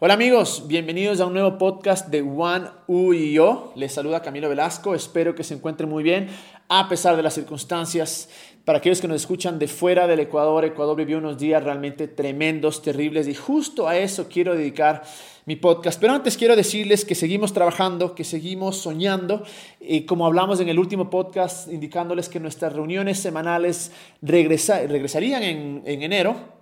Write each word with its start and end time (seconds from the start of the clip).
Hola 0.00 0.14
amigos, 0.14 0.64
bienvenidos 0.66 1.20
a 1.20 1.26
un 1.26 1.34
nuevo 1.34 1.58
podcast 1.58 2.08
de 2.08 2.22
One 2.22 2.68
U 2.86 3.12
y 3.12 3.34
yo. 3.34 3.72
Les 3.76 3.92
saluda 3.92 4.22
Camilo 4.22 4.48
Velasco, 4.48 4.94
espero 4.94 5.34
que 5.34 5.44
se 5.44 5.54
encuentren 5.54 5.90
muy 5.90 6.02
bien 6.02 6.28
a 6.68 6.88
pesar 6.88 7.16
de 7.16 7.22
las 7.22 7.34
circunstancias. 7.34 8.30
Para 8.64 8.78
aquellos 8.78 9.02
que 9.02 9.08
nos 9.08 9.20
escuchan 9.20 9.58
de 9.58 9.68
fuera 9.68 10.06
del 10.06 10.20
Ecuador, 10.20 10.64
Ecuador 10.64 10.96
vivió 10.96 11.18
unos 11.18 11.36
días 11.36 11.62
realmente 11.62 12.08
tremendos, 12.08 12.80
terribles 12.80 13.28
y 13.28 13.34
justo 13.34 13.86
a 13.86 13.98
eso 13.98 14.26
quiero 14.26 14.56
dedicar 14.56 15.02
mi 15.44 15.56
podcast. 15.56 16.00
Pero 16.00 16.14
antes 16.14 16.38
quiero 16.38 16.56
decirles 16.56 17.04
que 17.04 17.14
seguimos 17.14 17.52
trabajando, 17.52 18.14
que 18.14 18.24
seguimos 18.24 18.78
soñando 18.78 19.44
y 19.80 20.06
como 20.06 20.24
hablamos 20.24 20.60
en 20.60 20.70
el 20.70 20.78
último 20.78 21.10
podcast, 21.10 21.70
indicándoles 21.70 22.30
que 22.30 22.40
nuestras 22.40 22.72
reuniones 22.72 23.18
semanales 23.18 23.92
regresarían 24.22 25.42
en, 25.42 25.82
en 25.84 26.02
enero 26.02 26.53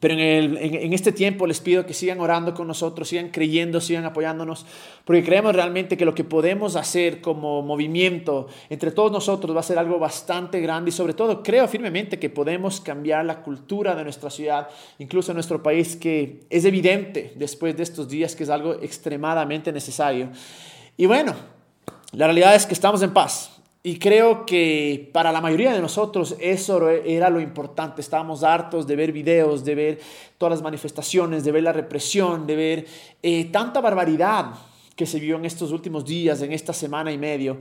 pero 0.00 0.14
en, 0.14 0.92
este 0.94 1.12
tiempo 1.12 1.46
les 1.46 1.60
pido 1.60 1.84
que 1.84 1.92
sigan 1.92 2.18
orando 2.20 2.54
con 2.54 2.66
nosotros, 2.66 3.08
sigan 3.08 3.28
creyendo, 3.28 3.78
sigan 3.80 4.06
apoyándonos, 4.06 4.64
porque 5.04 5.22
creemos 5.22 5.54
realmente 5.54 5.98
que 5.98 6.06
lo 6.06 6.14
que 6.14 6.24
podemos 6.24 6.76
hacer 6.76 7.20
como 7.20 7.60
movimiento 7.60 8.48
entre 8.70 8.90
todos 8.90 9.12
nosotros 9.12 9.54
va 9.54 9.60
a 9.60 9.64
ser 9.64 9.78
algo 9.78 9.98
bastante 9.98 10.60
grande 10.60 10.88
y 10.88 10.92
sobre 10.92 11.12
todo 11.12 11.42
creo 11.42 11.68
firmemente 11.68 12.18
que 12.18 12.30
podemos 12.30 12.80
cambiar 12.80 13.26
la 13.26 13.42
cultura 13.42 13.94
de 13.94 14.04
nuestra 14.04 14.30
ciudad, 14.30 14.68
incluso 14.98 15.32
en 15.32 15.36
nuestro 15.36 15.62
país, 15.62 15.94
que 15.96 16.40
es 16.48 16.64
evidente 16.64 17.34
después 17.36 17.76
de 17.76 17.82
estos 17.82 18.08
días 18.08 18.34
que 18.34 18.44
es 18.44 18.50
algo 18.50 18.72
extremadamente 18.80 19.72
necesario. 19.72 20.30
Y 20.96 21.04
bueno, 21.04 21.34
la 22.12 22.26
realidad 22.26 22.54
es 22.54 22.64
que 22.64 22.74
estamos 22.74 23.02
en 23.02 23.12
paz. 23.12 23.51
Y 23.84 23.98
creo 23.98 24.46
que 24.46 25.10
para 25.12 25.32
la 25.32 25.40
mayoría 25.40 25.72
de 25.72 25.80
nosotros 25.80 26.36
eso 26.38 26.88
era 26.88 27.28
lo 27.30 27.40
importante. 27.40 28.00
Estábamos 28.00 28.44
hartos 28.44 28.86
de 28.86 28.94
ver 28.94 29.10
videos, 29.10 29.64
de 29.64 29.74
ver 29.74 30.00
todas 30.38 30.52
las 30.52 30.62
manifestaciones, 30.62 31.42
de 31.42 31.50
ver 31.50 31.64
la 31.64 31.72
represión, 31.72 32.46
de 32.46 32.54
ver 32.54 32.86
eh, 33.22 33.46
tanta 33.46 33.80
barbaridad 33.80 34.52
que 34.94 35.04
se 35.04 35.18
vio 35.18 35.34
en 35.36 35.46
estos 35.46 35.72
últimos 35.72 36.04
días, 36.04 36.42
en 36.42 36.52
esta 36.52 36.72
semana 36.72 37.10
y 37.10 37.18
medio. 37.18 37.58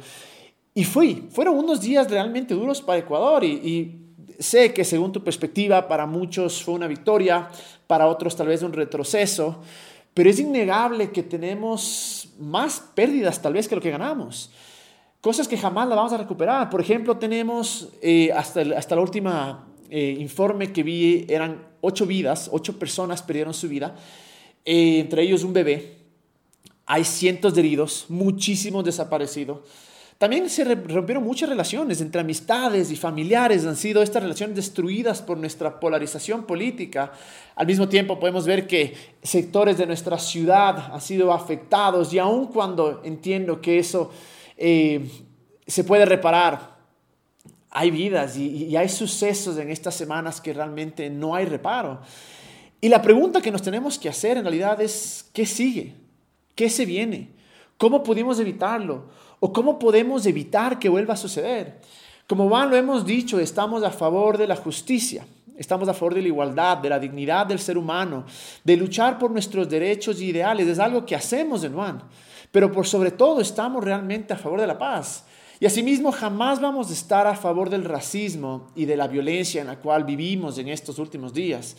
Y 0.75 0.83
fui, 0.83 1.27
fueron 1.31 1.57
unos 1.57 1.81
días 1.81 2.09
realmente 2.09 2.53
duros 2.53 2.83
para 2.83 2.99
Ecuador 2.99 3.43
y, 3.43 3.53
y 3.53 4.35
sé 4.37 4.73
que 4.73 4.85
según 4.85 5.11
tu 5.11 5.23
perspectiva 5.23 5.87
para 5.87 6.05
muchos 6.05 6.61
fue 6.61 6.75
una 6.75 6.85
victoria, 6.85 7.49
para 7.87 8.05
otros 8.05 8.35
tal 8.35 8.47
vez 8.47 8.61
un 8.61 8.73
retroceso, 8.73 9.59
pero 10.13 10.29
es 10.29 10.39
innegable 10.39 11.09
que 11.11 11.23
tenemos 11.23 12.29
más 12.39 12.79
pérdidas 12.93 13.41
tal 13.41 13.53
vez 13.53 13.67
que 13.67 13.75
lo 13.75 13.81
que 13.81 13.89
ganamos 13.89 14.51
cosas 15.21 15.47
que 15.47 15.57
jamás 15.57 15.87
la 15.87 15.95
vamos 15.95 16.11
a 16.13 16.17
recuperar. 16.17 16.69
Por 16.69 16.81
ejemplo, 16.81 17.17
tenemos 17.17 17.89
eh, 18.01 18.31
hasta, 18.35 18.61
el, 18.61 18.73
hasta 18.73 18.95
la 18.95 19.01
última 19.01 19.67
eh, 19.89 20.17
informe 20.19 20.73
que 20.73 20.83
vi, 20.83 21.25
eran 21.29 21.63
ocho 21.81 22.05
vidas, 22.05 22.49
ocho 22.51 22.77
personas 22.77 23.21
perdieron 23.21 23.53
su 23.53 23.69
vida, 23.69 23.95
eh, 24.65 24.99
entre 24.99 25.21
ellos 25.21 25.43
un 25.43 25.53
bebé. 25.53 25.97
Hay 26.87 27.05
cientos 27.05 27.53
de 27.53 27.61
heridos, 27.61 28.05
muchísimos 28.09 28.83
desaparecidos. 28.83 29.59
También 30.17 30.47
se 30.51 30.63
rompieron 30.63 31.23
muchas 31.23 31.49
relaciones 31.49 31.99
entre 31.99 32.21
amistades 32.21 32.91
y 32.91 32.95
familiares, 32.95 33.65
han 33.65 33.75
sido 33.75 34.03
estas 34.03 34.21
relaciones 34.21 34.55
destruidas 34.55 35.19
por 35.19 35.35
nuestra 35.37 35.79
polarización 35.79 36.43
política. 36.43 37.11
Al 37.55 37.65
mismo 37.65 37.89
tiempo 37.89 38.19
podemos 38.19 38.45
ver 38.45 38.67
que 38.67 38.93
sectores 39.23 39.79
de 39.79 39.87
nuestra 39.87 40.19
ciudad 40.19 40.93
han 40.93 41.01
sido 41.01 41.33
afectados 41.33 42.13
y 42.13 42.19
aun 42.19 42.47
cuando 42.47 43.01
entiendo 43.03 43.61
que 43.61 43.79
eso 43.79 44.11
eh, 44.63 45.09
se 45.65 45.83
puede 45.83 46.05
reparar. 46.05 46.77
Hay 47.71 47.89
vidas 47.89 48.37
y, 48.37 48.75
hay 48.75 48.89
sucesos 48.89 49.57
en 49.57 49.71
estas 49.71 49.95
semanas 49.95 50.39
que 50.39 50.53
realmente 50.53 51.09
no 51.09 51.33
hay 51.33 51.45
reparo. 51.45 52.01
Y 52.79 52.89
la 52.89 53.01
pregunta 53.01 53.41
que 53.41 53.51
nos 53.51 53.63
tenemos 53.63 53.97
que 53.97 54.09
hacer 54.09 54.37
en 54.37 54.43
realidad 54.43 54.79
es, 54.79 55.29
¿qué 55.33 55.45
sigue? 55.45 55.95
¿Qué 56.53 56.69
se 56.69 56.85
viene? 56.85 57.29
¿Cómo 57.77 58.03
pudimos 58.03 58.39
evitarlo? 58.39 59.05
¿O 59.39 59.51
cómo 59.51 59.79
podemos 59.79 60.25
evitar 60.27 60.77
que 60.77 60.89
vuelva 60.89 61.15
a 61.15 61.17
suceder? 61.17 61.79
Como 62.27 62.47
van, 62.47 62.69
lo 62.69 62.75
hemos 62.75 63.05
dicho, 63.05 63.39
estamos 63.39 63.83
a 63.83 63.89
favor 63.89 64.37
de 64.37 64.47
la 64.47 64.55
justicia, 64.55 65.25
estamos 65.57 65.89
a 65.89 65.93
favor 65.93 66.13
de 66.13 66.21
la 66.21 66.27
igualdad, 66.27 66.77
de 66.77 66.89
la 66.89 66.99
dignidad 66.99 67.47
del 67.47 67.59
ser 67.59 67.77
humano, 67.77 68.25
de 68.63 68.77
luchar 68.77 69.17
por 69.17 69.31
nuestros 69.31 69.67
derechos 69.67 70.21
y 70.21 70.25
ideales. 70.25 70.67
Es 70.67 70.77
algo 70.77 71.05
que 71.05 71.15
hacemos 71.15 71.63
en 71.63 71.73
Juan 71.73 72.03
pero 72.51 72.71
por 72.71 72.85
sobre 72.85 73.11
todo 73.11 73.41
estamos 73.41 73.83
realmente 73.83 74.33
a 74.33 74.37
favor 74.37 74.59
de 74.61 74.67
la 74.67 74.77
paz. 74.77 75.25
Y 75.59 75.65
asimismo 75.65 76.11
jamás 76.11 76.59
vamos 76.59 76.89
a 76.89 76.93
estar 76.93 77.27
a 77.27 77.35
favor 77.35 77.69
del 77.69 77.85
racismo 77.85 78.67
y 78.75 78.85
de 78.85 78.97
la 78.97 79.07
violencia 79.07 79.61
en 79.61 79.67
la 79.67 79.79
cual 79.79 80.03
vivimos 80.03 80.57
en 80.57 80.67
estos 80.67 80.97
últimos 80.99 81.33
días. 81.33 81.77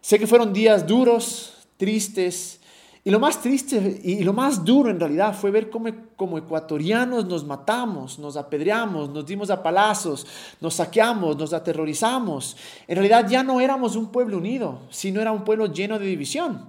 Sé 0.00 0.18
que 0.18 0.26
fueron 0.26 0.52
días 0.52 0.86
duros, 0.86 1.66
tristes, 1.76 2.60
y 3.02 3.10
lo 3.10 3.18
más 3.18 3.40
triste 3.40 4.00
y 4.04 4.22
lo 4.24 4.34
más 4.34 4.62
duro 4.62 4.90
en 4.90 5.00
realidad 5.00 5.34
fue 5.34 5.50
ver 5.50 5.70
cómo 5.70 5.88
como 6.16 6.36
ecuatorianos 6.36 7.24
nos 7.24 7.46
matamos, 7.46 8.18
nos 8.18 8.36
apedreamos, 8.36 9.08
nos 9.08 9.24
dimos 9.24 9.48
a 9.48 9.62
palazos, 9.62 10.26
nos 10.60 10.74
saqueamos, 10.74 11.34
nos 11.38 11.54
aterrorizamos. 11.54 12.58
En 12.86 12.96
realidad 12.96 13.26
ya 13.26 13.42
no 13.42 13.58
éramos 13.58 13.96
un 13.96 14.12
pueblo 14.12 14.36
unido, 14.36 14.80
sino 14.90 15.22
era 15.22 15.32
un 15.32 15.44
pueblo 15.44 15.66
lleno 15.66 15.98
de 15.98 16.04
división. 16.04 16.68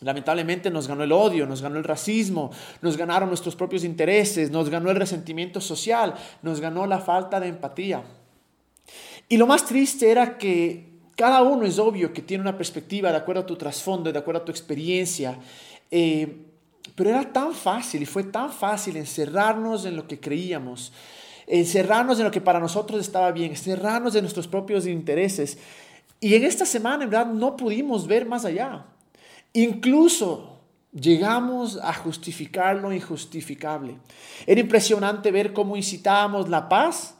Lamentablemente 0.00 0.70
nos 0.70 0.88
ganó 0.88 1.04
el 1.04 1.12
odio, 1.12 1.46
nos 1.46 1.62
ganó 1.62 1.78
el 1.78 1.84
racismo, 1.84 2.50
nos 2.82 2.96
ganaron 2.96 3.28
nuestros 3.28 3.54
propios 3.54 3.84
intereses, 3.84 4.50
nos 4.50 4.68
ganó 4.68 4.90
el 4.90 4.96
resentimiento 4.96 5.60
social, 5.60 6.14
nos 6.42 6.60
ganó 6.60 6.86
la 6.86 6.98
falta 6.98 7.38
de 7.38 7.48
empatía. 7.48 8.02
Y 9.28 9.36
lo 9.36 9.46
más 9.46 9.64
triste 9.64 10.10
era 10.10 10.36
que 10.36 10.94
cada 11.16 11.42
uno 11.42 11.64
es 11.64 11.78
obvio 11.78 12.12
que 12.12 12.22
tiene 12.22 12.42
una 12.42 12.56
perspectiva 12.56 13.10
de 13.10 13.18
acuerdo 13.18 13.42
a 13.42 13.46
tu 13.46 13.56
trasfondo, 13.56 14.12
de 14.12 14.18
acuerdo 14.18 14.42
a 14.42 14.44
tu 14.44 14.50
experiencia, 14.50 15.38
eh, 15.90 16.44
pero 16.96 17.10
era 17.10 17.32
tan 17.32 17.54
fácil 17.54 18.02
y 18.02 18.06
fue 18.06 18.24
tan 18.24 18.52
fácil 18.52 18.96
encerrarnos 18.96 19.86
en 19.86 19.96
lo 19.96 20.08
que 20.08 20.18
creíamos, 20.18 20.92
encerrarnos 21.46 22.18
en 22.18 22.24
lo 22.24 22.30
que 22.30 22.40
para 22.40 22.58
nosotros 22.58 23.00
estaba 23.00 23.30
bien, 23.30 23.50
encerrarnos 23.50 24.14
en 24.16 24.22
nuestros 24.22 24.48
propios 24.48 24.86
intereses. 24.86 25.56
Y 26.20 26.34
en 26.34 26.44
esta 26.44 26.66
semana 26.66 27.04
en 27.04 27.10
verdad 27.10 27.26
no 27.26 27.56
pudimos 27.56 28.06
ver 28.06 28.26
más 28.26 28.44
allá. 28.44 28.86
Incluso 29.54 30.58
llegamos 30.92 31.78
a 31.80 31.94
justificar 31.94 32.76
lo 32.76 32.92
injustificable. 32.92 33.96
Era 34.46 34.60
impresionante 34.60 35.30
ver 35.30 35.52
cómo 35.52 35.76
incitábamos 35.76 36.48
la 36.48 36.68
paz, 36.68 37.14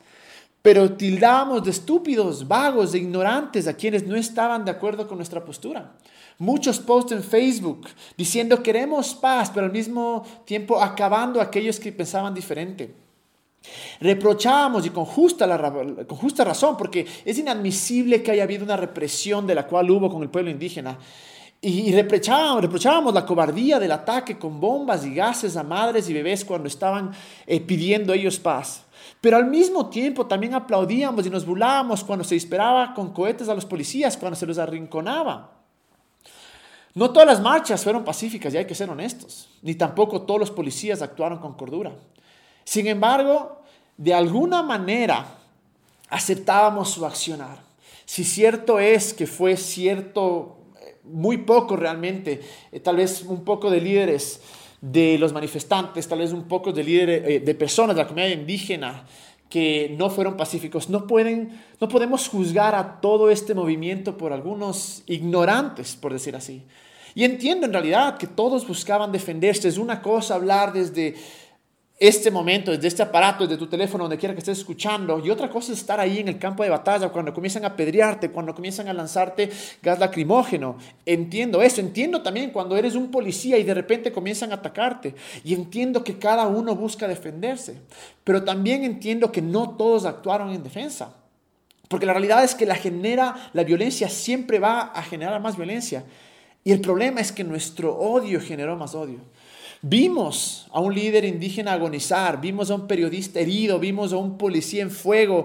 pero 0.61 0.93
tildábamos 0.95 1.63
de 1.63 1.71
estúpidos, 1.71 2.49
vagos, 2.49 2.91
de 2.91 2.99
ignorantes 2.99 3.69
a 3.69 3.75
quienes 3.75 4.05
no 4.05 4.17
estaban 4.17 4.65
de 4.65 4.73
acuerdo 4.73 5.07
con 5.07 5.19
nuestra 5.19 5.45
postura. 5.45 5.93
Muchos 6.39 6.81
posts 6.81 7.13
en 7.13 7.23
Facebook 7.23 7.87
diciendo 8.17 8.63
queremos 8.65 9.15
paz, 9.15 9.53
pero 9.55 9.67
al 9.67 9.73
mismo 9.73 10.25
tiempo 10.45 10.83
acabando 10.83 11.41
a 11.41 11.45
aquellos 11.45 11.79
que 11.79 11.93
pensaban 11.93 12.35
diferente. 12.35 12.95
Reprochábamos 14.01 14.85
y 14.85 14.91
con 14.91 15.05
justa, 15.05 15.47
con 16.09 16.19
justa 16.19 16.43
razón, 16.43 16.77
porque 16.77 17.07
es 17.25 17.39
inadmisible 17.39 18.25
que 18.25 18.33
haya 18.33 18.43
habido 18.43 18.65
una 18.65 18.77
represión 18.77 19.47
de 19.47 19.55
la 19.55 19.69
cual 19.69 19.89
hubo 19.89 20.11
con 20.11 20.23
el 20.23 20.31
pueblo 20.31 20.51
indígena 20.51 20.99
y, 21.65 21.93
reprochábamos, 21.93 22.63
reprochábamos, 22.63 23.15
la 23.15 23.25
cobardía 23.25 23.79
del 23.79 23.93
ataque 23.93 24.39
con 24.39 24.61
bombas 24.61 25.05
y 25.07 25.15
gases 25.15 25.57
a 25.57 25.63
madres 25.63 26.09
y 26.09 26.13
bebés 26.13 26.45
cuando 26.45 26.69
estaban 26.69 27.13
eh, 27.47 27.61
pidiendo 27.61 28.13
ellos 28.13 28.39
paz. 28.39 28.85
Pero 29.21 29.39
al 29.39 29.47
mismo 29.47 29.89
tiempo 29.89 30.27
también 30.27 30.55
aplaudíamos 30.55 31.27
y 31.27 31.31
nos 31.31 31.47
burlábamos 31.47 32.05
cuando 32.05 32.25
se 32.25 32.35
disparaba 32.35 32.93
con 32.93 33.13
cohetes 33.13 33.49
a 33.49 33.55
los 33.55 33.65
policías, 33.65 34.17
cuando 34.17 34.37
se 34.37 34.47
los 34.47 34.59
arrinconaba. 34.59 35.53
No 36.95 37.11
todas 37.11 37.27
las 37.27 37.41
marchas 37.41 37.83
fueron 37.83 38.05
pacíficas, 38.05 38.53
y 38.53 38.59
hay 38.59 38.67
que 38.67 38.75
ser 38.75 38.91
honestos, 38.91 39.49
ni 39.63 39.75
tampoco 39.75 40.23
todos 40.23 40.39
los 40.39 40.51
policías 40.51 41.03
actuaron 41.03 41.39
con 41.39 41.55
cordura. 41.55 41.93
Sin 42.65 42.87
embargo, 42.87 43.63
de 43.97 44.13
alguna 44.13 44.63
manera 44.63 45.27
aceptábamos 46.11 46.91
su 46.91 47.05
accionar. 47.07 47.59
Si 48.05 48.23
cierto 48.23 48.79
es 48.79 49.15
que 49.15 49.27
fue 49.27 49.57
cierto 49.57 50.59
muy 51.05 51.39
poco 51.39 51.77
realmente, 51.77 52.41
eh, 52.73 52.81
tal 52.81 52.97
vez 52.97 53.23
un 53.23 53.45
poco 53.45 53.71
de 53.71 53.81
líderes 53.81 54.41
de 54.81 55.17
los 55.19 55.33
manifestantes, 55.33 56.07
tal 56.09 56.19
vez 56.19 56.33
un 56.33 56.45
poco 56.45 56.73
de 56.73 56.85
líderes, 56.85 57.23
eh, 57.27 57.41
de 57.41 57.55
personas 57.55 57.97
de 57.97 58.03
la 58.03 58.09
comunidad 58.09 58.33
indígena 58.33 59.05
que 59.49 59.95
no 59.97 60.11
fueron 60.11 60.37
pacíficos. 60.37 60.89
No, 60.89 61.07
pueden, 61.07 61.61
no 61.81 61.89
podemos 61.89 62.29
juzgar 62.29 62.75
a 62.75 63.01
todo 63.01 63.31
este 63.31 63.55
movimiento 63.55 64.17
por 64.17 64.33
algunos 64.33 65.03
ignorantes, 65.07 65.97
por 65.97 66.13
decir 66.13 66.35
así. 66.35 66.63
Y 67.15 67.25
entiendo 67.25 67.67
en 67.67 67.73
realidad 67.73 68.19
que 68.19 68.27
todos 68.27 68.67
buscaban 68.67 69.13
defenderse. 69.13 69.69
Es 69.69 69.79
una 69.79 70.03
cosa 70.03 70.35
hablar 70.35 70.73
desde 70.73 71.15
este 71.99 72.31
momento, 72.31 72.73
desde 72.73 72.89
este 72.89 73.03
aparato, 73.03 73.47
desde 73.47 73.57
tu 73.57 73.69
teléfono, 73.69 74.05
donde 74.05 74.19
quiera 74.19 74.35
que 74.35 74.41
estés 74.41 74.59
escuchando. 74.59 75.25
Y 75.25 75.31
otra 75.31 75.49
cosa 75.49 75.73
es 75.73 75.79
estar 75.79 76.01
ahí 76.01 76.19
en 76.19 76.29
el 76.29 76.39
campo 76.39 76.65
de 76.65 76.71
batalla, 76.71 77.09
cuando 77.11 77.33
comienzan 77.33 77.65
a 77.65 77.77
pedrearte, 77.77 78.31
cuando 78.31 78.55
comienzan 78.55 78.89
a 78.89 78.93
lanzarte 78.93 79.51
gas 79.81 79.99
lacrimógeno. 79.99 80.77
Entiendo 81.07 81.63
eso. 81.63 81.81
Entiendo 81.81 82.21
también 82.23 82.51
cuando 82.51 82.77
eres 82.77 82.97
un 82.97 83.11
policía 83.11 83.59
y 83.59 83.63
de 83.63 83.75
repente 83.75 84.11
comienzan 84.11 84.51
a 84.51 84.57
atacarte. 84.57 85.15
Y 85.45 85.55
entiendo 85.55 86.03
que 86.03 86.19
cada 86.19 86.49
uno 86.49 86.75
busca 86.75 87.07
defenderse. 87.07 87.77
Pero 88.25 88.43
también 88.43 88.83
entiendo 88.83 89.31
que 89.31 89.41
no 89.41 89.71
todos 89.71 90.05
actuaron 90.05 90.51
en 90.51 90.65
defensa. 90.65 91.15
Porque 91.89 92.07
la 92.07 92.13
realidad 92.13 92.43
es 92.43 92.57
que 92.57 92.67
la 92.67 92.75
genera, 92.75 93.51
la 93.53 93.63
violencia 93.63 94.09
siempre 94.09 94.59
va 94.59 94.81
a 94.81 95.03
generar 95.03 95.41
más 95.41 95.57
violencia. 95.57 96.05
Y 96.65 96.73
el 96.73 96.81
problema 96.81 97.21
es 97.21 97.31
que 97.31 97.45
nuestro 97.45 97.95
odio 97.97 98.41
generó 98.41 98.77
más 98.77 98.95
odio. 98.95 99.21
Vimos 99.87 100.67
a 100.73 100.81
un 100.81 100.95
líder 100.95 101.27
indígena 101.27 101.75
agonizar, 101.75 102.41
vimos 102.41 102.71
a 102.71 102.75
un 102.75 102.87
periodista 102.87 103.41
herido, 103.41 103.79
vimos 103.79 104.15
a 104.15 104.17
un 104.17 104.39
policía 104.39 104.81
en 104.81 104.91
fuego. 104.91 105.45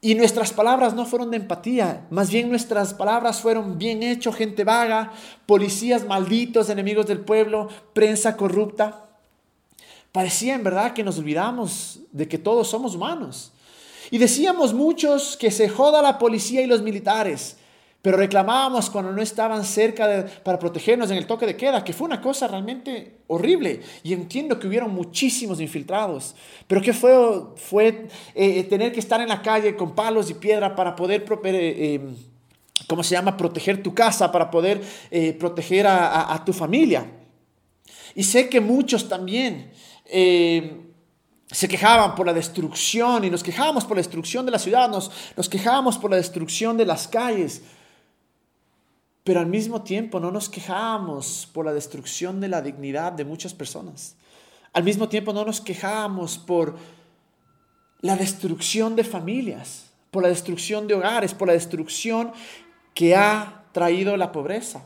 Y 0.00 0.14
nuestras 0.14 0.52
palabras 0.52 0.94
no 0.94 1.04
fueron 1.04 1.32
de 1.32 1.38
empatía, 1.38 2.06
más 2.08 2.30
bien 2.30 2.50
nuestras 2.50 2.94
palabras 2.94 3.40
fueron 3.40 3.76
bien 3.76 4.04
hecho, 4.04 4.32
gente 4.32 4.62
vaga, 4.62 5.12
policías 5.44 6.06
malditos, 6.06 6.70
enemigos 6.70 7.06
del 7.08 7.18
pueblo, 7.18 7.68
prensa 7.94 8.36
corrupta. 8.36 9.08
Parecía 10.12 10.54
en 10.54 10.62
verdad 10.62 10.92
que 10.92 11.02
nos 11.02 11.18
olvidamos 11.18 11.98
de 12.12 12.28
que 12.28 12.38
todos 12.38 12.68
somos 12.68 12.94
humanos. 12.94 13.50
Y 14.12 14.18
decíamos 14.18 14.72
muchos 14.72 15.36
que 15.36 15.50
se 15.50 15.68
joda 15.68 16.00
la 16.00 16.18
policía 16.18 16.62
y 16.62 16.68
los 16.68 16.82
militares, 16.82 17.56
pero 18.00 18.16
reclamábamos 18.16 18.90
cuando 18.90 19.10
no 19.10 19.20
estaban 19.20 19.64
cerca 19.64 20.24
para 20.44 20.58
protegernos 20.58 21.10
en 21.10 21.16
el 21.16 21.26
toque 21.26 21.46
de 21.46 21.56
queda, 21.56 21.82
que 21.82 21.92
fue 21.92 22.06
una 22.06 22.20
cosa 22.20 22.46
realmente 22.46 23.18
horrible. 23.26 23.80
Y 24.04 24.12
entiendo 24.12 24.58
que 24.58 24.68
hubieron 24.68 24.94
muchísimos 24.94 25.60
infiltrados, 25.60 26.36
pero 26.68 26.80
que 26.80 26.92
fue, 26.92 27.12
fue 27.56 28.06
eh, 28.34 28.62
tener 28.64 28.92
que 28.92 29.00
estar 29.00 29.20
en 29.20 29.28
la 29.28 29.42
calle 29.42 29.74
con 29.74 29.96
palos 29.96 30.30
y 30.30 30.34
piedra 30.34 30.76
para 30.76 30.94
poder, 30.94 31.24
eh, 31.44 31.94
em, 31.94 32.16
¿cómo 32.86 33.02
se 33.02 33.16
llama?, 33.16 33.36
proteger 33.36 33.82
tu 33.82 33.92
casa, 33.92 34.30
para 34.30 34.48
poder 34.48 34.80
eh, 35.10 35.32
proteger 35.32 35.86
a, 35.88 36.40
tu 36.46 36.52
familia. 36.52 37.04
Y 38.14 38.22
sé 38.22 38.48
que 38.48 38.60
muchos 38.60 39.08
también 39.08 39.72
se 40.06 41.68
quejaban 41.68 42.14
por 42.14 42.26
la 42.26 42.32
destrucción 42.32 43.24
y 43.24 43.30
nos 43.30 43.42
quejábamos 43.42 43.84
por 43.84 43.96
la 43.96 44.02
destrucción 44.02 44.46
de 44.46 44.52
la 44.52 44.58
ciudad, 44.58 44.88
nos, 44.88 45.10
nos 45.36 45.48
quejábamos 45.48 45.98
por 45.98 46.12
la 46.12 46.16
destrucción 46.16 46.76
de 46.76 46.86
las 46.86 47.08
calles. 47.08 47.62
Pero 49.28 49.40
al 49.40 49.46
mismo 49.46 49.82
tiempo 49.82 50.20
no 50.20 50.30
nos 50.30 50.48
quejamos 50.48 51.46
por 51.52 51.66
la 51.66 51.74
destrucción 51.74 52.40
de 52.40 52.48
la 52.48 52.62
dignidad 52.62 53.12
de 53.12 53.26
muchas 53.26 53.52
personas. 53.52 54.16
Al 54.72 54.84
mismo 54.84 55.10
tiempo 55.10 55.34
no 55.34 55.44
nos 55.44 55.60
quejamos 55.60 56.38
por 56.38 56.76
la 58.00 58.16
destrucción 58.16 58.96
de 58.96 59.04
familias, 59.04 59.90
por 60.10 60.22
la 60.22 60.30
destrucción 60.30 60.86
de 60.86 60.94
hogares, 60.94 61.34
por 61.34 61.46
la 61.46 61.52
destrucción 61.52 62.32
que 62.94 63.14
ha 63.16 63.64
traído 63.72 64.16
la 64.16 64.32
pobreza. 64.32 64.82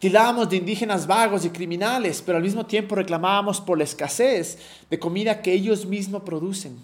Tilábamos 0.00 0.50
de 0.50 0.56
indígenas 0.56 1.06
vagos 1.06 1.44
y 1.44 1.50
criminales, 1.50 2.20
pero 2.26 2.38
al 2.38 2.42
mismo 2.42 2.66
tiempo 2.66 2.96
reclamábamos 2.96 3.60
por 3.60 3.78
la 3.78 3.84
escasez 3.84 4.58
de 4.90 4.98
comida 4.98 5.42
que 5.42 5.52
ellos 5.52 5.86
mismos 5.86 6.22
producen. 6.24 6.76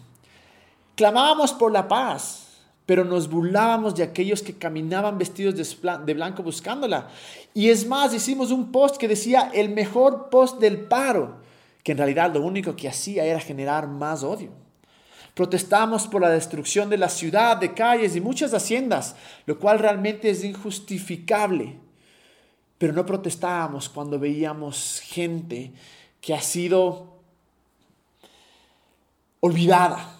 Clamábamos 0.95 1.53
por 1.53 1.73
la 1.73 1.89
paz, 1.89 2.42
pero 2.87 3.05
nos 3.05 3.31
burlábamos 3.31 3.95
de 3.95 4.03
aquellos 4.03 4.43
que 4.43 4.55
caminaban 4.55 5.19
vestidos 5.19 5.55
de 5.55 6.15
blanco 6.15 6.43
buscándola. 6.43 7.09
Y 7.55 7.69
es 7.69 7.87
más, 7.87 8.13
hicimos 8.13 8.51
un 8.51 8.73
post 8.73 8.97
que 8.97 9.09
decía 9.09 9.51
el 9.55 9.71
mejor 9.71 10.31
post 10.31 10.61
del 10.61 10.81
paro, 10.81 11.37
que 11.85 11.93
en 11.93 11.99
realidad 11.99 12.35
lo 12.35 12.43
único 12.43 12.75
que 12.75 12.89
hacía 12.89 13.25
era 13.25 13.41
generar 13.41 13.87
más 13.87 14.23
odio. 14.23 14.51
Protestamos 15.35 16.07
por 16.07 16.21
la 16.21 16.29
destrucción 16.29 16.91
de 16.91 16.99
la 16.99 17.09
ciudad, 17.09 17.57
de 17.57 17.73
calles 17.73 18.17
y 18.17 18.21
muchas 18.21 18.53
haciendas, 18.53 19.17
lo 19.47 19.59
cual 19.59 19.79
realmente 19.79 20.29
es 20.29 20.45
injustificable. 20.45 21.79
Pero 22.77 22.93
no 22.93 23.07
protestábamos 23.07 23.89
cuando 23.89 24.19
veíamos 24.19 25.01
gente 25.05 25.73
que 26.21 26.35
ha 26.35 26.43
sido 26.43 27.13
olvidada, 29.41 30.17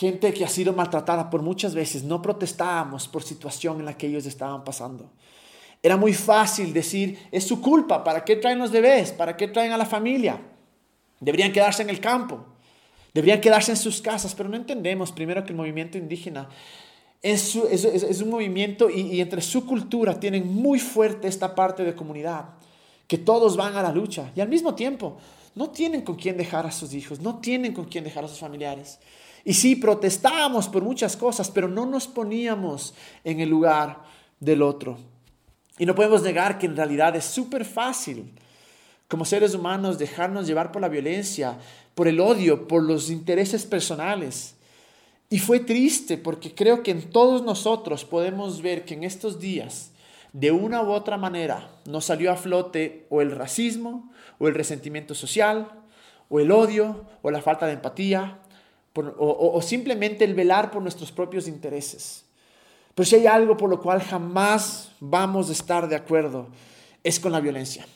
gente 0.00 0.32
que 0.32 0.46
ha 0.46 0.48
sido 0.48 0.72
maltratada 0.72 1.28
por 1.28 1.42
muchas 1.42 1.74
veces, 1.74 2.02
no 2.04 2.22
protestábamos 2.22 3.06
por 3.06 3.22
situación 3.22 3.80
en 3.80 3.84
la 3.84 3.98
que 3.98 4.06
ellos 4.06 4.24
estaban 4.24 4.64
pasando. 4.64 5.10
Era 5.82 5.98
muy 5.98 6.14
fácil 6.14 6.72
decir, 6.72 7.18
es 7.30 7.46
su 7.46 7.60
culpa, 7.60 8.02
¿para 8.02 8.24
qué 8.24 8.36
traen 8.36 8.58
los 8.58 8.70
bebés? 8.70 9.12
¿Para 9.12 9.36
qué 9.36 9.46
traen 9.46 9.72
a 9.72 9.76
la 9.76 9.84
familia? 9.84 10.40
Deberían 11.20 11.52
quedarse 11.52 11.82
en 11.82 11.90
el 11.90 12.00
campo, 12.00 12.46
deberían 13.12 13.42
quedarse 13.42 13.72
en 13.72 13.76
sus 13.76 14.00
casas, 14.00 14.34
pero 14.34 14.48
no 14.48 14.56
entendemos 14.56 15.12
primero 15.12 15.44
que 15.44 15.50
el 15.50 15.56
movimiento 15.56 15.98
indígena 15.98 16.48
es, 17.20 17.54
un 17.54 18.30
movimiento 18.30 18.88
y, 18.88 19.02
y 19.02 19.20
entre 19.20 19.42
su 19.42 19.66
cultura 19.66 20.18
tienen 20.18 20.50
muy 20.50 20.78
fuerte 20.78 21.28
esta 21.28 21.54
parte 21.54 21.84
de 21.84 21.94
comunidad, 21.94 22.54
que 23.06 23.18
todos 23.18 23.54
van 23.54 23.76
a 23.76 23.82
la 23.82 23.92
lucha 23.92 24.32
y 24.34 24.40
al 24.40 24.48
mismo 24.48 24.74
tiempo 24.74 25.18
no 25.54 25.68
tienen 25.68 26.00
con 26.00 26.16
quién 26.16 26.38
dejar 26.38 26.64
a 26.64 26.72
sus 26.72 26.94
hijos, 26.94 27.20
no 27.20 27.38
tienen 27.40 27.74
con 27.74 27.84
quién 27.84 28.04
dejar 28.04 28.24
a 28.24 28.28
sus 28.28 28.38
familiares. 28.38 28.98
Y 29.44 29.54
sí, 29.54 29.76
protestábamos 29.76 30.68
por 30.68 30.82
muchas 30.82 31.16
cosas, 31.16 31.50
pero 31.50 31.68
no 31.68 31.86
nos 31.86 32.06
poníamos 32.06 32.94
en 33.24 33.40
el 33.40 33.48
lugar 33.48 34.02
del 34.38 34.62
otro. 34.62 34.98
Y 35.78 35.86
no 35.86 35.94
podemos 35.94 36.22
negar 36.22 36.58
que 36.58 36.66
en 36.66 36.76
realidad 36.76 37.16
es 37.16 37.24
súper 37.24 37.64
fácil 37.64 38.32
como 39.10 39.24
seres 39.24 39.56
humanos 39.56 39.98
dejarnos 39.98 40.46
llevar 40.46 40.70
por 40.70 40.80
la 40.80 40.88
violencia, 40.88 41.58
por 41.96 42.06
el 42.06 42.20
odio, 42.20 42.68
por 42.68 42.84
los 42.84 43.10
intereses 43.10 43.66
personales. 43.66 44.54
Y 45.28 45.40
fue 45.40 45.58
triste 45.58 46.16
porque 46.16 46.54
creo 46.54 46.84
que 46.84 46.92
en 46.92 47.10
todos 47.10 47.42
nosotros 47.42 48.04
podemos 48.04 48.62
ver 48.62 48.84
que 48.84 48.94
en 48.94 49.02
estos 49.02 49.40
días, 49.40 49.90
de 50.32 50.52
una 50.52 50.82
u 50.82 50.92
otra 50.92 51.16
manera, 51.16 51.70
nos 51.86 52.04
salió 52.04 52.30
a 52.30 52.36
flote 52.36 53.06
o 53.10 53.20
el 53.20 53.32
racismo, 53.32 54.12
o 54.38 54.46
el 54.46 54.54
resentimiento 54.54 55.16
social, 55.16 55.68
o 56.28 56.38
el 56.38 56.52
odio, 56.52 57.04
o 57.22 57.32
la 57.32 57.42
falta 57.42 57.66
de 57.66 57.72
empatía, 57.72 58.38
o, 58.94 59.62
simplemente 59.62 60.24
el 60.24 60.34
velar 60.34 60.70
por 60.70 60.82
nuestros 60.82 61.12
propios 61.12 61.46
intereses. 61.46 62.24
Pero 62.94 63.06
si 63.06 63.16
hay 63.16 63.26
algo 63.26 63.56
por 63.56 63.70
lo 63.70 63.80
cual 63.80 64.00
jamás 64.02 64.92
vamos 65.00 65.48
a 65.48 65.52
estar 65.52 65.88
de 65.88 65.96
acuerdo, 65.96 66.48
es 67.04 67.20
con 67.20 67.32
la 67.32 67.40
violencia. 67.40 67.86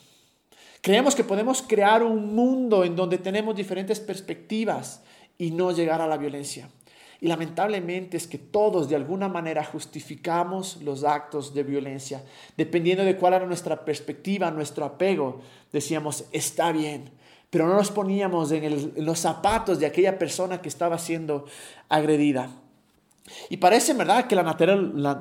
Creemos 0.81 1.15
que 1.15 1.23
podemos 1.23 1.61
crear 1.61 2.03
un 2.03 2.33
mundo 2.33 2.83
en 2.83 2.95
donde 2.95 3.17
tenemos 3.17 3.55
diferentes 3.55 3.99
perspectivas 3.99 5.01
y 5.37 5.51
no 5.51 5.71
llegar 5.71 6.01
a 6.01 6.07
la 6.07 6.17
violencia. 6.17 6.69
Y 7.21 7.27
lamentablemente 7.27 8.17
es 8.17 8.27
que 8.27 8.37
todos 8.37 8.89
de 8.89 8.95
alguna 8.95 9.27
manera 9.27 9.63
justificamos 9.63 10.81
los 10.83 11.03
actos 11.03 11.53
de 11.53 11.63
violencia. 11.63 12.23
Dependiendo 12.55 13.03
de 13.03 13.17
cuál 13.17 13.33
era 13.33 13.45
nuestra 13.45 13.83
perspectiva, 13.83 14.51
nuestro 14.51 14.85
apego, 14.85 15.41
decíamos, 15.71 16.25
está 16.31 16.71
bien, 16.71 17.09
pero 17.49 17.67
no 17.67 17.75
nos 17.75 17.91
poníamos 17.91 18.51
en, 18.51 19.05
los 19.05 19.19
zapatos 19.19 19.79
de 19.79 19.85
aquella 19.85 20.17
persona 20.19 20.61
que 20.61 20.69
estaba 20.69 20.97
siendo 20.97 21.45
agredida. 21.89 22.49
Y 23.49 23.57
parece, 23.57 23.93
¿verdad?, 23.93 24.27
que 24.27 24.35
la, 24.35 24.43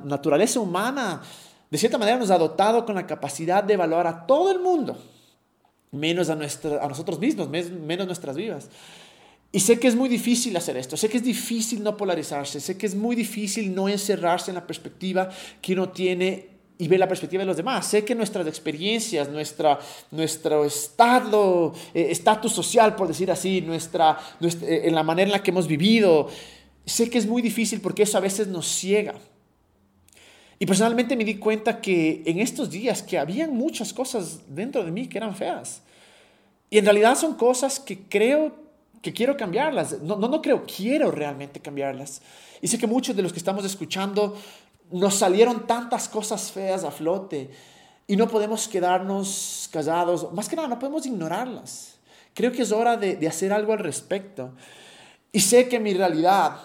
naturaleza 0.05 0.61
humana, 0.61 1.23
de 1.71 1.79
cierta 1.79 1.99
manera, 1.99 2.19
nos 2.19 2.31
ha 2.31 2.39
dotado 2.39 2.85
con 2.85 2.95
la 2.95 3.07
capacidad 3.07 3.65
de 3.65 3.75
evaluar 3.75 4.07
a 4.07 4.27
todo 4.27 4.51
el 4.51 4.61
mundo, 4.61 4.99
menos 5.91 6.29
a, 6.29 6.33
a 6.35 6.89
nosotros 6.89 7.19
mismos, 7.19 7.49
menos 7.49 8.07
nuestras 8.07 8.37
vidas. 8.37 8.69
Y 9.55 9.61
sé 9.61 9.79
que 9.79 9.87
es 9.87 9.95
muy 9.95 10.09
difícil 10.09 10.57
hacer 10.57 10.77
esto, 10.77 10.97
sé 10.97 11.09
que 11.09 11.19
es 11.19 11.23
difícil 11.23 11.81
no 11.81 11.97
polarizarse, 11.97 12.61
sé 12.61 12.77
que 12.77 12.87
es 12.87 12.97
muy 12.97 13.15
difícil 13.15 13.73
no 13.73 13.89
encerrarse 13.89 14.51
en 14.51 14.57
la 14.57 14.67
perspectiva 14.67 15.31
que 15.63 15.75
uno 15.75 15.91
tiene 15.91 16.54
y 16.77 16.89
ver 16.89 16.99
la 16.99 17.09
perspectiva 17.09 17.43
de 17.43 17.47
los 17.47 17.57
demás. 17.57 17.87
Sé 17.87 18.05
que 18.05 18.15
nuestras 18.15 18.47
experiencias, 18.47 19.29
nuestra, 19.29 19.79
nuestro 20.11 20.65
estado, 20.65 21.73
eh, 21.93 22.09
estatus 22.11 22.53
social, 22.53 22.97
por 22.97 23.09
decir 23.09 23.31
así, 23.31 23.61
nuestra, 23.61 24.19
eh, 24.41 24.83
en 24.85 24.95
la 24.95 25.03
manera 25.03 25.29
en 25.29 25.33
la 25.33 25.43
que 25.43 25.51
hemos 25.51 25.69
vivido, 25.69 26.29
sé 26.85 27.09
que 27.09 27.19
es 27.19 27.27
muy 27.27 27.43
difícil 27.43 27.81
porque 27.81 28.03
eso 28.03 28.19
a 28.19 28.21
veces 28.21 28.49
nos 28.49 28.67
ciega. 28.67 29.15
Y 30.59 30.67
personalmente 30.67 31.17
me 31.17 31.25
di 31.25 31.37
cuenta 31.37 31.81
que 31.81 32.23
en 32.27 32.41
estos 32.41 32.71
días 32.71 33.03
que 33.03 33.19
habían 33.19 33.55
muchas 33.55 33.93
cosas 33.93 34.41
dentro 34.49 34.85
de 34.85 34.91
mí 34.91 35.09
que 35.09 35.19
eran 35.19 35.35
feas. 35.35 35.83
Y 36.71 36.79
en 36.79 36.85
realidad 36.85 37.17
son 37.17 37.35
cosas 37.35 37.79
que 37.79 37.99
creo 37.99 38.53
que 39.03 39.13
quiero 39.13 39.37
cambiarlas. 39.37 40.01
No, 40.03 40.17
no, 40.17 40.29
no 40.29 40.41
creo, 40.41 40.65
quiero 40.65 41.11
realmente 41.11 41.61
cambiarlas. 41.61 42.23
Y 42.63 42.69
sé 42.69 42.79
que 42.79 42.87
muchos 42.87 43.15
de 43.15 43.23
los 43.23 43.33
que 43.33 43.39
estamos 43.39 43.65
escuchando 43.65 44.37
nos 44.91 45.15
salieron 45.17 45.67
tantas 45.67 46.09
cosas 46.09 46.53
feas 46.53 46.85
a 46.85 46.91
flote 46.91 47.51
y 48.07 48.17
no 48.17 48.29
podemos 48.29 48.69
quedarnos 48.69 49.69
callados, 49.73 50.33
más 50.33 50.49
que 50.49 50.57
nada 50.57 50.69
no 50.69 50.79
podemos 50.79 51.07
ignorarlas. 51.07 51.95
Creo 52.35 52.53
que 52.53 52.63
es 52.63 52.73
hora 52.73 52.97
de, 52.97 53.27
hacer 53.27 53.53
algo 53.53 53.73
al 53.73 53.79
respecto. 53.79 54.53
Y 55.33 55.41
sé 55.41 55.69
que 55.69 55.81
mi 55.81 55.95
realidad, 55.95 56.59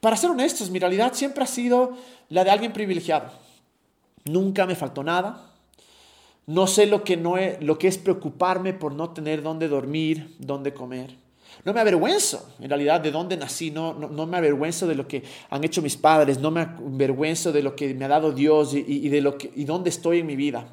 para 0.00 0.16
ser 0.16 0.30
honestos, 0.30 0.70
mi 0.70 0.78
realidad 0.78 1.12
siempre 1.12 1.44
ha 1.44 1.46
sido 1.46 1.96
la 2.28 2.44
de 2.44 2.50
alguien 2.50 2.72
privilegiado. 2.72 3.30
Nunca 4.24 4.64
me 4.64 4.76
faltó 4.76 5.02
nada. 5.02 5.52
No 6.46 6.66
sé 6.66 6.86
lo 6.86 7.04
que, 7.04 7.16
no 7.16 7.34
lo 7.60 7.78
que 7.78 7.88
es 7.88 7.98
preocuparme 7.98 8.72
por 8.72 8.94
no 8.94 9.10
tener 9.10 9.42
dónde 9.42 9.68
dormir, 9.68 10.34
dónde 10.38 10.72
comer. 10.72 11.16
No 11.64 11.72
me 11.72 11.80
avergüenzo, 11.80 12.48
en 12.60 12.68
realidad, 12.68 13.00
de 13.00 13.10
dónde 13.10 13.36
nací, 13.36 13.70
no, 13.70 13.94
no, 13.94 14.26
me 14.26 14.36
avergüenzo 14.36 14.86
de 14.86 14.94
lo 14.94 15.06
que 15.06 15.22
han 15.50 15.64
hecho 15.64 15.82
mis 15.82 15.96
padres, 15.96 16.38
no 16.38 16.50
me 16.50 16.60
avergüenzo 16.60 17.52
de 17.52 17.62
lo 17.62 17.74
que 17.76 17.92
me 17.94 18.04
ha 18.04 18.08
dado 18.08 18.32
Dios 18.32 18.74
y, 18.74 19.08
de 19.08 19.20
lo 19.20 19.36
que, 19.36 19.50
y 19.54 19.64
dónde 19.64 19.90
estoy 19.90 20.20
en 20.20 20.26
mi 20.26 20.36
vida. 20.36 20.68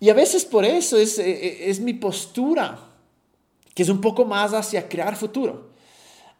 Y 0.00 0.10
a 0.10 0.14
veces 0.14 0.44
por 0.44 0.64
eso 0.64 0.96
es, 0.96 1.18
e, 1.18 1.30
e, 1.30 1.70
es 1.70 1.80
mi 1.80 1.94
postura, 1.94 2.78
que 3.74 3.82
es 3.82 3.88
un 3.88 4.00
poco 4.00 4.24
más 4.24 4.54
hacia 4.54 4.88
crear 4.88 5.16
futuro, 5.16 5.70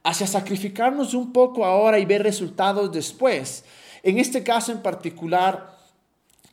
hacia 0.02 0.26
sacrificarnos 0.26 1.14
un 1.14 1.32
poco 1.32 1.64
ahora 1.64 1.98
y 1.98 2.04
ver 2.04 2.22
resultados 2.22 2.92
después. 2.92 3.64
En 4.02 4.18
este 4.18 4.42
caso 4.42 4.72
en 4.72 4.82
particular, 4.82 5.76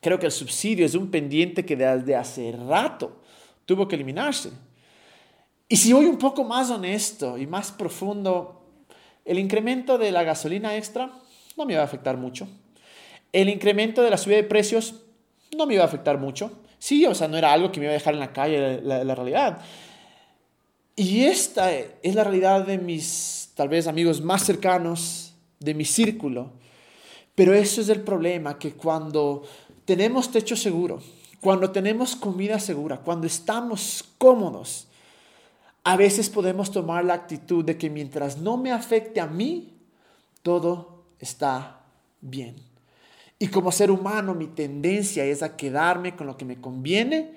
Creo 0.04 0.18
que 0.18 0.26
el 0.26 0.32
subsidio 0.32 0.84
es 0.84 0.94
un 0.94 1.10
pendiente 1.10 1.64
que 1.64 1.76
desde 1.76 2.14
hace 2.14 2.52
rato 2.52 3.16
tuvo 3.64 3.88
que 3.88 3.94
eliminarse. 3.94 4.50
Y 5.68 5.76
si 5.76 5.92
voy 5.92 6.06
un 6.06 6.18
poco 6.18 6.44
más 6.44 6.70
honesto 6.70 7.38
y 7.38 7.46
más 7.46 7.72
profundo, 7.72 8.62
el 9.24 9.38
incremento 9.38 9.98
de 9.98 10.12
la 10.12 10.22
gasolina 10.22 10.76
extra 10.76 11.10
no 11.56 11.64
me 11.64 11.72
iba 11.72 11.82
a 11.82 11.86
afectar 11.86 12.16
mucho. 12.16 12.46
El 13.32 13.48
incremento 13.48 14.02
de 14.02 14.10
la 14.10 14.18
subida 14.18 14.36
de 14.36 14.44
precios 14.44 15.02
no 15.56 15.66
me 15.66 15.74
iba 15.74 15.82
a 15.82 15.86
afectar 15.86 16.18
mucho. 16.18 16.52
Sí, 16.78 17.06
o 17.06 17.14
sea, 17.14 17.28
no 17.28 17.38
era 17.38 17.52
algo 17.52 17.72
que 17.72 17.80
me 17.80 17.86
iba 17.86 17.92
a 17.92 17.94
dejar 17.94 18.14
en 18.14 18.20
la 18.20 18.32
calle 18.32 18.80
la, 18.82 19.02
la 19.04 19.14
realidad. 19.14 19.62
Y 20.96 21.24
esta 21.24 21.72
es 21.72 22.14
la 22.14 22.22
realidad 22.22 22.66
de 22.66 22.78
mis, 22.78 23.50
tal 23.54 23.68
vez, 23.68 23.86
amigos 23.86 24.20
más 24.20 24.44
cercanos, 24.44 25.34
de 25.58 25.74
mi 25.74 25.84
círculo. 25.84 26.52
Pero 27.34 27.54
eso 27.54 27.80
es 27.80 27.88
el 27.88 28.02
problema, 28.02 28.58
que 28.58 28.74
cuando 28.74 29.42
tenemos 29.84 30.30
techo 30.30 30.56
seguro, 30.56 31.02
cuando 31.40 31.70
tenemos 31.70 32.14
comida 32.14 32.60
segura, 32.60 32.98
cuando 32.98 33.26
estamos 33.26 34.04
cómodos, 34.18 34.88
a 35.84 35.96
veces 35.96 36.30
podemos 36.30 36.70
tomar 36.70 37.04
la 37.04 37.14
actitud 37.14 37.64
de 37.64 37.76
que 37.76 37.90
mientras 37.90 38.38
no 38.38 38.56
me 38.56 38.72
afecte 38.72 39.20
a 39.20 39.26
mí, 39.26 39.74
todo 40.42 41.04
está 41.18 41.82
bien. 42.22 42.56
Y 43.38 43.48
como 43.48 43.70
ser 43.70 43.90
humano 43.90 44.34
mi 44.34 44.46
tendencia 44.46 45.24
es 45.26 45.42
a 45.42 45.56
quedarme 45.56 46.16
con 46.16 46.26
lo 46.26 46.38
que 46.38 46.46
me 46.46 46.60
conviene 46.60 47.34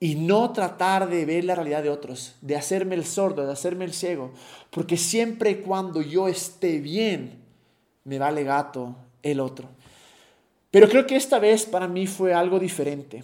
y 0.00 0.14
no 0.14 0.52
tratar 0.52 1.08
de 1.08 1.26
ver 1.26 1.44
la 1.44 1.54
realidad 1.54 1.82
de 1.82 1.90
otros, 1.90 2.34
de 2.40 2.56
hacerme 2.56 2.94
el 2.94 3.04
sordo, 3.04 3.46
de 3.46 3.52
hacerme 3.52 3.84
el 3.84 3.92
ciego, 3.92 4.32
porque 4.70 4.96
siempre 4.96 5.50
y 5.50 5.54
cuando 5.56 6.00
yo 6.00 6.28
esté 6.28 6.80
bien, 6.80 7.42
me 8.04 8.18
vale 8.18 8.42
gato 8.42 8.96
el 9.22 9.38
otro. 9.38 9.68
Pero 10.70 10.88
creo 10.88 11.06
que 11.06 11.16
esta 11.16 11.38
vez 11.38 11.66
para 11.66 11.86
mí 11.86 12.06
fue 12.06 12.32
algo 12.32 12.58
diferente. 12.58 13.22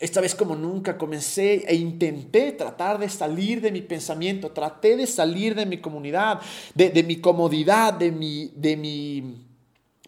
Esta 0.00 0.20
vez 0.20 0.34
como 0.34 0.56
nunca 0.56 0.98
comencé 0.98 1.64
e 1.68 1.74
intenté 1.76 2.52
tratar 2.52 2.98
de 2.98 3.08
salir 3.08 3.60
de 3.60 3.70
mi 3.70 3.80
pensamiento, 3.80 4.50
traté 4.50 4.96
de 4.96 5.06
salir 5.06 5.54
de 5.54 5.66
mi 5.66 5.78
comunidad, 5.78 6.40
de, 6.74 7.02
mi 7.04 7.16
comodidad, 7.16 7.94
de 7.94 8.10
mi 8.10 9.46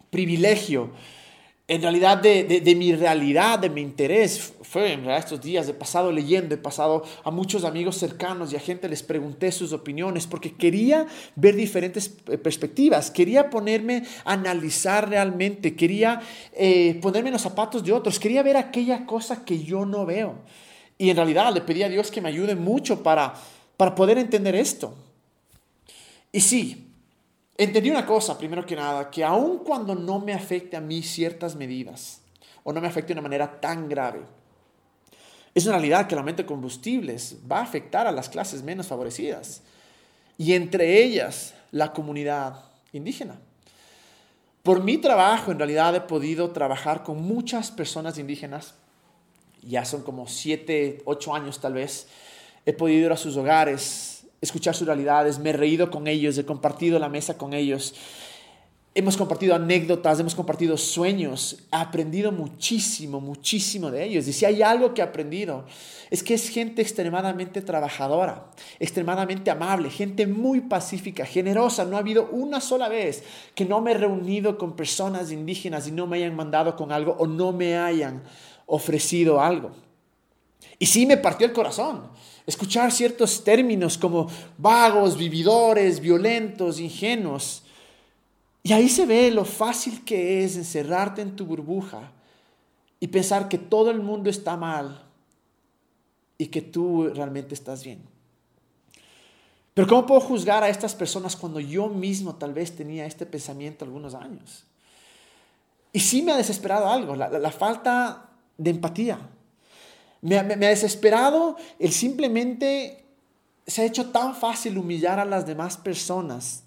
privilegio 0.09 0.91
en 1.69 1.81
realidad 1.81 2.17
de, 2.17 2.75
mi 2.77 2.95
realidad, 2.95 3.59
de 3.59 3.69
mi 3.69 3.81
interés. 3.81 4.53
Fue 4.61 4.93
en 4.93 5.01
realidad 5.01 5.17
estos 5.19 5.41
días, 5.41 5.67
he 5.67 5.73
pasado 5.73 6.11
leyendo, 6.11 6.55
he 6.55 6.57
pasado 6.57 7.03
a 7.23 7.31
muchos 7.31 7.65
amigos 7.65 7.97
cercanos 7.97 8.53
y 8.53 8.55
a 8.55 8.59
gente 8.59 8.87
les 8.87 9.03
pregunté 9.03 9.51
sus 9.51 9.73
opiniones 9.73 10.27
porque 10.27 10.55
quería 10.55 11.07
ver 11.35 11.55
diferentes 11.55 12.15
eh, 12.27 12.37
perspectivas, 12.37 13.11
quería 13.11 13.49
ponerme 13.49 14.03
a 14.23 14.33
analizar 14.33 15.09
realmente, 15.09 15.75
quería 15.75 16.21
eh, 16.53 16.97
ponerme 17.01 17.29
en 17.29 17.33
los 17.33 17.41
zapatos 17.41 17.83
de 17.83 17.91
otros, 17.91 18.17
quería 18.17 18.43
ver 18.43 18.55
aquella 18.55 19.05
cosa 19.05 19.43
que 19.43 19.61
yo 19.61 19.85
no 19.85 20.05
veo. 20.05 20.35
Y 20.97 21.09
en 21.09 21.17
realidad 21.17 21.53
le 21.53 21.61
pedí 21.61 21.83
a 21.83 21.89
Dios 21.89 22.11
que 22.11 22.21
me 22.21 22.29
ayude 22.29 22.55
mucho 22.55 23.03
para, 23.03 23.33
para 23.75 23.93
poder 23.93 24.17
entender 24.17 24.55
esto. 24.55 24.95
Y 26.31 26.39
sí, 26.39 26.86
entendí 27.57 27.89
una 27.89 28.05
cosa, 28.05 28.37
primero 28.37 28.65
que 28.65 28.75
nada, 28.75 29.09
que 29.09 29.23
aun 29.23 29.59
cuando 29.59 29.95
no 29.95 30.19
me 30.19 30.33
afecte 30.33 30.77
a 30.77 30.81
mí 30.81 31.01
ciertas 31.01 31.55
medidas, 31.55 32.21
o 32.63 32.71
no 32.71 32.81
me 32.81 32.87
afecte 32.87 33.07
de 33.07 33.19
una 33.19 33.27
manera 33.27 33.59
tan 33.59 33.89
grave, 33.89 34.21
es 35.55 35.65
una 35.65 35.77
realidad 35.77 36.07
que 36.07 36.13
el 36.13 36.19
aumento 36.19 36.43
de 36.43 36.47
combustibles 36.47 37.37
va 37.51 37.59
a 37.59 37.63
afectar 37.63 38.05
a 38.05 38.11
las 38.11 38.29
clases 38.29 38.61
menos 38.61 38.87
favorecidas, 38.87 39.63
y 40.37 40.53
entre 40.53 41.01
ellas 41.03 41.55
la 41.71 41.93
comunidad 41.93 42.63
indígena. 42.93 43.39
Por 44.61 44.83
mi 44.83 44.97
trabajo, 44.97 45.51
en 45.51 45.57
realidad 45.57 45.95
he 45.95 46.01
podido 46.01 46.51
trabajar 46.51 47.01
con 47.01 47.21
muchas 47.21 47.71
personas 47.71 48.19
indígenas, 48.19 48.75
ya 49.63 49.83
son 49.83 50.03
como 50.03 50.27
siete, 50.27 51.01
ocho 51.05 51.33
años 51.33 51.59
tal 51.59 51.73
vez, 51.73 52.07
he 52.65 52.73
podido 52.73 53.07
ir 53.07 53.11
a 53.11 53.17
sus 53.17 53.35
hogares, 53.37 54.16
escuchar 54.47 54.75
sus 54.75 54.87
realidades, 54.87 55.39
me 55.39 55.51
he 55.51 55.53
reído 55.53 55.91
con 55.91 56.07
ellos, 56.07 56.37
he 56.37 56.45
compartido 56.45 56.97
la 56.99 57.09
mesa 57.09 57.37
con 57.37 57.53
ellos, 57.53 57.93
hemos 58.97 59.15
compartido 59.15 59.53
anécdotas, 59.53 60.19
hemos 60.19 60.33
compartido 60.33 60.75
sueños, 60.75 61.59
he 61.71 61.75
aprendido 61.75 62.31
muchísimo, 62.31 63.21
muchísimo 63.21 63.91
de 63.91 64.03
ellos. 64.03 64.27
Y 64.27 64.33
si 64.33 64.43
hay 64.43 64.63
algo 64.63 64.95
que 64.95 65.01
he 65.01 65.03
aprendido, 65.03 65.65
es 66.09 66.23
que 66.23 66.33
es 66.33 66.49
gente 66.49 66.81
extremadamente 66.81 67.61
trabajadora, 67.61 68.49
extremadamente 68.79 69.51
amable, 69.51 69.91
gente 69.91 70.25
muy 70.25 70.61
pacífica, 70.61 71.27
generosa. 71.27 71.85
No 71.85 71.95
ha 71.95 71.99
habido 71.99 72.27
una 72.31 72.59
sola 72.59 72.89
vez 72.89 73.23
que 73.53 73.65
no 73.65 73.81
me 73.81 73.91
he 73.91 73.97
reunido 73.99 74.57
con 74.57 74.75
personas 74.75 75.31
indígenas 75.31 75.87
y 75.87 75.91
no 75.91 76.07
me 76.07 76.17
hayan 76.17 76.35
mandado 76.35 76.75
con 76.75 76.91
algo 76.91 77.15
o 77.19 77.27
no 77.27 77.51
me 77.51 77.77
hayan 77.77 78.23
ofrecido 78.65 79.39
algo. 79.39 79.73
Y 80.79 80.87
sí 80.87 81.05
me 81.05 81.17
partió 81.17 81.45
el 81.45 81.53
corazón 81.53 82.09
escuchar 82.47 82.91
ciertos 82.91 83.43
términos 83.43 83.97
como 83.97 84.27
vagos, 84.57 85.17
vividores, 85.17 85.99
violentos, 85.99 86.79
ingenuos. 86.79 87.63
Y 88.63 88.73
ahí 88.73 88.89
se 88.89 89.05
ve 89.05 89.29
lo 89.29 89.45
fácil 89.45 90.03
que 90.03 90.43
es 90.43 90.55
encerrarte 90.55 91.21
en 91.21 91.35
tu 91.35 91.45
burbuja 91.45 92.11
y 92.99 93.07
pensar 93.07 93.49
que 93.49 93.57
todo 93.57 93.91
el 93.91 94.01
mundo 94.01 94.29
está 94.29 94.55
mal 94.57 95.03
y 96.37 96.47
que 96.47 96.61
tú 96.61 97.09
realmente 97.13 97.53
estás 97.53 97.83
bien. 97.83 98.01
Pero 99.73 99.87
¿cómo 99.87 100.05
puedo 100.07 100.21
juzgar 100.21 100.63
a 100.63 100.69
estas 100.69 100.95
personas 100.95 101.35
cuando 101.35 101.59
yo 101.59 101.87
mismo 101.87 102.35
tal 102.35 102.53
vez 102.53 102.75
tenía 102.75 103.05
este 103.05 103.25
pensamiento 103.25 103.85
algunos 103.85 104.15
años? 104.15 104.63
Y 105.91 105.99
sí 105.99 106.21
me 106.21 106.31
ha 106.31 106.37
desesperado 106.37 106.89
algo, 106.89 107.15
la, 107.15 107.29
la 107.29 107.51
falta 107.51 108.29
de 108.57 108.71
empatía. 108.71 109.19
Me, 110.21 110.37
ha 110.37 110.43
desesperado 110.43 111.57
el 111.79 111.91
simplemente 111.91 113.05
se 113.65 113.81
ha 113.81 113.85
hecho 113.85 114.07
tan 114.07 114.35
fácil 114.35 114.77
humillar 114.77 115.19
a 115.19 115.25
las 115.25 115.45
demás 115.45 115.77
personas 115.77 116.63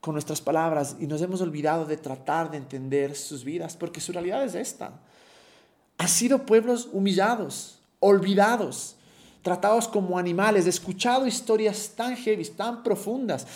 con 0.00 0.14
nuestras 0.14 0.40
palabras 0.40 0.96
y 1.00 1.06
nos 1.06 1.22
hemos 1.22 1.40
olvidado 1.40 1.86
de 1.86 1.96
tratar 1.96 2.50
de 2.50 2.58
entender 2.58 3.16
sus 3.16 3.42
vidas, 3.42 3.76
porque 3.76 4.00
su 4.00 4.12
realidad 4.12 4.44
es 4.44 4.54
esta. 4.54 4.92
Han 5.96 6.08
sido 6.08 6.44
pueblos 6.44 6.90
humillados, 6.92 7.80
olvidados, 8.00 8.96
tratados 9.42 9.88
como 9.88 10.18
animales. 10.18 10.66
He 10.66 10.70
escuchado 10.70 11.26
historias 11.26 11.92
tan 11.96 12.16
heavy, 12.16 12.44
tan 12.44 12.82
profundas, 12.82 13.46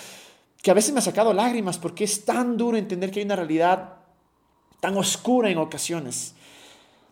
que 0.63 0.71
a 0.71 0.75
veces 0.75 0.93
me 0.93 1.01
ha 1.01 1.03
sacado 1.03 1.33
lágrimas 1.33 1.79
porque 1.79 2.05
es 2.05 2.25
tan 2.25 2.57
duro 2.57 2.77
entender 2.77 3.11
que 3.11 3.21
hay 3.21 3.27
una 3.27 3.37
realidad 3.37 3.95
tan 4.81 4.97
oscura 4.97 5.51
en 5.51 5.59
ocasiones. 5.59 6.35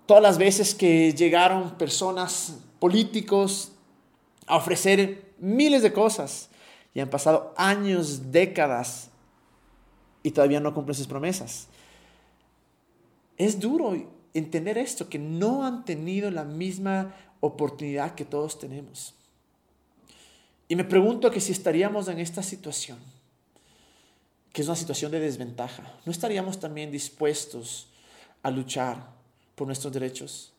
Todas 0.06 0.22
las 0.22 0.38
veces 0.38 0.74
que 0.74 1.12
llegaron 1.12 1.76
personas, 1.76 2.58
políticos, 2.78 3.72
a 4.46 4.56
ofrecer 4.56 5.34
miles 5.38 5.82
de 5.82 5.92
cosas 5.92 6.48
y 6.94 7.00
han 7.00 7.10
pasado 7.10 7.52
años, 7.56 8.30
décadas 8.30 9.10
y 10.22 10.30
todavía 10.30 10.60
no 10.60 10.72
cumplen 10.72 10.94
sus 10.94 11.06
promesas. 11.06 11.68
Es 13.36 13.58
duro 13.60 13.94
entender 14.32 14.78
esto, 14.78 15.08
que 15.08 15.18
no 15.18 15.66
han 15.66 15.84
tenido 15.84 16.30
la 16.30 16.44
misma 16.44 17.14
oportunidad 17.40 18.14
que 18.14 18.24
todos 18.24 18.58
tenemos. 18.58 19.14
Y 20.68 20.76
me 20.76 20.84
pregunto 20.84 21.30
que 21.30 21.40
si 21.40 21.52
estaríamos 21.52 22.08
en 22.08 22.18
esta 22.18 22.42
situación, 22.42 22.98
que 24.52 24.62
es 24.62 24.68
una 24.68 24.76
situación 24.76 25.12
de 25.12 25.20
desventaja, 25.20 25.82
¿no 26.04 26.12
estaríamos 26.12 26.58
también 26.58 26.90
dispuestos 26.90 27.88
a 28.42 28.50
luchar 28.50 29.15
por 29.56 29.66
nuestros 29.66 29.92
derechos? 29.92 30.52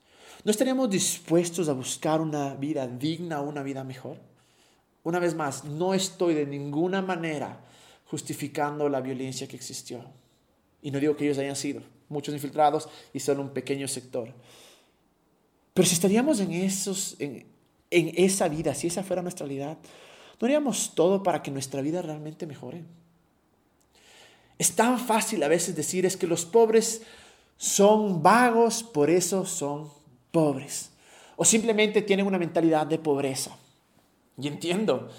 ¿No 0.44 0.52
estaríamos 0.52 0.90
dispuestos 0.90 1.70
a 1.70 1.74
buscar 1.74 2.20
una 2.20 2.54
vida 2.56 2.86
digna, 2.86 3.40
una 3.40 3.64
vida 3.64 3.86
mejor? 3.86 4.18
Una 5.04 5.20
vez 5.20 5.34
más, 5.34 5.64
no 5.64 5.94
estoy 5.94 6.34
de 6.34 6.46
ninguna 6.46 7.02
manera 7.02 7.62
justificando 8.06 8.90
la 8.90 9.00
violencia 9.00 9.48
que 9.48 9.56
existió. 9.56 10.04
Y 10.82 10.92
no 10.92 11.00
digo 11.00 11.16
que 11.16 11.26
ellos 11.26 11.38
hayan 11.38 11.56
sido 11.56 11.82
muchos 12.10 12.34
infiltrados 12.34 12.88
y 13.14 13.20
solo 13.20 13.42
un 13.42 13.50
pequeño 13.50 13.88
sector. 13.88 14.34
Pero 15.74 15.88
si 15.88 15.94
estaríamos 15.94 16.40
en, 16.40 16.52
esos, 16.54 17.16
en, 17.20 17.46
esa 17.92 18.48
vida, 18.48 18.74
si 18.74 18.88
esa 18.88 19.04
fuera 19.04 19.22
nuestra 19.22 19.46
realidad, 19.46 19.78
¿no 20.40 20.46
haríamos 20.46 20.94
todo 20.96 21.24
para 21.24 21.44
que 21.44 21.52
nuestra 21.52 21.82
vida 21.82 22.02
realmente 22.02 22.48
mejore? 22.48 22.84
Es 24.58 24.76
tan 24.76 25.00
fácil 25.00 25.44
a 25.44 25.48
veces 25.48 25.76
decir 25.76 26.06
es 26.06 26.18
que 26.18 26.26
los 26.26 26.46
pobres 26.46 27.04
son 27.58 28.22
vagos, 28.22 28.84
por 28.84 29.10
eso 29.10 29.46
son 29.46 29.90
pobres. 30.32 30.92
O 31.36 31.46
simplemente 31.46 32.02
tienen 32.02 32.28
una 32.28 32.40
mentalidad 32.40 32.88
de 32.88 33.00
pobreza. 33.00 33.56
Y 34.40 34.48
entiendo 34.48 35.10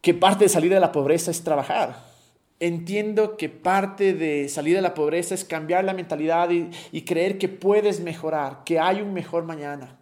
que 0.00 0.14
parte 0.14 0.44
de 0.44 0.48
salir 0.48 0.72
de 0.72 0.80
la 0.80 0.92
pobreza 0.92 1.30
es 1.30 1.44
trabajar. 1.44 2.10
Entiendo 2.58 3.36
que 3.36 3.48
parte 3.48 4.12
de 4.12 4.48
salir 4.48 4.76
de 4.76 4.82
la 4.82 4.94
pobreza 4.94 5.34
es 5.34 5.44
cambiar 5.44 5.84
la 5.84 5.94
mentalidad 5.94 6.50
y, 6.50 7.02
creer 7.02 7.38
que 7.38 7.48
puedes 7.48 8.00
mejorar, 8.00 8.64
que 8.64 8.78
hay 8.78 9.00
un 9.00 9.12
mejor 9.14 9.44
mañana. 9.44 9.98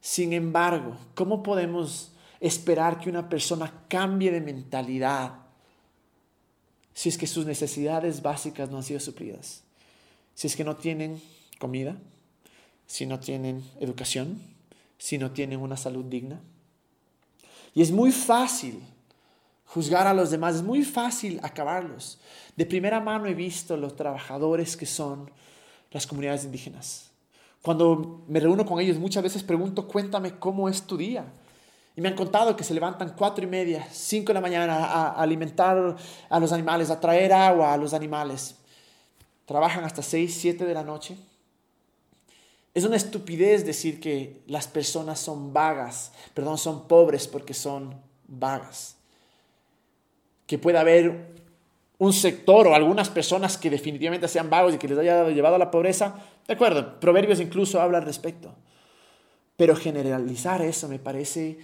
Sin 0.00 0.32
embargo, 0.32 0.96
¿cómo 1.14 1.42
podemos 1.42 2.12
esperar 2.40 3.00
que 3.00 3.10
una 3.10 3.28
persona 3.28 3.72
cambie 3.88 4.30
de 4.30 4.40
mentalidad 4.40 5.32
si 6.94 7.08
es 7.08 7.18
que 7.18 7.26
sus 7.26 7.44
necesidades 7.46 8.22
básicas 8.22 8.70
no 8.70 8.76
han 8.76 8.84
sido 8.84 9.00
suplidas? 9.00 9.64
Si 10.38 10.46
es 10.46 10.54
que 10.54 10.62
no 10.62 10.76
tienen 10.76 11.20
comida, 11.58 11.96
si 12.86 13.06
no 13.06 13.18
tienen 13.18 13.68
educación, 13.80 14.40
si 14.96 15.18
no 15.18 15.32
tienen 15.32 15.58
una 15.58 15.76
salud 15.76 16.04
digna. 16.04 16.38
Y 17.74 17.82
es 17.82 17.90
muy 17.90 18.12
fácil 18.12 18.80
juzgar 19.66 20.06
a 20.06 20.14
los 20.14 20.30
demás, 20.30 20.54
es 20.54 20.62
muy 20.62 20.84
fácil 20.84 21.40
acabarlos. 21.42 22.20
De 22.54 22.64
primera 22.64 23.00
mano 23.00 23.26
he 23.26 23.34
visto 23.34 23.76
los 23.76 23.96
trabajadores 23.96 24.76
que 24.76 24.86
son 24.86 25.28
las 25.90 26.06
comunidades 26.06 26.44
indígenas. 26.44 27.10
Cuando 27.60 28.22
me 28.28 28.38
reúno 28.38 28.64
con 28.64 28.78
ellos 28.78 28.96
muchas 28.96 29.24
veces 29.24 29.42
pregunto, 29.42 29.88
cuéntame 29.88 30.38
cómo 30.38 30.68
es 30.68 30.82
tu 30.82 30.96
día. 30.96 31.24
Y 31.96 32.00
me 32.00 32.10
han 32.10 32.14
contado 32.14 32.54
que 32.54 32.62
se 32.62 32.74
levantan 32.74 33.16
cuatro 33.18 33.42
y 33.42 33.48
media, 33.48 33.88
cinco 33.90 34.28
de 34.28 34.34
la 34.34 34.40
mañana 34.40 34.84
a 34.84 35.20
alimentar 35.20 35.96
a 36.30 36.38
los 36.38 36.52
animales, 36.52 36.90
a 36.90 37.00
traer 37.00 37.32
agua 37.32 37.72
a 37.72 37.76
los 37.76 37.92
animales. 37.92 38.54
Trabajan 39.48 39.82
hasta 39.82 40.02
seis, 40.02 40.36
siete 40.38 40.66
de 40.66 40.74
la 40.74 40.84
noche. 40.84 41.16
Es 42.74 42.84
una 42.84 42.96
estupidez 42.96 43.64
decir 43.64 43.98
que 43.98 44.42
las 44.46 44.68
personas 44.68 45.18
son 45.18 45.54
vagas, 45.54 46.12
perdón, 46.34 46.58
son 46.58 46.86
pobres 46.86 47.26
porque 47.26 47.54
son 47.54 47.94
vagas. 48.26 48.98
Que 50.46 50.58
pueda 50.58 50.82
haber 50.82 51.32
un 51.96 52.12
sector 52.12 52.66
o 52.66 52.74
algunas 52.74 53.08
personas 53.08 53.56
que 53.56 53.70
definitivamente 53.70 54.28
sean 54.28 54.50
vagos 54.50 54.74
y 54.74 54.78
que 54.78 54.86
les 54.86 54.98
haya 54.98 55.26
llevado 55.30 55.54
a 55.54 55.58
la 55.58 55.70
pobreza, 55.70 56.16
de 56.46 56.52
acuerdo, 56.52 57.00
Proverbios 57.00 57.40
incluso 57.40 57.80
habla 57.80 57.96
al 57.98 58.04
respecto. 58.04 58.54
Pero 59.56 59.74
generalizar 59.74 60.60
eso 60.60 60.88
me 60.88 60.98
parece 60.98 61.58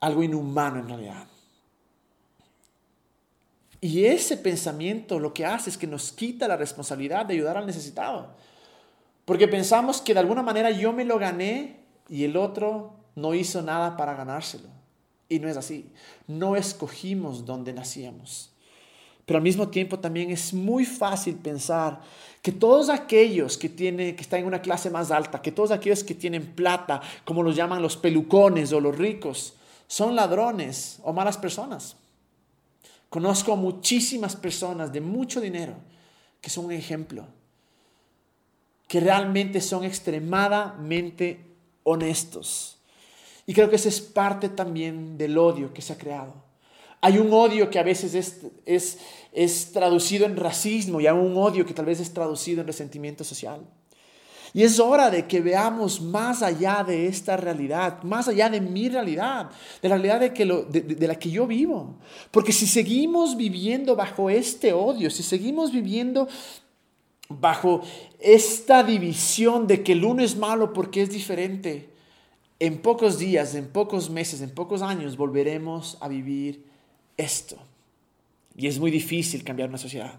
algo 0.00 0.22
inhumano 0.22 0.78
en 0.78 0.88
realidad. 0.88 1.26
Y 3.84 4.06
ese 4.06 4.38
pensamiento 4.38 5.20
lo 5.20 5.34
que 5.34 5.44
hace 5.44 5.68
es 5.68 5.76
que 5.76 5.86
nos 5.86 6.10
quita 6.10 6.48
la 6.48 6.56
responsabilidad 6.56 7.26
de 7.26 7.34
ayudar 7.34 7.58
al 7.58 7.66
necesitado. 7.66 8.28
Porque 9.26 9.46
pensamos 9.46 10.00
que 10.00 10.14
de 10.14 10.20
alguna 10.20 10.42
manera 10.42 10.70
yo 10.70 10.94
me 10.94 11.04
lo 11.04 11.18
gané 11.18 11.80
y 12.08 12.24
el 12.24 12.38
otro 12.38 12.94
no 13.14 13.34
hizo 13.34 13.60
nada 13.60 13.94
para 13.98 14.14
ganárselo. 14.14 14.70
Y 15.28 15.38
no 15.38 15.50
es 15.50 15.58
así. 15.58 15.92
No 16.26 16.56
escogimos 16.56 17.44
donde 17.44 17.74
nacíamos. 17.74 18.54
Pero 19.26 19.36
al 19.36 19.42
mismo 19.42 19.68
tiempo 19.68 19.98
también 19.98 20.30
es 20.30 20.54
muy 20.54 20.86
fácil 20.86 21.34
pensar 21.34 22.00
que 22.40 22.52
todos 22.52 22.88
aquellos 22.88 23.58
que, 23.58 23.68
tienen, 23.68 24.16
que 24.16 24.22
están 24.22 24.40
en 24.40 24.46
una 24.46 24.62
clase 24.62 24.88
más 24.88 25.10
alta, 25.10 25.42
que 25.42 25.52
todos 25.52 25.70
aquellos 25.70 26.02
que 26.02 26.14
tienen 26.14 26.54
plata, 26.54 27.02
como 27.26 27.42
los 27.42 27.54
llaman 27.54 27.82
los 27.82 27.98
pelucones 27.98 28.72
o 28.72 28.80
los 28.80 28.96
ricos, 28.96 29.56
son 29.86 30.16
ladrones 30.16 31.00
o 31.02 31.12
malas 31.12 31.36
personas. 31.36 31.98
Conozco 33.14 33.52
a 33.52 33.56
muchísimas 33.56 34.34
personas 34.34 34.92
de 34.92 35.00
mucho 35.00 35.40
dinero 35.40 35.74
que 36.40 36.50
son 36.50 36.64
un 36.64 36.72
ejemplo, 36.72 37.24
que 38.88 38.98
realmente 38.98 39.60
son 39.60 39.84
extremadamente 39.84 41.38
honestos. 41.84 42.78
Y 43.46 43.54
creo 43.54 43.70
que 43.70 43.76
esa 43.76 43.88
es 43.88 44.00
parte 44.00 44.48
también 44.48 45.16
del 45.16 45.38
odio 45.38 45.72
que 45.72 45.80
se 45.80 45.92
ha 45.92 45.96
creado. 45.96 46.34
Hay 47.00 47.18
un 47.18 47.32
odio 47.32 47.70
que 47.70 47.78
a 47.78 47.84
veces 47.84 48.16
es, 48.16 48.40
es, 48.66 48.98
es 49.30 49.70
traducido 49.70 50.26
en 50.26 50.36
racismo 50.36 51.00
y 51.00 51.06
hay 51.06 51.14
un 51.14 51.36
odio 51.36 51.64
que 51.64 51.72
tal 51.72 51.84
vez 51.84 52.00
es 52.00 52.12
traducido 52.12 52.62
en 52.62 52.66
resentimiento 52.66 53.22
social. 53.22 53.60
Y 54.56 54.62
es 54.62 54.78
hora 54.78 55.10
de 55.10 55.26
que 55.26 55.40
veamos 55.40 56.00
más 56.00 56.40
allá 56.40 56.84
de 56.84 57.08
esta 57.08 57.36
realidad, 57.36 58.04
más 58.04 58.28
allá 58.28 58.48
de 58.48 58.60
mi 58.60 58.88
realidad, 58.88 59.50
de 59.82 59.88
la 59.88 59.98
realidad 59.98 60.20
de, 60.20 61.06
la 61.08 61.16
que 61.16 61.28
yo 61.28 61.44
vivo. 61.48 61.96
Porque 62.30 62.52
si 62.52 62.68
seguimos 62.68 63.36
viviendo 63.36 63.96
bajo 63.96 64.30
este 64.30 64.72
odio, 64.72 65.10
si 65.10 65.24
seguimos 65.24 65.72
viviendo 65.72 66.28
bajo 67.28 67.82
esta 68.20 68.84
división 68.84 69.66
de 69.66 69.82
que 69.82 69.90
el 69.90 70.04
uno 70.04 70.22
es 70.22 70.36
malo 70.36 70.72
porque 70.72 71.02
es 71.02 71.10
diferente, 71.10 71.90
en 72.60 72.78
pocos 72.78 73.18
días, 73.18 73.56
en 73.56 73.66
pocos 73.66 74.08
meses, 74.08 74.40
en 74.40 74.50
pocos 74.50 74.82
años 74.82 75.16
volveremos 75.16 75.98
a 76.00 76.06
vivir 76.06 76.64
esto. 77.16 77.56
Y 78.56 78.68
es 78.68 78.78
muy 78.78 78.92
difícil 78.92 79.42
cambiar 79.42 79.68
una 79.68 79.78
sociedad. 79.78 80.14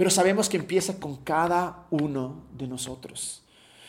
Pero 0.00 0.08
sabemos 0.08 0.48
que 0.48 0.56
empieza 0.56 0.98
con 0.98 1.16
cada 1.16 1.84
uno 1.90 2.46
de 2.56 2.66
nosotros. 2.66 3.42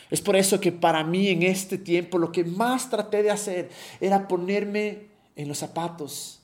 Es 0.10 0.19
por 0.19 0.36
eso 0.36 0.60
que 0.60 0.74
para 0.74 1.06
mí 1.06 1.30
en 1.30 1.41
este 1.41 1.78
tiempo 1.78 2.17
lo 2.17 2.34
que 2.34 2.43
más 2.43 2.89
traté 2.89 3.24
de 3.24 3.32
hacer 3.32 3.69
era 4.02 4.28
ponerme 4.28 5.04
en 5.38 5.47
los 5.47 5.60
zapatos 5.60 6.41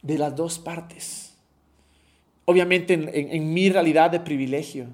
de 0.00 0.16
las 0.16 0.36
dos 0.36 0.60
partes. 0.60 1.32
Obviamente 2.44 2.94
en, 2.94 3.52
mi 3.52 3.68
realidad 3.68 4.12
de 4.12 4.20
privilegio, 4.20 4.86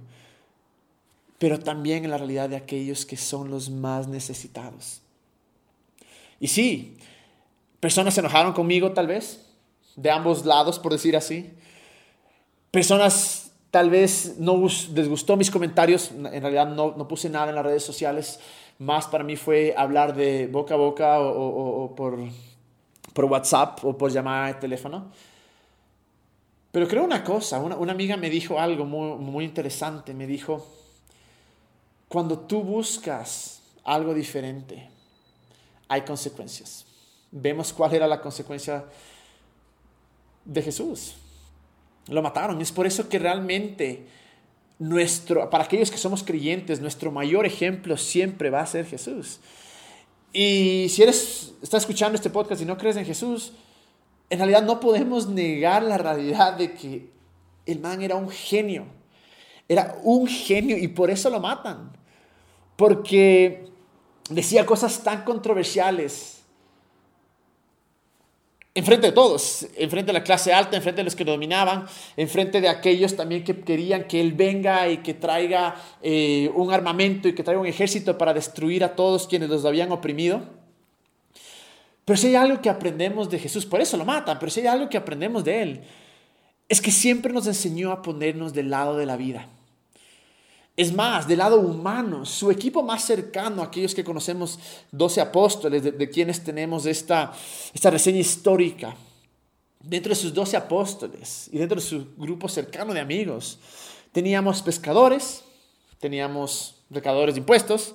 pero 1.38 1.58
también 1.58 2.06
en 2.06 2.10
la 2.10 2.16
realidad 2.16 2.48
de 2.48 2.56
aquellos 2.56 3.04
que 3.04 3.18
son 3.18 3.50
los 3.50 3.68
más 3.68 4.08
necesitados. 4.08 5.02
Y 6.40 6.48
sí, 6.48 6.96
personas 7.80 8.14
se 8.14 8.20
enojaron 8.20 8.54
conmigo 8.54 8.92
tal 8.92 9.08
vez, 9.08 9.44
de 9.94 10.10
ambos 10.10 10.46
lados, 10.46 10.78
por 10.78 10.90
decir 10.90 11.18
así. 11.18 11.50
Personas 12.70 13.39
Tal 13.70 13.88
vez 13.88 14.36
no 14.38 14.56
les 14.94 15.08
gustó 15.08 15.36
mis 15.36 15.50
comentarios, 15.50 16.10
en 16.10 16.42
realidad 16.42 16.66
no, 16.66 16.94
no, 16.96 17.06
puse 17.06 17.30
nada 17.30 17.50
en 17.50 17.54
las 17.54 17.64
redes 17.64 17.84
sociales, 17.84 18.40
más 18.78 19.06
para 19.06 19.22
mí 19.22 19.36
fue 19.36 19.74
hablar 19.76 20.16
de 20.16 20.48
boca 20.48 20.74
a 20.74 20.76
boca 20.76 21.20
o, 21.20 21.94
por, 21.94 22.18
por, 23.12 23.24
WhatsApp 23.26 23.84
o 23.84 23.96
por 23.96 24.10
llamada 24.10 24.48
de 24.48 24.54
teléfono. 24.54 25.12
Pero 26.72 26.88
creo 26.88 27.04
una 27.04 27.22
cosa, 27.22 27.60
una, 27.60 27.76
una 27.76 27.92
amiga 27.92 28.16
me 28.16 28.28
dijo 28.28 28.58
algo 28.58 28.84
muy, 28.84 29.16
muy 29.18 29.44
interesante, 29.44 30.14
me 30.14 30.26
dijo, 30.26 30.66
cuando 32.08 32.40
tú 32.40 32.62
buscas 32.62 33.62
algo 33.84 34.14
diferente, 34.14 34.88
hay 35.86 36.02
consecuencias. 36.02 36.86
Vemos 37.30 37.72
cuál 37.72 37.94
era 37.94 38.08
la 38.08 38.20
consecuencia 38.20 38.84
de 40.44 40.62
Jesús 40.62 41.14
lo 42.08 42.22
mataron. 42.22 42.60
Es 42.60 42.72
por 42.72 42.86
eso 42.86 43.08
que 43.08 43.18
realmente 43.18 44.06
nuestro, 44.78 45.48
para 45.50 45.64
aquellos 45.64 45.90
que 45.90 45.98
somos 45.98 46.22
creyentes, 46.22 46.80
nuestro 46.80 47.10
mayor 47.10 47.46
ejemplo 47.46 47.96
siempre 47.96 48.50
va 48.50 48.60
a 48.60 48.66
ser 48.66 48.86
Jesús. 48.86 49.40
Y 50.32 50.86
si 50.90 51.02
eres, 51.02 51.54
estás 51.62 51.82
escuchando 51.82 52.16
este 52.16 52.30
podcast 52.30 52.62
y 52.62 52.64
no 52.64 52.78
crees 52.78 52.96
en 52.96 53.04
Jesús, 53.04 53.52
en 54.30 54.38
realidad 54.38 54.62
no 54.62 54.80
podemos 54.80 55.28
negar 55.28 55.82
la 55.82 55.98
realidad 55.98 56.54
de 56.54 56.72
que 56.72 57.10
el 57.66 57.80
man 57.80 58.00
era 58.00 58.16
un 58.16 58.30
genio. 58.30 58.86
Era 59.68 59.98
un 60.02 60.26
genio 60.26 60.76
y 60.78 60.88
por 60.88 61.10
eso 61.10 61.30
lo 61.30 61.40
matan. 61.40 61.92
Porque 62.76 63.66
decía 64.30 64.64
cosas 64.64 65.02
tan 65.02 65.24
controversiales 65.24 66.39
enfrente 68.74 69.08
de 69.08 69.12
todos, 69.12 69.66
enfrente 69.76 70.12
de 70.12 70.18
la 70.18 70.22
clase 70.22 70.52
alta, 70.52 70.76
enfrente 70.76 71.00
de 71.00 71.04
los 71.04 71.16
que 71.16 71.24
dominaban, 71.24 71.86
enfrente 72.16 72.60
de 72.60 72.68
aquellos 72.68 73.16
también 73.16 73.42
que 73.42 73.60
querían 73.60 74.04
que 74.04 74.20
Él 74.20 74.32
venga 74.32 74.88
y 74.88 74.98
que 74.98 75.14
traiga 75.14 75.74
eh, 76.02 76.50
un 76.54 76.72
armamento 76.72 77.28
y 77.28 77.34
que 77.34 77.42
traiga 77.42 77.60
un 77.60 77.66
ejército 77.66 78.16
para 78.16 78.32
destruir 78.32 78.84
a 78.84 78.94
todos 78.94 79.26
quienes 79.26 79.48
los 79.48 79.64
habían 79.64 79.90
oprimido. 79.90 80.42
Pero 82.04 82.16
si 82.16 82.28
hay 82.28 82.36
algo 82.36 82.60
que 82.60 82.70
aprendemos 82.70 83.28
de 83.28 83.38
Jesús, 83.38 83.66
por 83.66 83.80
eso 83.80 83.96
lo 83.96 84.04
matan, 84.04 84.38
pero 84.38 84.50
si 84.50 84.60
hay 84.60 84.66
algo 84.66 84.88
que 84.88 84.96
aprendemos 84.96 85.44
de 85.44 85.62
Él, 85.62 85.80
es 86.68 86.80
que 86.80 86.92
siempre 86.92 87.32
nos 87.32 87.46
enseñó 87.46 87.90
a 87.92 88.02
ponernos 88.02 88.52
del 88.52 88.70
lado 88.70 88.96
de 88.96 89.06
la 89.06 89.16
vida. 89.16 89.48
Es 90.80 90.94
más, 90.94 91.28
del 91.28 91.40
lado 91.40 91.60
humano, 91.60 92.24
su 92.24 92.50
equipo 92.50 92.82
más 92.82 93.04
cercano, 93.04 93.62
aquellos 93.62 93.94
que 93.94 94.02
conocemos 94.02 94.58
12 94.92 95.20
apóstoles, 95.20 95.82
de, 95.82 96.08
quienes 96.08 96.42
tenemos 96.42 96.86
esta, 96.86 97.34
esta 97.74 97.90
reseña 97.90 98.20
histórica, 98.20 98.96
dentro 99.78 100.08
de 100.08 100.16
sus 100.16 100.32
12 100.32 100.56
apóstoles 100.56 101.50
y 101.52 101.58
dentro 101.58 101.78
de 101.78 101.86
su 101.86 102.14
grupo 102.16 102.48
cercano 102.48 102.94
de 102.94 103.00
amigos, 103.00 103.58
teníamos 104.10 104.62
pescadores, 104.62 105.44
teníamos 105.98 106.76
recadadores 106.88 107.34
de 107.34 107.40
impuestos, 107.40 107.94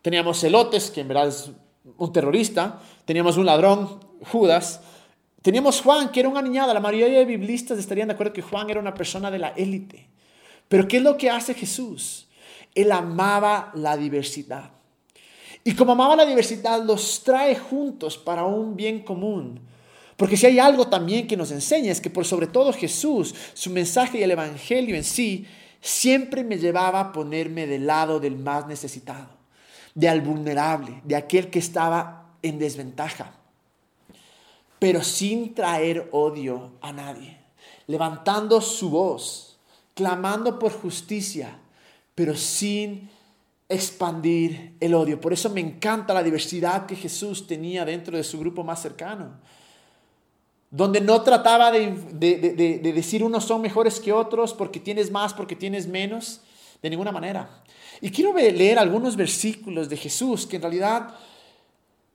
teníamos 0.00 0.40
celotes, 0.40 0.90
que 0.90 1.02
en 1.02 1.08
verdad 1.08 1.28
es 1.28 1.50
un 1.98 2.12
terrorista, 2.14 2.80
teníamos 3.04 3.36
un 3.36 3.44
ladrón, 3.44 4.00
Judas, 4.32 4.80
teníamos 5.42 5.82
Juan, 5.82 6.10
que 6.10 6.20
era 6.20 6.30
una 6.30 6.40
niñada, 6.40 6.72
la 6.72 6.80
mayoría 6.80 7.18
de 7.18 7.26
biblistas 7.26 7.78
estarían 7.78 8.08
de 8.08 8.14
acuerdo 8.14 8.32
que 8.32 8.40
Juan 8.40 8.70
era 8.70 8.80
una 8.80 8.94
persona 8.94 9.30
de 9.30 9.38
la 9.38 9.48
élite. 9.48 10.08
Pero 10.72 10.88
¿qué 10.88 10.96
es 10.96 11.02
lo 11.02 11.18
que 11.18 11.28
hace 11.28 11.52
Jesús? 11.52 12.28
Él 12.74 12.92
amaba 12.92 13.70
la 13.74 13.94
diversidad. 13.94 14.70
Y 15.64 15.74
como 15.74 15.92
amaba 15.92 16.16
la 16.16 16.24
diversidad, 16.24 16.82
los 16.82 17.22
trae 17.22 17.54
juntos 17.54 18.16
para 18.16 18.46
un 18.46 18.74
bien 18.74 19.00
común. 19.00 19.60
Porque 20.16 20.38
si 20.38 20.46
hay 20.46 20.58
algo 20.58 20.88
también 20.88 21.26
que 21.26 21.36
nos 21.36 21.50
enseña 21.50 21.92
es 21.92 22.00
que 22.00 22.08
por 22.08 22.24
sobre 22.24 22.46
todo 22.46 22.72
Jesús, 22.72 23.34
su 23.52 23.68
mensaje 23.68 24.16
y 24.16 24.22
el 24.22 24.30
Evangelio 24.30 24.96
en 24.96 25.04
sí, 25.04 25.46
siempre 25.82 26.42
me 26.42 26.56
llevaba 26.56 27.00
a 27.00 27.12
ponerme 27.12 27.66
del 27.66 27.86
lado 27.86 28.18
del 28.18 28.38
más 28.38 28.66
necesitado, 28.66 29.28
de 29.94 30.08
al 30.08 30.22
vulnerable, 30.22 31.02
de 31.04 31.16
aquel 31.16 31.50
que 31.50 31.58
estaba 31.58 32.32
en 32.40 32.58
desventaja, 32.58 33.34
pero 34.78 35.02
sin 35.02 35.52
traer 35.52 36.08
odio 36.12 36.70
a 36.80 36.94
nadie, 36.94 37.36
levantando 37.86 38.62
su 38.62 38.88
voz 38.88 39.51
clamando 39.94 40.58
por 40.58 40.72
justicia, 40.72 41.58
pero 42.14 42.36
sin 42.36 43.10
expandir 43.68 44.76
el 44.80 44.94
odio. 44.94 45.20
Por 45.20 45.32
eso 45.32 45.48
me 45.50 45.60
encanta 45.60 46.12
la 46.12 46.22
diversidad 46.22 46.86
que 46.86 46.96
Jesús 46.96 47.46
tenía 47.46 47.84
dentro 47.84 48.16
de 48.16 48.24
su 48.24 48.38
grupo 48.38 48.62
más 48.62 48.82
cercano. 48.82 49.40
Donde 50.70 51.00
no 51.00 51.22
trataba 51.22 51.70
de, 51.70 51.90
de, 52.12 52.92
decir 52.92 53.22
unos 53.22 53.44
son 53.44 53.60
mejores 53.60 54.00
que 54.00 54.12
otros 54.12 54.54
porque 54.54 54.80
tienes 54.80 55.10
más, 55.10 55.34
porque 55.34 55.56
tienes 55.56 55.86
menos, 55.86 56.40
de 56.82 56.90
ninguna 56.90 57.12
manera. 57.12 57.62
Y 58.00 58.10
quiero 58.10 58.34
leer 58.34 58.78
algunos 58.78 59.16
versículos 59.16 59.88
de 59.88 59.96
Jesús 59.96 60.46
que 60.46 60.56
en 60.56 60.62
realidad, 60.62 61.14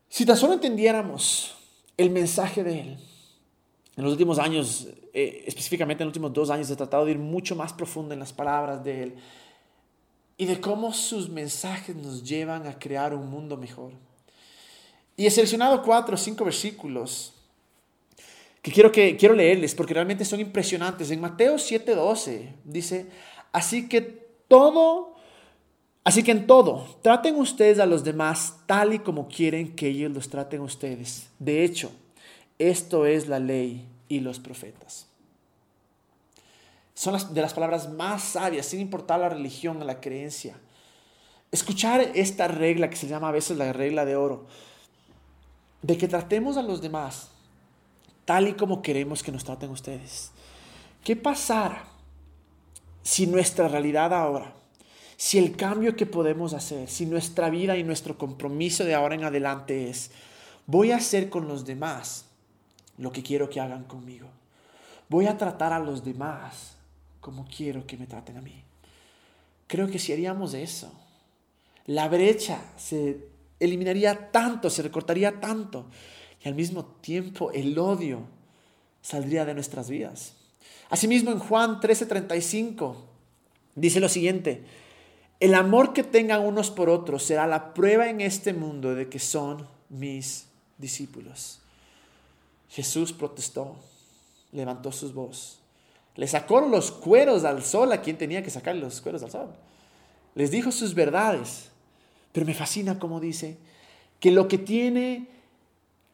si 0.09 0.25
tan 0.25 0.37
solo 0.37 0.53
entendiéramos 0.53 1.55
el 1.97 2.09
mensaje 2.09 2.63
de 2.63 2.81
Él, 2.81 3.06
en 3.97 4.03
los 4.03 4.11
últimos 4.11 4.37
años, 4.37 4.87
eh, 5.11 5.43
específicamente 5.47 6.03
en 6.03 6.07
los 6.07 6.11
últimos 6.11 6.31
dos 6.31 6.51
años, 6.51 6.69
he 6.69 6.75
tratado 6.75 7.03
de 7.05 7.11
ir 7.11 7.17
mucho 7.17 7.55
más 7.55 7.73
profundo 7.73 8.13
en 8.13 8.19
las 8.19 8.31
palabras 8.31 8.83
de 8.83 9.03
Él 9.03 9.15
y 10.37 10.45
de 10.45 10.61
cómo 10.61 10.93
sus 10.93 11.29
mensajes 11.29 11.95
nos 11.95 12.23
llevan 12.23 12.67
a 12.67 12.77
crear 12.77 13.15
un 13.15 13.27
mundo 13.27 13.57
mejor. 13.57 13.93
Y 15.15 15.25
he 15.25 15.31
seleccionado 15.31 15.81
cuatro 15.81 16.13
o 16.13 16.17
cinco 16.17 16.45
versículos 16.45 17.33
que 18.61 18.71
quiero, 18.71 18.91
que 18.91 19.17
quiero 19.17 19.33
leerles 19.33 19.73
porque 19.73 19.95
realmente 19.95 20.25
son 20.25 20.39
impresionantes. 20.39 21.09
En 21.09 21.19
Mateo 21.19 21.55
7:12 21.55 22.53
dice, 22.65 23.07
así 23.51 23.89
que 23.89 24.01
todo, 24.47 25.15
así 26.03 26.21
que 26.21 26.31
en 26.33 26.45
todo, 26.45 26.99
traten 27.01 27.35
ustedes 27.37 27.79
a 27.79 27.87
los 27.87 28.03
demás 28.03 28.57
tal 28.67 28.93
y 28.93 28.99
como 28.99 29.27
quieren 29.27 29.75
que 29.75 29.87
ellos 29.87 30.11
los 30.11 30.29
traten 30.29 30.61
a 30.61 30.65
ustedes. 30.65 31.31
De 31.39 31.63
hecho, 31.63 31.91
esto 32.59 33.05
es 33.05 33.27
la 33.27 33.39
ley 33.39 33.87
y 34.09 34.19
los 34.19 34.39
profetas 34.39 35.07
son 36.97 37.13
las, 37.13 37.31
de 37.31 37.41
las 37.41 37.53
palabras 37.53 37.91
más 37.91 38.23
sabias, 38.23 38.65
sin 38.65 38.79
importar 38.79 39.19
la 39.19 39.29
religión 39.29 39.79
o 39.79 39.85
la 39.85 40.01
creencia. 40.01 40.57
Escuchar 41.51 42.01
esta 42.15 42.47
regla 42.47 42.89
que 42.89 42.95
se 42.95 43.07
llama 43.07 43.29
a 43.29 43.33
veces 43.33 43.55
la 43.55 43.71
regla 43.71 44.03
de 44.03 44.15
oro, 44.15 44.47
de 45.83 45.95
que 45.95 46.07
tratemos 46.07 46.57
a 46.57 46.63
los 46.63 46.81
demás 46.81 47.29
tal 48.25 48.47
y 48.47 48.53
como 48.53 48.81
queremos 48.81 49.21
que 49.21 49.31
nos 49.31 49.43
traten 49.43 49.69
ustedes. 49.69 50.31
¿Qué 51.03 51.15
pasará 51.15 51.85
si 53.03 53.27
nuestra 53.27 53.67
realidad 53.67 54.11
ahora, 54.11 54.55
si 55.17 55.37
el 55.37 55.55
cambio 55.55 55.95
que 55.95 56.07
podemos 56.07 56.53
hacer, 56.53 56.89
si 56.89 57.05
nuestra 57.05 57.51
vida 57.51 57.77
y 57.77 57.83
nuestro 57.83 58.17
compromiso 58.17 58.83
de 58.83 58.95
ahora 58.95 59.13
en 59.13 59.23
adelante 59.23 59.87
es, 59.87 60.09
voy 60.65 60.91
a 60.91 60.97
hacer 60.97 61.29
con 61.29 61.47
los 61.47 61.63
demás 61.63 62.25
lo 62.97 63.11
que 63.11 63.23
quiero 63.23 63.49
que 63.49 63.59
hagan 63.59 63.85
conmigo? 63.85 64.27
Voy 65.09 65.27
a 65.27 65.37
tratar 65.37 65.73
a 65.73 65.79
los 65.79 66.03
demás 66.03 66.75
como 67.19 67.45
quiero 67.45 67.85
que 67.85 67.97
me 67.97 68.07
traten 68.07 68.37
a 68.37 68.41
mí. 68.41 68.63
Creo 69.67 69.87
que 69.87 69.99
si 69.99 70.13
haríamos 70.13 70.53
eso, 70.53 70.91
la 71.85 72.07
brecha 72.07 72.61
se 72.77 73.27
eliminaría 73.59 74.31
tanto, 74.31 74.69
se 74.69 74.81
recortaría 74.81 75.39
tanto, 75.39 75.87
y 76.43 76.47
al 76.47 76.55
mismo 76.55 76.85
tiempo 76.85 77.51
el 77.51 77.77
odio 77.77 78.21
saldría 79.01 79.45
de 79.45 79.53
nuestras 79.53 79.89
vidas. 79.89 80.35
Asimismo, 80.89 81.31
en 81.31 81.39
Juan 81.39 81.79
13:35 81.79 82.95
dice 83.75 83.99
lo 83.99 84.09
siguiente, 84.09 84.63
el 85.39 85.53
amor 85.53 85.93
que 85.93 86.03
tengan 86.03 86.45
unos 86.45 86.71
por 86.71 86.89
otros 86.89 87.23
será 87.23 87.45
la 87.47 87.73
prueba 87.73 88.09
en 88.09 88.21
este 88.21 88.53
mundo 88.53 88.95
de 88.95 89.09
que 89.09 89.19
son 89.19 89.67
mis 89.89 90.47
discípulos. 90.77 91.61
Jesús 92.69 93.13
protestó, 93.13 93.75
levantó 94.51 94.91
sus 94.91 95.13
voz 95.13 95.59
le 96.17 96.27
sacó 96.27 96.59
los 96.61 96.91
cueros 96.91 97.45
al 97.45 97.63
sol 97.63 97.91
a 97.91 98.01
quien 98.01 98.17
tenía 98.17 98.43
que 98.43 98.49
sacar 98.49 98.75
los 98.75 99.01
cueros 99.01 99.21
al 99.23 99.31
sol. 99.31 99.49
Les 100.33 100.51
dijo 100.51 100.71
sus 100.71 100.93
verdades. 100.93 101.69
Pero 102.33 102.45
me 102.45 102.55
fascina 102.55 102.99
como 102.99 103.19
dice 103.19 103.57
que 104.19 104.31
lo 104.31 104.47
que 104.47 104.57
tiene 104.57 105.27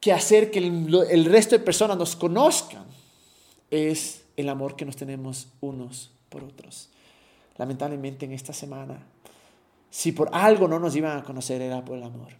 que 0.02 0.12
hacer 0.12 0.52
que 0.52 0.60
el, 0.60 1.26
resto 1.26 1.58
de 1.58 1.64
personas 1.64 1.98
nos 1.98 2.18
conozcan 2.18 2.86
es 3.72 4.24
el 4.36 4.50
amor 4.50 4.76
que 4.76 4.86
nos 4.86 4.98
tenemos 4.98 5.48
unos 5.62 6.12
por 6.28 6.44
otros. 6.44 6.90
Lamentablemente 7.58 8.26
en 8.26 8.34
esta 8.34 8.52
semana, 8.52 9.00
si 9.90 10.12
por 10.12 10.30
algo 10.34 10.68
no 10.68 10.80
nos 10.80 10.96
iban 10.98 11.18
a 11.18 11.24
conocer 11.24 11.62
era 11.62 11.84
por 11.84 11.98
el 11.98 12.04
amor. 12.04 12.34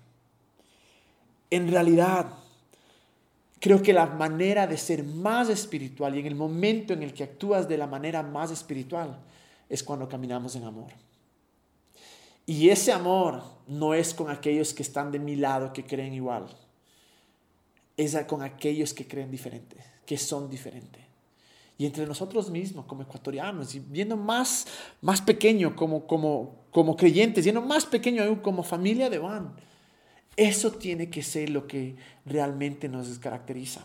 En 1.50 1.72
realidad, 1.72 2.28
Creo 3.64 3.82
que 3.82 3.94
la 3.94 4.08
manera 4.08 4.68
de 4.68 4.78
ser 4.78 5.06
más 5.06 5.48
espiritual 5.48 6.14
y 6.18 6.20
en 6.20 6.26
el 6.26 6.36
momento 6.36 6.92
en 6.92 7.02
el 7.02 7.14
que 7.14 7.24
actúas 7.24 7.66
de 7.66 7.78
la 7.78 7.88
manera 7.88 8.22
más 8.22 8.52
espiritual 8.52 9.18
es 9.70 9.82
cuando 9.82 10.10
caminamos 10.10 10.58
en 10.58 10.66
amor. 10.66 10.92
Y 12.46 12.68
ese 12.68 12.92
amor 12.92 13.42
no 13.66 13.94
es 13.94 14.14
con 14.14 14.30
aquellos 14.30 14.74
que 14.74 14.84
están 14.84 15.14
de 15.14 15.20
mi 15.20 15.38
lado, 15.38 15.72
que 15.72 15.86
creen 15.86 16.14
igual. 16.14 16.48
Es 17.96 18.18
con 18.28 18.42
aquellos 18.42 18.94
que 18.94 19.08
creen 19.08 19.32
diferente, 19.32 19.78
que 20.06 20.18
son 20.18 20.50
diferentes. 20.50 21.02
Y 21.78 21.86
entre 21.86 22.06
nosotros 22.06 22.50
mismos, 22.50 22.84
como 22.84 23.04
ecuatorianos, 23.04 23.76
y 23.76 23.80
viendo 23.80 24.18
más, 24.18 24.68
más 25.00 25.22
pequeño 25.22 25.74
como, 25.74 26.06
como, 26.06 26.66
como 26.70 26.98
creyentes, 26.98 27.46
viendo 27.46 27.62
más 27.62 27.86
pequeño 27.86 28.24
aún 28.24 28.42
como 28.42 28.62
familia 28.62 29.10
de 29.10 29.20
Juan 29.20 29.56
eso 30.36 30.72
tiene 30.72 31.10
que 31.10 31.22
ser 31.22 31.50
lo 31.50 31.68
que 31.68 31.96
realmente 32.26 32.90
nos 32.90 33.20
caracteriza. 33.20 33.84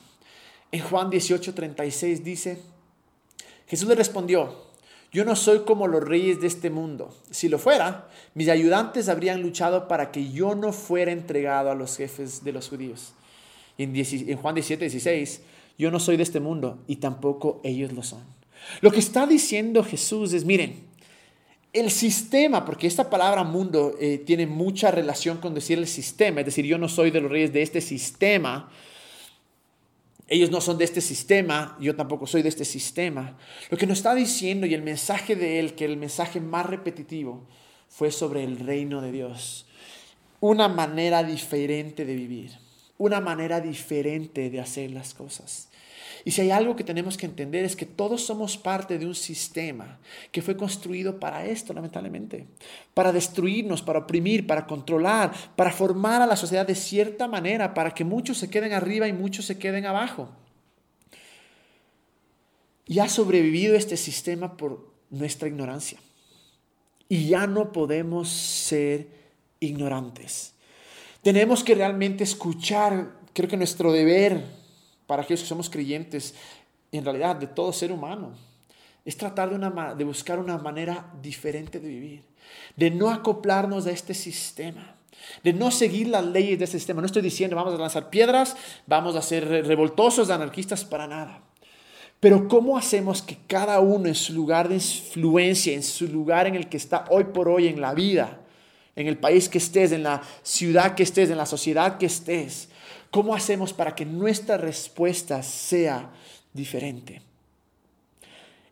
En 0.72 0.82
Juan 0.82 1.10
18:36 1.10 2.22
dice, 2.22 2.58
Jesús 3.66 3.88
le 3.88 3.94
respondió, 3.94 4.68
yo 5.10 5.24
no 5.24 5.36
soy 5.36 5.60
como 5.60 5.86
los 5.86 6.02
reyes 6.02 6.40
de 6.40 6.46
este 6.46 6.68
mundo. 6.68 7.14
Si 7.30 7.48
lo 7.48 7.58
fuera, 7.58 8.08
mis 8.34 8.48
ayudantes 8.48 9.08
habrían 9.08 9.40
luchado 9.40 9.88
para 9.88 10.10
que 10.10 10.30
yo 10.30 10.54
no 10.54 10.72
fuera 10.72 11.12
entregado 11.12 11.70
a 11.70 11.74
los 11.74 11.96
jefes 11.96 12.44
de 12.44 12.52
los 12.52 12.68
judíos. 12.68 13.12
en, 13.78 13.94
en 13.94 14.36
Juan 14.36 14.56
17:16, 14.56 15.40
yo 15.78 15.90
no 15.90 16.00
soy 16.00 16.16
de 16.16 16.24
este 16.24 16.40
mundo 16.40 16.78
y 16.86 16.96
tampoco 16.96 17.60
ellos 17.62 17.92
lo 17.92 18.02
son. 18.02 18.22
Lo 18.80 18.90
que 18.90 18.98
está 18.98 19.26
diciendo 19.26 19.84
Jesús 19.84 20.32
es, 20.32 20.44
miren, 20.44 20.87
el 21.72 21.90
sistema, 21.90 22.64
porque 22.64 22.86
esta 22.86 23.10
palabra 23.10 23.44
mundo 23.44 23.94
eh, 24.00 24.18
tiene 24.18 24.46
mucha 24.46 24.90
relación 24.90 25.38
con 25.38 25.54
decir 25.54 25.78
el 25.78 25.86
sistema, 25.86 26.40
es 26.40 26.46
decir, 26.46 26.64
yo 26.64 26.78
no 26.78 26.88
soy 26.88 27.10
de 27.10 27.20
los 27.20 27.30
reyes 27.30 27.52
de 27.52 27.62
este 27.62 27.80
sistema, 27.80 28.70
ellos 30.28 30.50
no 30.50 30.60
son 30.60 30.76
de 30.76 30.84
este 30.84 31.00
sistema, 31.00 31.76
yo 31.80 31.96
tampoco 31.96 32.26
soy 32.26 32.42
de 32.42 32.50
este 32.50 32.66
sistema. 32.66 33.38
Lo 33.70 33.78
que 33.78 33.86
nos 33.86 33.98
está 33.98 34.14
diciendo 34.14 34.66
y 34.66 34.74
el 34.74 34.82
mensaje 34.82 35.36
de 35.36 35.58
él, 35.58 35.74
que 35.74 35.86
el 35.86 35.96
mensaje 35.96 36.40
más 36.40 36.66
repetitivo, 36.66 37.46
fue 37.88 38.10
sobre 38.10 38.44
el 38.44 38.58
reino 38.58 39.00
de 39.00 39.10
Dios. 39.10 39.66
Una 40.40 40.68
manera 40.68 41.22
diferente 41.22 42.04
de 42.04 42.14
vivir, 42.14 42.52
una 42.98 43.20
manera 43.20 43.60
diferente 43.60 44.50
de 44.50 44.60
hacer 44.60 44.90
las 44.90 45.14
cosas. 45.14 45.68
Y 46.24 46.30
si 46.30 46.40
hay 46.40 46.50
algo 46.50 46.76
que 46.76 46.84
tenemos 46.84 47.16
que 47.16 47.26
entender 47.26 47.64
es 47.64 47.76
que 47.76 47.86
todos 47.86 48.24
somos 48.24 48.56
parte 48.56 48.98
de 48.98 49.06
un 49.06 49.14
sistema 49.14 49.98
que 50.32 50.42
fue 50.42 50.56
construido 50.56 51.18
para 51.20 51.46
esto, 51.46 51.72
lamentablemente, 51.72 52.46
para 52.94 53.12
destruirnos, 53.12 53.82
para 53.82 54.00
oprimir, 54.00 54.46
para 54.46 54.66
controlar, 54.66 55.32
para 55.56 55.70
formar 55.70 56.22
a 56.22 56.26
la 56.26 56.36
sociedad 56.36 56.66
de 56.66 56.74
cierta 56.74 57.28
manera, 57.28 57.74
para 57.74 57.92
que 57.92 58.04
muchos 58.04 58.38
se 58.38 58.50
queden 58.50 58.72
arriba 58.72 59.08
y 59.08 59.12
muchos 59.12 59.44
se 59.46 59.58
queden 59.58 59.86
abajo. 59.86 60.28
Y 62.86 62.98
ha 63.00 63.08
sobrevivido 63.08 63.76
este 63.76 63.96
sistema 63.96 64.56
por 64.56 64.92
nuestra 65.10 65.48
ignorancia. 65.48 65.98
Y 67.08 67.28
ya 67.28 67.46
no 67.46 67.72
podemos 67.72 68.28
ser 68.28 69.08
ignorantes. 69.60 70.54
Tenemos 71.22 71.64
que 71.64 71.74
realmente 71.74 72.24
escuchar, 72.24 73.12
creo 73.32 73.48
que 73.48 73.56
nuestro 73.56 73.92
deber 73.92 74.44
para 75.08 75.22
aquellos 75.22 75.40
que 75.40 75.48
somos 75.48 75.70
creyentes, 75.70 76.34
en 76.92 77.02
realidad 77.02 77.34
de 77.34 77.46
todo 77.46 77.72
ser 77.72 77.90
humano, 77.90 78.34
es 79.06 79.16
tratar 79.16 79.48
de, 79.48 79.94
de 79.96 80.04
buscar 80.04 80.38
una 80.38 80.58
manera 80.58 81.10
diferente 81.22 81.80
de 81.80 81.88
vivir, 81.88 82.22
de 82.76 82.90
no 82.90 83.10
acoplarnos 83.10 83.86
a 83.86 83.90
este 83.90 84.12
sistema, 84.12 84.96
de 85.42 85.54
no 85.54 85.70
seguir 85.70 86.08
las 86.08 86.26
leyes 86.26 86.58
de 86.58 86.66
este 86.66 86.78
sistema. 86.78 87.00
No 87.00 87.06
estoy 87.06 87.22
diciendo 87.22 87.56
vamos 87.56 87.74
a 87.74 87.78
lanzar 87.78 88.10
piedras, 88.10 88.54
vamos 88.86 89.16
a 89.16 89.22
ser 89.22 89.48
revoltosos, 89.48 90.28
anarquistas, 90.28 90.84
para 90.84 91.06
nada. 91.06 91.42
Pero 92.20 92.46
¿cómo 92.46 92.76
hacemos 92.76 93.22
que 93.22 93.38
cada 93.46 93.80
uno 93.80 94.08
en 94.08 94.14
su 94.14 94.34
lugar 94.34 94.68
de 94.68 94.74
influencia, 94.74 95.72
en 95.72 95.82
su 95.82 96.06
lugar 96.06 96.46
en 96.46 96.54
el 96.54 96.68
que 96.68 96.76
está 96.76 97.06
hoy 97.08 97.24
por 97.24 97.48
hoy 97.48 97.66
en 97.66 97.80
la 97.80 97.94
vida, 97.94 98.40
en 98.94 99.06
el 99.06 99.16
país 99.16 99.48
que 99.48 99.56
estés, 99.56 99.92
en 99.92 100.02
la 100.02 100.20
ciudad 100.42 100.94
que 100.94 101.04
estés, 101.04 101.30
en 101.30 101.38
la 101.38 101.46
sociedad 101.46 101.96
que 101.96 102.04
estés, 102.04 102.68
¿Cómo 103.10 103.34
hacemos 103.34 103.72
para 103.72 103.94
que 103.94 104.04
nuestra 104.04 104.56
respuesta 104.56 105.42
sea 105.42 106.10
diferente? 106.52 107.22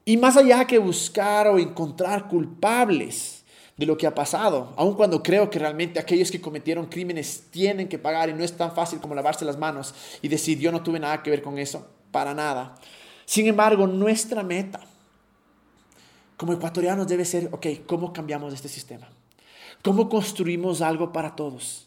Y 0.04 0.16
más 0.16 0.36
allá 0.36 0.66
que 0.66 0.78
buscar 0.78 1.48
o 1.48 1.58
encontrar 1.58 2.28
culpables 2.28 3.44
de 3.76 3.86
lo 3.86 3.98
que 3.98 4.06
ha 4.06 4.14
pasado, 4.14 4.72
aun 4.76 4.94
cuando 4.94 5.22
creo 5.22 5.50
que 5.50 5.58
realmente 5.58 5.98
aquellos 5.98 6.30
que 6.30 6.40
cometieron 6.40 6.86
crímenes 6.86 7.44
tienen 7.50 7.88
que 7.88 7.98
pagar 7.98 8.28
y 8.28 8.32
no 8.32 8.44
es 8.44 8.56
tan 8.56 8.74
fácil 8.74 9.00
como 9.00 9.14
lavarse 9.14 9.44
las 9.44 9.58
manos 9.58 9.94
y 10.22 10.28
decir 10.28 10.58
yo 10.58 10.72
no 10.72 10.82
tuve 10.82 10.98
nada 10.98 11.22
que 11.22 11.30
ver 11.30 11.42
con 11.42 11.58
eso, 11.58 11.86
para 12.10 12.32
nada. 12.32 12.76
Sin 13.24 13.46
embargo, 13.46 13.86
nuestra 13.86 14.42
meta 14.42 14.80
como 16.36 16.52
ecuatorianos 16.52 17.08
debe 17.08 17.24
ser, 17.24 17.48
ok, 17.52 17.66
¿cómo 17.86 18.12
cambiamos 18.12 18.54
este 18.54 18.68
sistema? 18.68 19.08
cómo 19.86 20.08
construimos 20.08 20.80
algo 20.80 21.12
para 21.12 21.36
todos. 21.36 21.86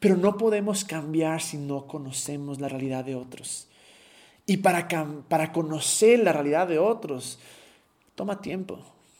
Pero 0.00 0.16
no 0.16 0.36
podemos 0.36 0.84
cambiar 0.84 1.40
si 1.40 1.56
no 1.56 1.86
conocemos 1.86 2.60
la 2.60 2.68
realidad 2.68 3.04
de 3.04 3.14
otros. 3.14 3.68
Y 4.46 4.58
para, 4.58 4.88
para 5.28 5.52
conocer 5.52 6.18
la 6.20 6.32
realidad 6.32 6.68
de 6.68 6.78
otros, 6.78 7.38
toma 8.14 8.40
tiempo, 8.40 8.78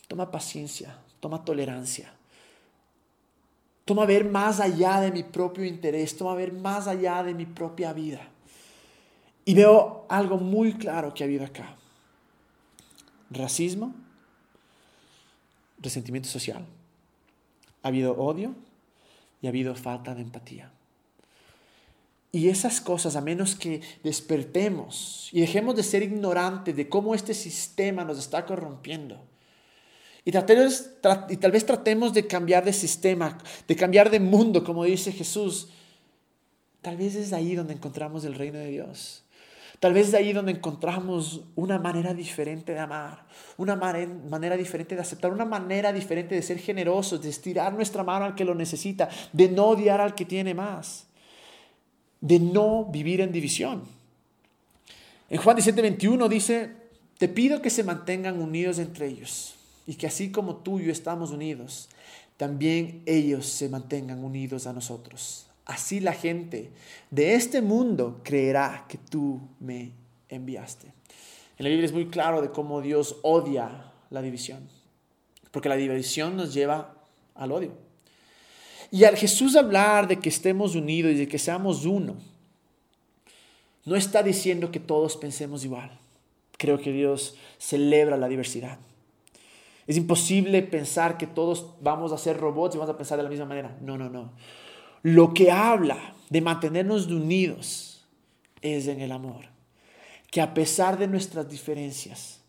toma 0.08 0.30
paciencia, 0.30 0.98
toma 1.20 1.44
tolerancia. 1.44 2.12
Toma 3.84 4.06
ver 4.06 4.24
más 4.24 4.60
allá 4.60 5.00
de 5.00 5.12
mi 5.12 5.22
propio 5.22 5.64
interés, 5.64 6.16
toma 6.16 6.34
ver 6.34 6.52
más 6.52 6.86
allá 6.86 7.22
de 7.22 7.34
mi 7.34 7.44
propia 7.44 7.92
vida. 7.92 8.28
Y 9.44 9.54
veo 9.54 10.06
algo 10.08 10.38
muy 10.38 10.74
claro 10.74 11.12
que 11.12 11.22
ha 11.22 11.26
habido 11.26 11.44
acá. 11.44 11.76
Racismo, 13.30 13.94
resentimiento 15.78 16.28
social, 16.28 16.64
ha 17.82 17.88
habido 17.88 18.16
odio 18.16 18.54
y 19.44 19.46
ha 19.46 19.50
habido 19.50 19.74
falta 19.74 20.14
de 20.14 20.22
empatía. 20.22 20.72
Y 22.32 22.48
esas 22.48 22.80
cosas, 22.80 23.14
a 23.14 23.20
menos 23.20 23.54
que 23.54 23.82
despertemos 24.02 25.28
y 25.32 25.42
dejemos 25.42 25.76
de 25.76 25.82
ser 25.82 26.02
ignorantes 26.02 26.74
de 26.74 26.88
cómo 26.88 27.14
este 27.14 27.34
sistema 27.34 28.04
nos 28.04 28.18
está 28.18 28.46
corrompiendo, 28.46 29.22
y, 30.24 30.30
y 30.30 30.32
tal 31.36 31.52
vez 31.52 31.66
tratemos 31.66 32.14
de 32.14 32.26
cambiar 32.26 32.64
de 32.64 32.72
sistema, 32.72 33.36
de 33.68 33.76
cambiar 33.76 34.08
de 34.10 34.18
mundo, 34.18 34.64
como 34.64 34.84
dice 34.84 35.12
Jesús, 35.12 35.68
tal 36.80 36.96
vez 36.96 37.14
es 37.14 37.34
ahí 37.34 37.54
donde 37.54 37.74
encontramos 37.74 38.24
el 38.24 38.36
reino 38.36 38.58
de 38.58 38.68
Dios. 38.68 39.23
Tal 39.80 39.92
vez 39.92 40.08
es 40.08 40.14
ahí 40.14 40.32
donde 40.32 40.52
encontramos 40.52 41.42
una 41.56 41.78
manera 41.78 42.14
diferente 42.14 42.72
de 42.72 42.78
amar, 42.78 43.26
una 43.56 43.76
manera 43.76 44.56
diferente 44.56 44.94
de 44.94 45.00
aceptar, 45.00 45.32
una 45.32 45.44
manera 45.44 45.92
diferente 45.92 46.34
de 46.34 46.42
ser 46.42 46.58
generosos, 46.58 47.20
de 47.22 47.28
estirar 47.30 47.72
nuestra 47.72 48.02
mano 48.02 48.24
al 48.24 48.34
que 48.34 48.44
lo 48.44 48.54
necesita, 48.54 49.08
de 49.32 49.48
no 49.48 49.66
odiar 49.66 50.00
al 50.00 50.14
que 50.14 50.24
tiene 50.24 50.54
más, 50.54 51.06
de 52.20 52.38
no 52.38 52.84
vivir 52.84 53.20
en 53.20 53.32
división. 53.32 53.82
En 55.28 55.38
Juan 55.38 55.56
17, 55.56 55.82
21 55.82 56.28
dice, 56.28 56.70
te 57.18 57.28
pido 57.28 57.60
que 57.60 57.70
se 57.70 57.84
mantengan 57.84 58.40
unidos 58.40 58.78
entre 58.78 59.06
ellos 59.08 59.54
y 59.86 59.94
que 59.94 60.06
así 60.06 60.30
como 60.30 60.56
tú 60.56 60.78
y 60.78 60.86
yo 60.86 60.92
estamos 60.92 61.30
unidos, 61.30 61.88
también 62.36 63.02
ellos 63.06 63.46
se 63.46 63.68
mantengan 63.68 64.24
unidos 64.24 64.66
a 64.66 64.72
nosotros. 64.72 65.46
Así 65.66 66.00
la 66.00 66.12
gente 66.12 66.70
de 67.10 67.34
este 67.34 67.62
mundo 67.62 68.20
creerá 68.22 68.84
que 68.88 68.98
tú 68.98 69.40
me 69.60 69.92
enviaste. 70.28 70.88
En 71.56 71.64
la 71.64 71.68
Biblia 71.68 71.86
es 71.86 71.92
muy 71.92 72.08
claro 72.08 72.42
de 72.42 72.50
cómo 72.50 72.82
Dios 72.82 73.16
odia 73.22 73.92
la 74.10 74.20
división, 74.20 74.68
porque 75.50 75.68
la 75.68 75.76
división 75.76 76.36
nos 76.36 76.52
lleva 76.52 76.94
al 77.34 77.52
odio. 77.52 77.72
Y 78.90 79.04
al 79.04 79.16
Jesús 79.16 79.56
hablar 79.56 80.06
de 80.06 80.18
que 80.18 80.28
estemos 80.28 80.74
unidos 80.74 81.12
y 81.12 81.16
de 81.16 81.28
que 81.28 81.38
seamos 81.38 81.84
uno, 81.84 82.16
no 83.84 83.96
está 83.96 84.22
diciendo 84.22 84.70
que 84.70 84.80
todos 84.80 85.16
pensemos 85.16 85.64
igual. 85.64 85.98
Creo 86.58 86.78
que 86.78 86.92
Dios 86.92 87.36
celebra 87.58 88.16
la 88.16 88.28
diversidad. 88.28 88.78
Es 89.86 89.96
imposible 89.96 90.62
pensar 90.62 91.18
que 91.18 91.26
todos 91.26 91.74
vamos 91.80 92.12
a 92.12 92.18
ser 92.18 92.38
robots 92.38 92.74
y 92.74 92.78
vamos 92.78 92.94
a 92.94 92.96
pensar 92.96 93.18
de 93.18 93.24
la 93.24 93.30
misma 93.30 93.44
manera. 93.46 93.76
No, 93.80 93.98
no, 93.98 94.08
no. 94.08 94.32
Lo 95.04 95.34
que 95.34 95.50
habla 95.52 96.14
de 96.30 96.40
mantenernos 96.40 97.08
unidos 97.08 98.06
es 98.62 98.86
en 98.86 99.02
el 99.02 99.12
amor. 99.12 99.44
Que 100.30 100.40
a 100.40 100.54
pesar 100.54 100.98
de 100.98 101.06
nuestras 101.06 101.46
diferencias, 101.50 102.40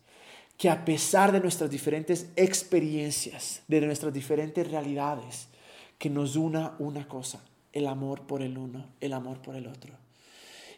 que 0.56 0.70
a 0.70 0.86
pesar 0.86 1.32
de 1.32 1.40
nuestras 1.40 1.70
diferentes 1.70 2.30
experiencias, 2.34 3.60
de 3.68 3.82
nuestras 3.82 4.14
diferentes 4.14 4.70
realidades, 4.70 5.48
que 5.98 6.08
nos 6.08 6.34
una 6.34 6.76
una 6.78 7.06
cosa, 7.06 7.44
el 7.74 7.86
amor 7.86 8.22
por 8.22 8.40
el 8.40 8.56
uno, 8.56 8.86
el 9.02 9.12
amor 9.12 9.42
por 9.42 9.54
el 9.54 9.66
otro. 9.66 9.92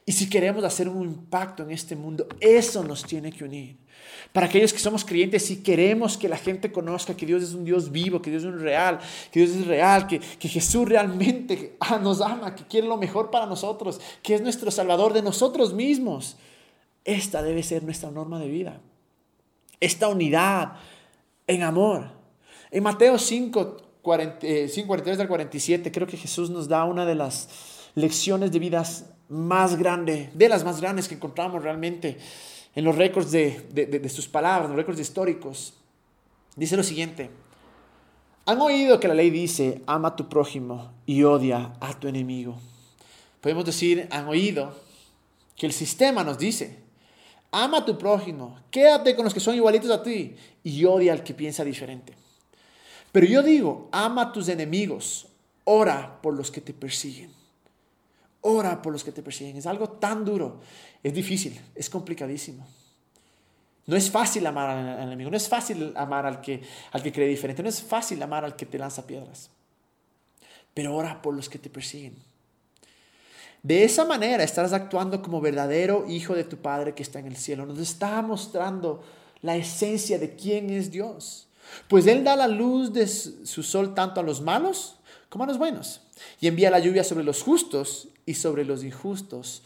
Y 0.08 0.12
si 0.12 0.26
queremos 0.26 0.64
hacer 0.64 0.88
un 0.88 1.02
impacto 1.02 1.62
en 1.62 1.70
este 1.70 1.94
mundo, 1.94 2.26
eso 2.40 2.82
nos 2.82 3.04
tiene 3.04 3.30
que 3.30 3.44
unir. 3.44 3.76
Para 4.32 4.46
aquellos 4.46 4.72
que 4.72 4.78
somos 4.78 5.04
creyentes, 5.04 5.44
si 5.44 5.62
queremos 5.62 6.16
que 6.16 6.30
la 6.30 6.38
gente 6.38 6.72
conozca 6.72 7.14
que 7.14 7.26
Dios 7.26 7.42
es 7.42 7.52
un 7.52 7.62
Dios 7.62 7.92
vivo, 7.92 8.22
que 8.22 8.30
Dios 8.30 8.44
es 8.44 8.48
un 8.48 8.58
real, 8.58 9.00
que 9.30 9.40
Dios 9.40 9.54
es 9.54 9.66
real, 9.66 10.06
que, 10.06 10.18
que 10.18 10.48
Jesús 10.48 10.88
realmente 10.88 11.76
nos 12.00 12.22
ama, 12.22 12.54
que 12.54 12.64
quiere 12.64 12.86
lo 12.86 12.96
mejor 12.96 13.30
para 13.30 13.44
nosotros, 13.44 14.00
que 14.22 14.34
es 14.34 14.40
nuestro 14.40 14.70
Salvador 14.70 15.12
de 15.12 15.20
nosotros 15.20 15.74
mismos, 15.74 16.38
esta 17.04 17.42
debe 17.42 17.62
ser 17.62 17.82
nuestra 17.82 18.10
norma 18.10 18.40
de 18.40 18.48
vida. 18.48 18.80
Esta 19.78 20.08
unidad 20.08 20.72
en 21.46 21.64
amor. 21.64 22.12
En 22.70 22.82
Mateo 22.82 23.18
5, 23.18 23.76
43 24.00 25.20
al 25.20 25.28
47, 25.28 25.92
creo 25.92 26.06
que 26.06 26.16
Jesús 26.16 26.48
nos 26.48 26.66
da 26.66 26.86
una 26.86 27.04
de 27.04 27.14
las 27.14 27.50
lecciones 27.94 28.52
de 28.52 28.58
vidas 28.58 29.04
más 29.28 29.76
grande, 29.76 30.30
de 30.34 30.48
las 30.48 30.64
más 30.64 30.80
grandes 30.80 31.08
que 31.08 31.14
encontramos 31.14 31.62
realmente 31.62 32.18
en 32.74 32.84
los 32.84 32.96
récords 32.96 33.30
de, 33.30 34.08
sus 34.08 34.28
palabras, 34.28 34.64
en 34.64 34.70
los 34.70 34.76
récords 34.76 35.00
históricos. 35.00 35.74
Dice 36.56 36.76
lo 36.76 36.82
siguiente, 36.82 37.30
han 38.46 38.60
oído 38.60 38.98
que 38.98 39.08
la 39.08 39.14
ley 39.14 39.30
dice, 39.30 39.82
ama 39.86 40.08
a 40.08 40.16
tu 40.16 40.28
prójimo 40.28 40.92
y 41.06 41.22
odia 41.22 41.72
a 41.80 41.98
tu 41.98 42.08
enemigo. 42.08 42.56
Podemos 43.40 43.64
decir, 43.64 44.08
han 44.10 44.26
oído 44.26 44.74
que 45.56 45.66
el 45.66 45.72
sistema 45.72 46.24
nos 46.24 46.38
dice, 46.38 46.78
ama 47.50 47.78
a 47.78 47.84
tu 47.84 47.98
prójimo, 47.98 48.58
quédate 48.70 49.14
con 49.14 49.24
los 49.24 49.34
que 49.34 49.40
son 49.40 49.54
igualitos 49.54 49.90
a 49.90 50.02
ti 50.02 50.34
y 50.64 50.84
odia 50.84 51.12
al 51.12 51.22
que 51.22 51.34
piensa 51.34 51.64
diferente. 51.64 52.14
Pero 53.12 53.26
yo 53.26 53.42
digo, 53.42 53.88
ama 53.92 54.22
a 54.22 54.32
tus 54.32 54.48
enemigos, 54.48 55.26
ora 55.64 56.20
por 56.22 56.34
los 56.34 56.50
que 56.50 56.60
te 56.60 56.72
persiguen. 56.72 57.38
Ora 58.40 58.81
por 58.81 58.92
los 58.92 59.05
que 59.05 59.12
te 59.12 59.22
persiguen. 59.22 59.57
Es 59.57 59.66
algo 59.66 59.88
tan 59.88 60.24
duro. 60.24 60.61
Es 61.03 61.12
difícil, 61.12 61.61
es 61.74 61.90
complicadísimo. 61.90 62.66
No 63.87 63.96
es 63.96 64.11
fácil 64.11 64.46
amar 64.46 64.68
al 64.68 65.03
enemigo, 65.09 65.31
no 65.31 65.37
es 65.37 65.48
fácil 65.48 65.94
amar 65.96 66.27
al 66.27 66.42
que, 66.42 66.61
al 66.92 67.03
que 67.03 67.11
cree 67.11 67.27
diferente, 67.27 67.62
no 67.62 67.70
es 67.70 67.81
fácil 67.81 68.22
amar 68.22 68.44
al 68.44 68.55
que 68.55 68.66
te 68.66 68.79
lanza 68.79 69.07
piedras. 69.07 69.48
Pero 70.74 70.94
ora 70.94 71.22
por 71.22 71.35
los 71.35 71.48
que 71.48 71.59
te 71.59 71.70
persiguen. 71.70 72.14
De 73.62 73.85
esa 73.85 74.05
manera 74.05 74.44
estarás 74.44 74.74
actuando 74.74 75.22
como 75.22 75.40
verdadero 75.40 76.05
hijo 76.07 76.35
de 76.35 76.44
tu 76.44 76.59
Padre 76.59 76.94
que 76.94 77.03
está 77.03 77.18
en 77.18 77.27
el 77.27 77.37
cielo. 77.37 77.64
Nos 77.64 77.79
está 77.79 78.20
mostrando 78.20 79.03
la 79.40 79.57
esencia 79.57 80.18
de 80.18 80.37
quién 80.37 80.68
es 80.68 80.90
Dios. 80.90 81.48
Pues 81.88 82.07
Él 82.07 82.24
da 82.24 82.37
la 82.37 82.46
luz 82.46 82.92
de 82.92 83.07
su 83.07 83.62
sol 83.62 83.94
tanto 83.94 84.20
a 84.20 84.22
los 84.22 84.42
malos 84.42 84.96
como 85.31 85.44
a 85.44 85.46
los 85.46 85.57
buenos. 85.57 86.03
Y 86.40 86.46
envía 86.46 86.70
la 86.70 86.79
lluvia 86.79 87.05
sobre 87.05 87.24
los 87.24 87.42
justos 87.42 88.09
y 88.28 88.34
sobre 88.34 88.62
los 88.62 88.84
injustos 88.84 89.62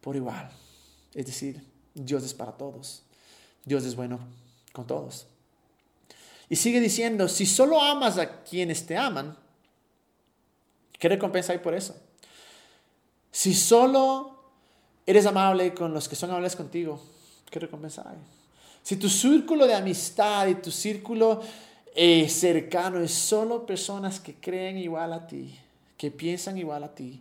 por 0.00 0.14
igual. 0.14 0.48
Es 1.14 1.26
decir, 1.26 1.60
Dios 1.94 2.22
es 2.22 2.32
para 2.32 2.52
todos. 2.52 3.02
Dios 3.64 3.84
es 3.84 3.96
bueno 3.96 4.20
con 4.72 4.86
todos. 4.86 5.26
Y 6.48 6.54
sigue 6.54 6.78
diciendo, 6.78 7.26
si 7.26 7.44
solo 7.44 7.82
amas 7.82 8.18
a 8.18 8.44
quienes 8.44 8.86
te 8.86 8.96
aman, 8.96 9.36
¿qué 10.96 11.08
recompensa 11.08 11.54
hay 11.54 11.58
por 11.58 11.74
eso? 11.74 11.96
Si 13.32 13.52
solo 13.52 14.44
eres 15.04 15.26
amable 15.26 15.74
con 15.74 15.92
los 15.92 16.08
que 16.08 16.14
son 16.14 16.30
amables 16.30 16.54
contigo, 16.54 17.02
¿qué 17.50 17.58
recompensa 17.58 18.08
hay? 18.08 18.18
Si 18.84 18.94
tu 18.94 19.08
círculo 19.08 19.66
de 19.66 19.74
amistad 19.74 20.46
y 20.46 20.54
tu 20.54 20.70
círculo 20.70 21.42
eh, 21.96 22.28
cercano 22.28 23.00
es 23.00 23.10
solo 23.10 23.66
personas 23.66 24.20
que 24.20 24.36
creen 24.36 24.78
igual 24.78 25.12
a 25.12 25.26
ti, 25.26 25.58
que 25.96 26.12
piensan 26.12 26.58
igual 26.58 26.84
a 26.84 26.94
ti, 26.94 27.20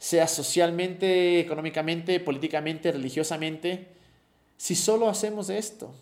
sea 0.00 0.26
socialmente, 0.26 1.38
económicamente, 1.38 2.18
políticamente, 2.18 2.90
religiosamente, 2.90 3.86
si 4.56 4.74
solo 4.74 5.08
hacemos 5.08 5.48
esto, 5.48 5.94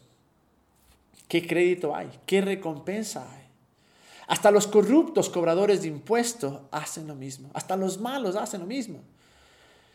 ¿qué 1.28 1.46
crédito 1.46 1.94
hay? 1.94 2.08
¿Qué 2.24 2.40
recompensa 2.40 3.30
hay? 3.30 3.42
Hasta 4.26 4.50
los 4.50 4.66
corruptos 4.66 5.28
cobradores 5.28 5.82
de 5.82 5.88
impuestos 5.88 6.62
hacen 6.70 7.06
lo 7.06 7.14
mismo. 7.14 7.50
Hasta 7.52 7.76
los 7.76 8.00
malos 8.00 8.36
hacen 8.36 8.60
lo 8.60 8.66
mismo. 8.66 9.00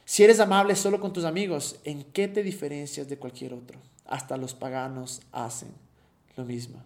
Si 0.06 0.24
eres 0.24 0.40
amable 0.40 0.76
solo 0.76 1.00
con 1.00 1.14
tus 1.14 1.24
amigos, 1.26 1.78
¿en 1.84 2.04
qué 2.04 2.28
te 2.28 2.44
diferencias 2.44 3.10
de 3.10 3.18
cualquier 3.18 3.56
otro? 3.56 3.80
Hasta 4.06 4.38
los 4.38 4.54
paganos 4.54 5.22
hacen 5.32 5.70
lo 6.38 6.46
mismo 6.46 6.80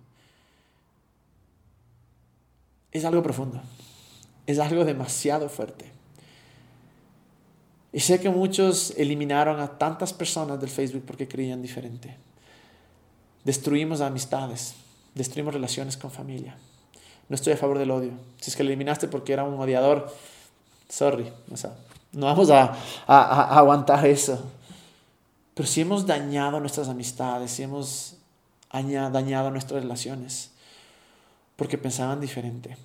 es 2.98 3.06
algo 3.06 3.24
profundo, 3.24 3.62
es 4.46 4.60
algo 4.60 4.86
demasiado 4.86 5.50
fuerte. 5.50 5.92
Y 7.94 8.00
sé 8.02 8.20
que 8.20 8.30
muchos 8.30 8.94
eliminaron 8.98 9.60
a 9.60 9.78
tantas 9.78 10.14
personas 10.14 10.60
del 10.60 10.70
Facebook 10.70 11.04
porque 11.06 11.28
creían 11.28 11.62
diferente. 11.62 12.18
Destruimos 13.44 14.02
amistades, 14.02 14.76
destruimos 15.16 15.54
relaciones 15.54 15.96
con 15.96 16.12
familia. 16.12 16.58
No 17.30 17.36
estoy 17.36 17.54
a 17.54 17.58
favor 17.58 17.78
del 17.78 17.92
odio. 17.92 18.12
Si 18.42 18.52
es 18.52 18.56
que 18.56 18.64
lo 18.64 18.70
eliminaste 18.70 19.08
porque 19.08 19.34
era 19.34 19.44
un 19.44 19.60
odiador, 19.60 20.14
sorry, 20.90 21.32
no 22.12 22.26
vamos 22.26 22.50
a, 22.50 22.78
a 23.08 23.58
aguantar 23.58 24.06
eso. 24.06 24.52
Pero 25.54 25.68
si 25.68 25.82
hemos 25.82 26.06
dañado 26.06 26.60
nuestras 26.60 26.88
amistades, 26.88 27.52
si 27.52 27.64
hemos 27.64 28.18
dañado 28.72 29.50
nuestras 29.50 29.82
relaciones, 29.82 30.52
porque 31.56 31.78
pensaban 31.78 32.22
diferente. 32.22 32.78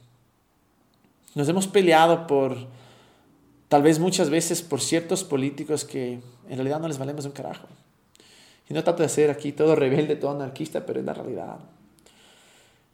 Nos 1.35 1.49
hemos 1.49 1.67
peleado 1.67 2.27
por, 2.27 2.57
tal 3.73 3.83
vez 3.83 3.99
muchas 3.99 4.29
veces, 4.29 4.61
por 4.61 4.83
ciertos 4.83 5.25
políticos 5.25 5.87
que 5.87 6.21
en 6.47 6.57
realidad 6.57 6.79
no 6.79 6.89
les 6.89 6.99
valemos 6.99 7.25
un 7.25 7.33
carajo. 7.33 7.67
Y 8.69 8.75
no 8.75 8.85
trato 8.85 9.03
de 9.03 9.09
ser 9.09 9.31
aquí 9.31 9.51
todo 9.51 9.75
rebelde, 9.75 10.15
todo 10.15 10.33
anarquista, 10.33 10.85
pero 10.85 11.01
es 11.01 11.07
la 11.07 11.15
realidad. 11.15 11.57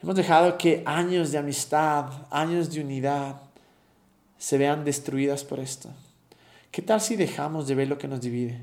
Hemos 0.01 0.15
dejado 0.15 0.57
que 0.57 0.85
años 0.87 1.33
de 1.33 1.39
amistad, 1.39 2.13
años 2.31 2.71
de 2.71 2.81
unidad, 2.81 3.41
se 4.39 4.57
vean 4.57 4.85
destruidas 4.85 5.43
por 5.43 5.59
esto. 5.59 5.89
¿Qué 6.71 6.81
tal 6.81 7.01
si 7.01 7.17
dejamos 7.17 7.67
de 7.67 7.75
ver 7.75 7.89
lo 7.89 7.99
que 7.99 8.07
nos 8.07 8.21
divide? 8.21 8.61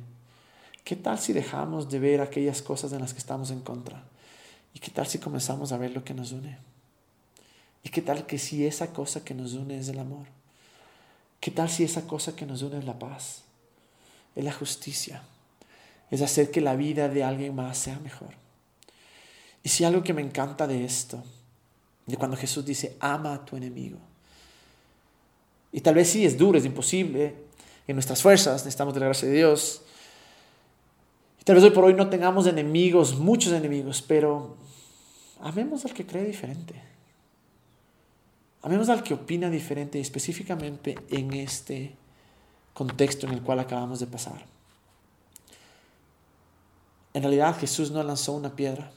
¿Qué 0.86 0.96
tal 0.96 1.20
si 1.20 1.34
dejamos 1.34 1.90
de 1.90 2.00
ver 2.00 2.22
aquellas 2.22 2.62
cosas 2.62 2.94
en 2.94 3.02
las 3.02 3.12
que 3.12 3.20
estamos 3.20 3.52
en 3.52 3.60
contra? 3.60 4.02
¿Y 4.74 4.80
qué 4.80 4.90
tal 4.90 5.06
si 5.06 5.20
comenzamos 5.20 5.74
a 5.74 5.78
ver 5.78 5.92
lo 5.92 6.06
que 6.06 6.14
nos 6.14 6.32
une? 6.32 6.60
¿Y 7.84 7.90
qué 7.90 8.02
tal 8.02 8.26
que 8.26 8.40
si 8.40 8.66
esa 8.66 8.94
cosa 8.94 9.26
que 9.26 9.34
nos 9.34 9.52
une 9.52 9.78
es 9.78 9.90
el 9.90 10.00
amor? 10.00 10.35
¿Qué 11.46 11.52
tal 11.52 11.70
si 11.70 11.84
esa 11.84 12.08
cosa 12.08 12.36
que 12.36 12.44
nos 12.44 12.64
une 12.64 12.80
es 12.80 12.86
la 12.86 12.98
paz? 12.98 13.44
Es 14.36 14.44
la 14.44 14.52
justicia. 14.52 15.22
Es 16.10 16.24
hacer 16.24 16.50
que 16.50 16.60
la 16.60 16.76
vida 16.76 17.08
de 17.08 17.24
alguien 17.24 17.54
más 17.54 17.78
sea 17.78 18.00
mejor. 18.00 18.30
Y 19.62 19.70
si 19.70 19.84
algo 19.84 20.02
que 20.02 20.16
me 20.16 20.24
encanta 20.24 20.66
de 20.66 20.84
esto, 20.84 21.24
de 22.08 22.18
cuando 22.18 22.36
Jesús 22.36 22.66
dice, 22.66 22.98
ama 23.00 23.36
a 23.36 23.46
tu 23.46 23.58
enemigo. 23.58 24.00
Y 25.72 25.82
tal 25.82 25.94
vez 25.94 26.10
sí 26.10 26.26
es 26.26 26.36
duro, 26.36 26.58
es 26.58 26.66
imposible, 26.66 27.36
en 27.88 27.96
nuestras 27.96 28.24
fuerzas, 28.24 28.66
necesitamos 28.66 28.96
de 28.96 29.02
la 29.02 29.06
gracia 29.06 29.28
de 29.28 29.36
Dios. 29.36 29.84
Y 31.40 31.44
tal 31.44 31.58
vez 31.58 31.64
hoy 31.64 31.70
por 31.70 31.84
hoy 31.84 31.94
no 31.94 32.10
tengamos 32.10 32.48
enemigos, 32.48 33.20
muchos 33.20 33.54
enemigos, 33.54 34.02
pero 34.02 34.58
amemos 35.42 35.86
al 35.86 35.94
que 35.94 36.08
cree 36.08 36.26
diferente. 36.26 36.95
Amemos 38.66 38.90
al 38.90 39.04
que 39.04 39.14
opina 39.14 39.52
diferente, 39.52 40.00
específicamente 40.00 40.98
en 41.12 41.34
este 41.34 41.96
contexto 42.74 43.28
en 43.28 43.34
el 43.34 43.44
cual 43.44 43.60
acabamos 43.60 44.00
de 44.00 44.08
pasar. 44.08 44.44
En 47.14 47.22
realidad 47.22 47.60
Jesús 47.60 47.92
no 47.92 48.02
lanzó 48.02 48.34
una 48.34 48.56
piedra. 48.56 48.90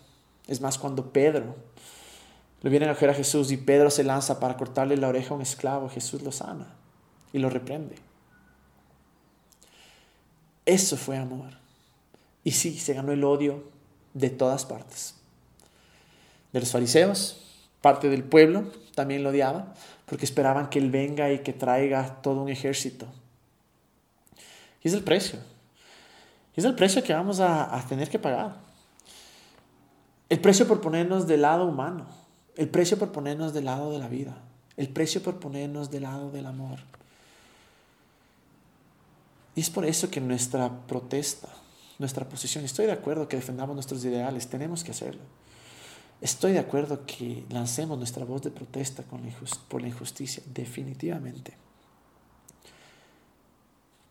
Es 0.46 0.62
más, 0.62 0.78
cuando 0.78 1.12
Pedro 1.12 1.54
le 2.62 2.70
viene 2.70 2.86
a 2.86 2.94
coger 2.94 3.10
a 3.10 3.14
Jesús 3.14 3.52
y 3.52 3.58
Pedro 3.58 3.90
se 3.90 4.04
lanza 4.04 4.40
para 4.40 4.56
cortarle 4.56 4.96
la 4.96 5.08
oreja 5.08 5.34
a 5.34 5.36
un 5.36 5.42
esclavo, 5.42 5.90
Jesús 5.90 6.22
lo 6.22 6.32
sana 6.32 6.74
y 7.34 7.38
lo 7.38 7.50
reprende. 7.50 7.96
Eso 10.64 10.96
fue 10.96 11.18
amor. 11.18 11.50
Y 12.42 12.52
sí, 12.52 12.78
se 12.78 12.94
ganó 12.94 13.12
el 13.12 13.22
odio 13.22 13.64
de 14.14 14.30
todas 14.30 14.64
partes. 14.64 15.14
De 16.54 16.60
los 16.60 16.72
fariseos, 16.72 17.44
parte 17.82 18.08
del 18.08 18.24
pueblo 18.24 18.72
también 18.98 19.22
lo 19.22 19.28
odiaba, 19.28 19.74
porque 20.06 20.24
esperaban 20.24 20.68
que 20.68 20.80
Él 20.80 20.90
venga 20.90 21.30
y 21.30 21.38
que 21.38 21.52
traiga 21.52 22.20
todo 22.20 22.42
un 22.42 22.48
ejército. 22.48 23.06
Y 24.82 24.88
es 24.88 24.94
el 24.94 25.04
precio. 25.04 25.38
Es 26.56 26.64
el 26.64 26.74
precio 26.74 27.00
que 27.04 27.14
vamos 27.14 27.38
a, 27.38 27.72
a 27.76 27.86
tener 27.86 28.10
que 28.10 28.18
pagar. 28.18 28.56
El 30.28 30.40
precio 30.40 30.66
por 30.66 30.80
ponernos 30.80 31.28
del 31.28 31.42
lado 31.42 31.64
humano. 31.64 32.06
El 32.56 32.68
precio 32.68 32.98
por 32.98 33.12
ponernos 33.12 33.54
del 33.54 33.66
lado 33.66 33.92
de 33.92 34.00
la 34.00 34.08
vida. 34.08 34.36
El 34.76 34.88
precio 34.88 35.22
por 35.22 35.38
ponernos 35.38 35.92
del 35.92 36.02
lado 36.02 36.32
del 36.32 36.46
amor. 36.46 36.80
Y 39.54 39.60
es 39.60 39.70
por 39.70 39.84
eso 39.84 40.10
que 40.10 40.20
nuestra 40.20 40.68
protesta, 40.88 41.48
nuestra 42.00 42.28
posición, 42.28 42.64
estoy 42.64 42.86
de 42.86 42.92
acuerdo 42.92 43.28
que 43.28 43.36
defendamos 43.36 43.76
nuestros 43.76 44.04
ideales, 44.04 44.48
tenemos 44.48 44.82
que 44.82 44.90
hacerlo. 44.90 45.22
Estoy 46.20 46.52
de 46.52 46.58
acuerdo 46.58 47.06
que 47.06 47.44
lancemos 47.50 47.96
nuestra 47.96 48.24
voz 48.24 48.42
de 48.42 48.50
protesta 48.50 49.04
por 49.68 49.80
la 49.80 49.88
injusticia, 49.88 50.42
definitivamente. 50.52 51.54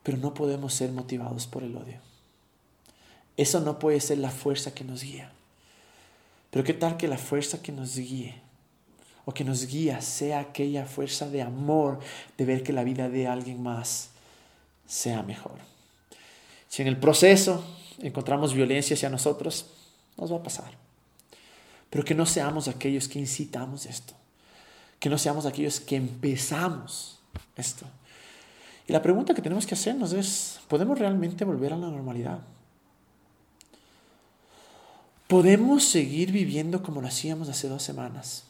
Pero 0.04 0.17
no 0.17 0.34
podemos 0.34 0.74
ser 0.74 0.91
motivados 0.91 1.48
por 1.48 1.63
el 1.63 1.76
odio. 1.76 2.00
Eso 3.36 3.60
no 3.60 3.78
puede 3.78 4.00
ser 4.00 4.20
la 4.20 4.32
fuerza 4.32 4.74
que 4.74 4.86
nos 4.86 5.04
guía. 5.04 5.32
Pero 6.50 6.63
qué 6.63 6.74
tal 6.74 6.96
que 6.96 7.10
la 7.10 7.17
fuerza 7.17 7.62
que 7.62 7.74
nos 7.74 7.98
guíe 7.98 8.41
o 9.26 9.34
que 9.34 9.43
nos 9.43 9.67
guía 9.67 10.00
sea 10.00 10.39
aquella 10.39 10.86
fuerza 10.86 11.30
de 11.30 11.41
amor 11.41 12.00
de 12.38 12.46
ver 12.46 12.63
que 12.63 12.72
la 12.72 12.86
vida 12.86 13.10
de 13.10 13.28
alguien 13.28 13.62
más 13.62 14.12
sea 14.88 15.24
mejor. 15.24 15.60
Si 16.70 16.82
en 16.82 16.88
el 16.88 16.98
proceso 16.98 17.63
encontramos 18.00 18.54
violencia 18.54 18.96
hacia 18.96 19.10
nosotros, 19.10 19.65
nos 20.15 20.32
va 20.32 20.38
a 20.38 20.43
pasar. 20.43 20.87
Pero 21.89 22.04
que 22.04 22.15
no 22.15 22.26
seamos 22.26 22.67
aquellos 22.67 23.08
que 23.08 23.19
incitamos 23.19 23.86
esto. 23.86 24.13
Que 25.00 25.10
no 25.10 25.17
seamos 25.17 25.45
aquellos 25.45 25.80
que 25.80 25.95
empezamos 25.95 27.19
esto. 27.56 27.86
Y 28.88 28.93
la 28.93 29.02
pregunta 29.02 29.34
que 29.34 29.41
tenemos 29.41 29.65
que 29.65 29.76
hacernos 29.76 30.13
es, 30.13 30.60
¿podemos 30.67 30.97
realmente 30.97 31.45
volver 31.45 31.73
a 31.73 31.78
la 31.78 31.88
normalidad? 31.88 32.39
podemos 35.28 35.84
seguir 35.84 36.32
viviendo 36.32 36.82
como 36.82 37.02
lo 37.02 37.08
hacíamos 37.08 37.50
hace 37.50 37.67
dos 37.67 37.84
semanas. 37.84 38.43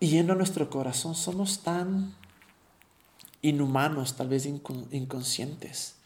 Y 0.00 0.18
a 0.18 0.22
nuestro 0.22 0.68
corazón, 0.70 1.14
somos 1.14 1.60
tan 1.62 2.14
inhumanos, 3.42 4.16
tal 4.16 4.28
vez 4.28 4.46
inconscientes, 4.46 5.96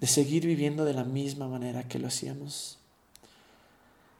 de 0.00 0.06
seguir 0.06 0.46
viviendo 0.46 0.84
de 0.84 0.94
la 0.94 1.04
misma 1.04 1.48
manera 1.48 1.84
que 1.84 1.98
lo 1.98 2.08
hacíamos. 2.08 2.78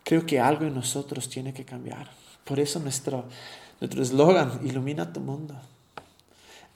Creo 0.05 0.25
que 0.25 0.41
algo 0.41 0.65
en 0.65 0.75
nosotros 0.75 1.29
tiene 1.29 1.53
que 1.53 1.65
cambiar. 1.65 2.11
Por 2.45 2.61
eso 2.61 2.79
nuestro 2.79 3.25
eslogan, 3.81 4.61
ilumina 4.65 5.13
tu 5.13 5.21
mundo. 5.21 5.55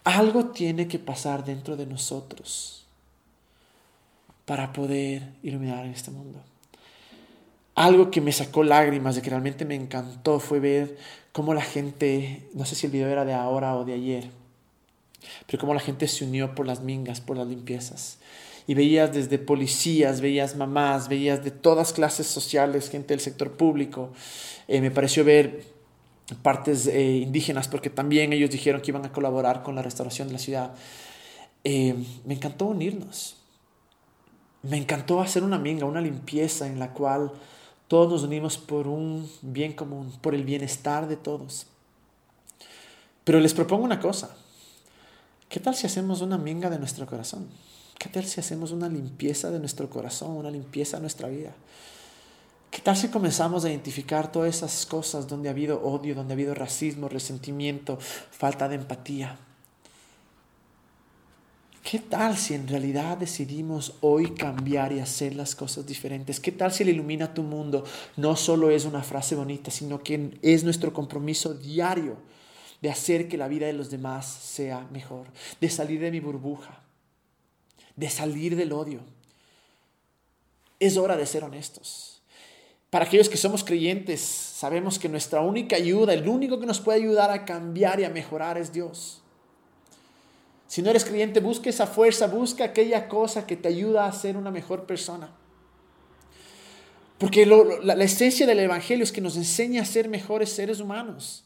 Algo 0.05 0.47
tiene 0.47 0.89
que 0.89 0.99
pasar 0.99 1.45
dentro 1.45 1.77
de 1.77 1.87
nosotros 1.87 2.85
para 4.47 4.73
poder 4.73 5.33
iluminar 5.43 5.87
este 5.87 6.11
mundo. 6.11 6.41
Algo 7.77 8.11
que 8.11 8.21
me 8.21 8.33
sacó 8.33 8.65
lágrimas, 8.65 9.15
de 9.15 9.23
que 9.23 9.31
realmente 9.31 9.65
me 9.65 9.77
encantó, 9.77 10.41
fue 10.41 10.59
ver 10.59 10.99
cómo 11.33 11.55
la 11.55 11.63
gente, 11.63 12.49
no 12.53 12.65
sé 12.65 12.75
si 12.75 12.87
el 12.87 12.93
video 12.93 13.09
era 13.09 13.25
de 13.25 13.33
ahora 13.33 13.77
o 13.77 13.85
de 13.85 13.93
ayer, 13.93 14.31
pero 15.47 15.61
cómo 15.61 15.73
la 15.73 15.81
gente 15.81 16.09
se 16.09 16.25
unió 16.25 16.55
por 16.55 16.67
las 16.67 16.81
mingas, 16.81 17.21
por 17.21 17.37
las 17.37 17.47
limpiezas. 17.47 18.19
Y 18.71 18.75
veías 18.75 19.13
desde 19.13 19.39
policías, 19.39 20.21
veías 20.21 20.55
mamás, 20.55 21.09
veías 21.09 21.43
de 21.43 21.51
todas 21.51 21.93
clases 21.93 22.29
sociales, 22.29 22.89
gente 22.89 23.15
del 23.15 23.21
sector 23.21 23.51
público. 23.57 24.13
Eh, 24.69 24.81
me 24.81 24.93
pareció 24.93 25.25
ver 25.25 25.65
partes 26.43 26.87
eh, 26.87 27.17
indígenas, 27.17 27.67
porque 27.67 27.91
también 27.91 28.33
ellos 28.33 28.51
dijeron 28.51 28.81
que 28.81 28.93
iban 28.93 29.05
a 29.05 29.11
colaborar 29.11 29.65
con 29.65 29.75
la 29.75 29.83
restauración 29.83 30.29
de 30.29 30.35
la 30.35 30.39
ciudad. 30.39 30.75
Eh, 31.65 31.97
me 32.25 32.35
encantó 32.35 32.67
unirnos 32.67 33.41
me 34.63 34.77
encantó 34.77 35.21
hacer 35.21 35.43
una 35.43 35.59
minga, 35.59 35.87
una 35.87 36.01
limpieza 36.01 36.67
en 36.67 36.79
la 36.79 36.93
cual 36.93 37.33
todos 37.89 38.11
nos 38.11 38.23
unimos 38.25 38.59
por 38.59 38.87
un 38.87 39.29
bien 39.43 39.73
común, 39.73 40.13
por 40.21 40.35
el 40.35 40.45
bienestar 40.45 41.09
de 41.09 41.17
todos. 41.17 41.67
Pero 43.25 43.41
les 43.41 43.55
propongo 43.55 43.85
una 43.85 44.01
cosa. 44.01 44.37
¿Qué 45.49 45.61
tal 45.61 45.75
si 45.75 45.87
hacemos 45.87 46.21
una 46.21 46.39
minga 46.39 46.71
de 46.71 46.79
nuestro 46.79 47.07
corazón? 47.07 47.49
¿Qué 48.01 48.09
tal 48.09 48.25
si 48.25 48.41
hacemos 48.41 48.73
una 48.73 48.89
limpieza 48.89 49.51
de 49.51 49.59
nuestro 49.59 49.91
corazón, 49.91 50.31
una 50.31 50.51
limpieza 50.51 50.97
de 50.97 51.03
nuestra 51.03 51.29
vida? 51.29 51.53
¿Qué 52.71 52.81
tal 52.81 52.97
si 52.97 53.09
comenzamos 53.09 53.63
a 53.63 53.69
identificar 53.69 54.33
todas 54.33 54.57
esas 54.57 54.87
cosas 54.87 55.29
donde 55.29 55.51
ha 55.51 55.53
habido 55.53 55.83
odio, 55.83 56.15
donde 56.15 56.33
ha 56.33 56.37
habido 56.37 56.55
racismo, 56.55 57.11
resentimiento, 57.11 57.99
falta 57.99 58.71
de 58.71 58.77
empatía? 58.77 59.39
¿Qué 61.83 61.99
tal 61.99 62.39
si 62.39 62.55
en 62.55 62.69
realidad 62.69 63.19
decidimos 63.19 63.93
hoy 64.01 64.31
cambiar 64.31 64.95
y 64.95 65.01
hacer 65.01 65.35
las 65.35 65.55
cosas 65.55 65.87
diferentes? 65.87 66.41
¿Qué 66.41 66.53
tal 66.53 66.73
si 66.73 66.85
el 66.85 66.89
ilumina 66.89 67.35
tu 67.35 67.43
mundo 67.43 67.85
no 68.17 68.35
solo 68.35 68.71
es 68.71 68.87
una 68.87 69.03
frase 69.03 69.35
bonita, 69.35 69.71
sino 69.71 70.03
que 70.03 70.39
es 70.41 70.65
nuestro 70.65 70.95
compromiso 70.95 71.53
diario 71.53 72.17
de 72.81 72.91
hacer 72.91 73.29
que 73.29 73.37
la 73.37 73.47
vida 73.47 73.67
de 73.67 73.75
los 73.75 73.91
demás 73.91 74.25
sea 74.27 74.89
mejor, 74.91 75.27
de 75.61 75.69
salir 75.69 76.01
de 76.01 76.11
mi 76.11 76.21
burbuja, 76.21 76.81
de 78.01 78.09
salir 78.09 78.57
del 78.57 78.73
odio? 78.73 79.01
Es 80.81 80.97
hora 80.97 81.19
de 81.19 81.27
ser 81.27 81.45
honestos. 81.45 82.23
Para 82.89 83.05
aquellos 83.05 83.29
que 83.29 83.37
somos 83.37 83.63
creyentes, 83.63 84.21
sabemos 84.21 84.99
que 84.99 85.09
nuestra 85.09 85.43
única 85.43 85.77
ayuda, 85.77 86.15
el 86.15 86.27
único 86.27 86.59
que 86.59 86.67
nos 86.67 86.81
puede 86.81 86.99
ayudar 86.99 87.31
a 87.31 87.45
cambiar 87.45 88.01
y 88.01 88.05
a 88.05 88.11
mejorar 88.11 88.57
es 88.57 88.73
Dios. 88.73 89.23
Si 90.67 90.81
no 90.81 90.89
eres 90.89 91.05
creyente, 91.05 91.41
busca 91.41 91.69
esa 91.69 91.87
fuerza, 91.87 92.27
busca 92.27 92.65
aquella 92.65 93.07
cosa 93.07 93.47
que 93.47 93.57
te 93.57 93.69
ayuda 93.69 94.07
a 94.07 94.13
ser 94.13 94.37
una 94.37 94.51
mejor 94.51 94.87
persona. 94.87 95.31
Porque 97.19 97.45
la, 97.45 97.95
la 97.95 98.05
esencia 98.05 98.47
del 98.47 98.61
Evangelio 98.61 99.05
es 99.05 99.13
que 99.13 99.21
nos 99.21 99.37
enseña 99.37 99.83
a 99.83 99.85
ser 99.85 100.09
mejores 100.09 100.51
seres 100.51 100.81
humanos, 100.81 101.45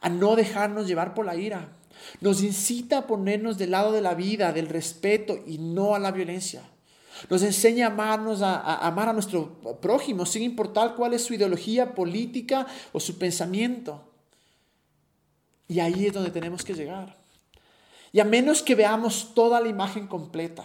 a 0.00 0.08
no 0.08 0.36
dejarnos 0.36 0.86
llevar 0.86 1.12
por 1.12 1.26
la 1.26 1.34
ira. 1.34 1.72
Nos 2.20 2.42
incita 2.42 2.98
a 2.98 3.06
ponernos 3.06 3.58
del 3.58 3.72
lado 3.72 3.92
de 3.92 4.00
la 4.00 4.14
vida, 4.14 4.52
del 4.52 4.68
respeto 4.68 5.38
y 5.46 5.58
no 5.58 5.94
a 5.94 5.98
la 5.98 6.10
violencia. 6.10 6.62
Nos 7.30 7.42
enseña 7.42 7.86
a 7.86 7.90
amarnos, 7.90 8.42
a, 8.42 8.86
amar 8.86 9.08
a 9.08 9.12
nuestro 9.12 9.60
prójimo, 9.80 10.24
sin 10.24 10.42
importar 10.42 10.94
cuál 10.94 11.14
es 11.14 11.24
su 11.24 11.34
ideología 11.34 11.94
política 11.94 12.66
o 12.92 13.00
su 13.00 13.18
pensamiento. 13.18 14.04
Y 15.66 15.80
ahí 15.80 16.06
es 16.06 16.12
donde 16.12 16.30
tenemos 16.30 16.64
que 16.64 16.74
llegar. 16.74 17.18
Y 18.12 18.20
a 18.20 18.24
menos 18.24 18.62
que 18.62 18.74
veamos 18.74 19.34
toda 19.34 19.60
la 19.60 19.68
imagen 19.68 20.06
completa, 20.06 20.64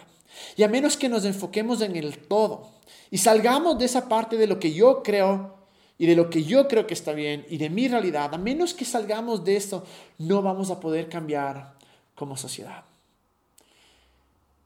y 0.56 0.64
a 0.64 0.68
menos 0.68 0.98
que 0.98 1.10
nos 1.10 1.26
enfoquemos 1.26 1.82
en 1.82 1.96
el 1.96 2.18
todo, 2.18 2.72
y 3.12 3.18
salgamos 3.18 3.78
de 3.78 3.86
esa 3.86 4.08
parte 4.08 4.38
de 4.38 4.48
lo 4.48 4.60
que 4.60 4.74
yo 4.74 5.04
creo 5.04 5.63
y 6.04 6.06
de 6.06 6.18
lo 6.18 6.30
que 6.30 6.44
yo 6.44 6.68
creo 6.68 6.86
que 6.86 6.94
está 6.94 7.14
bien 7.14 7.46
y 7.48 7.56
de 7.56 7.70
mi 7.70 7.88
realidad, 7.88 8.34
a 8.34 8.38
menos 8.38 8.74
que 8.74 8.84
salgamos 8.84 9.46
de 9.46 9.56
esto, 9.56 9.86
no 10.18 10.42
vamos 10.42 10.70
a 10.70 10.82
poder 10.82 11.08
cambiar 11.08 11.76
como 12.14 12.36
sociedad. 12.36 12.84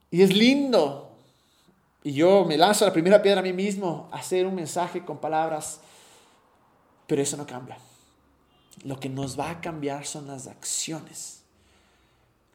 Y 0.10 0.24
es 0.24 0.36
lindo, 0.36 1.12
y 2.04 2.14
yo 2.14 2.44
me 2.44 2.58
lanzo 2.58 2.86
la 2.86 2.92
primera 2.92 3.22
piedra 3.22 3.42
a 3.42 3.44
mí 3.44 3.54
mismo, 3.54 4.10
hacer 4.12 4.48
un 4.48 4.56
mensaje 4.56 5.06
con 5.06 5.20
palabras, 5.20 5.80
pero 7.06 7.22
eso 7.22 7.38
no 7.38 7.46
cambia. 7.46 7.78
Lo 8.84 9.00
que 9.00 9.08
nos 9.08 9.40
va 9.40 9.52
a 9.52 9.62
cambiar 9.62 10.08
son 10.08 10.26
las 10.26 10.48
acciones, 10.48 11.44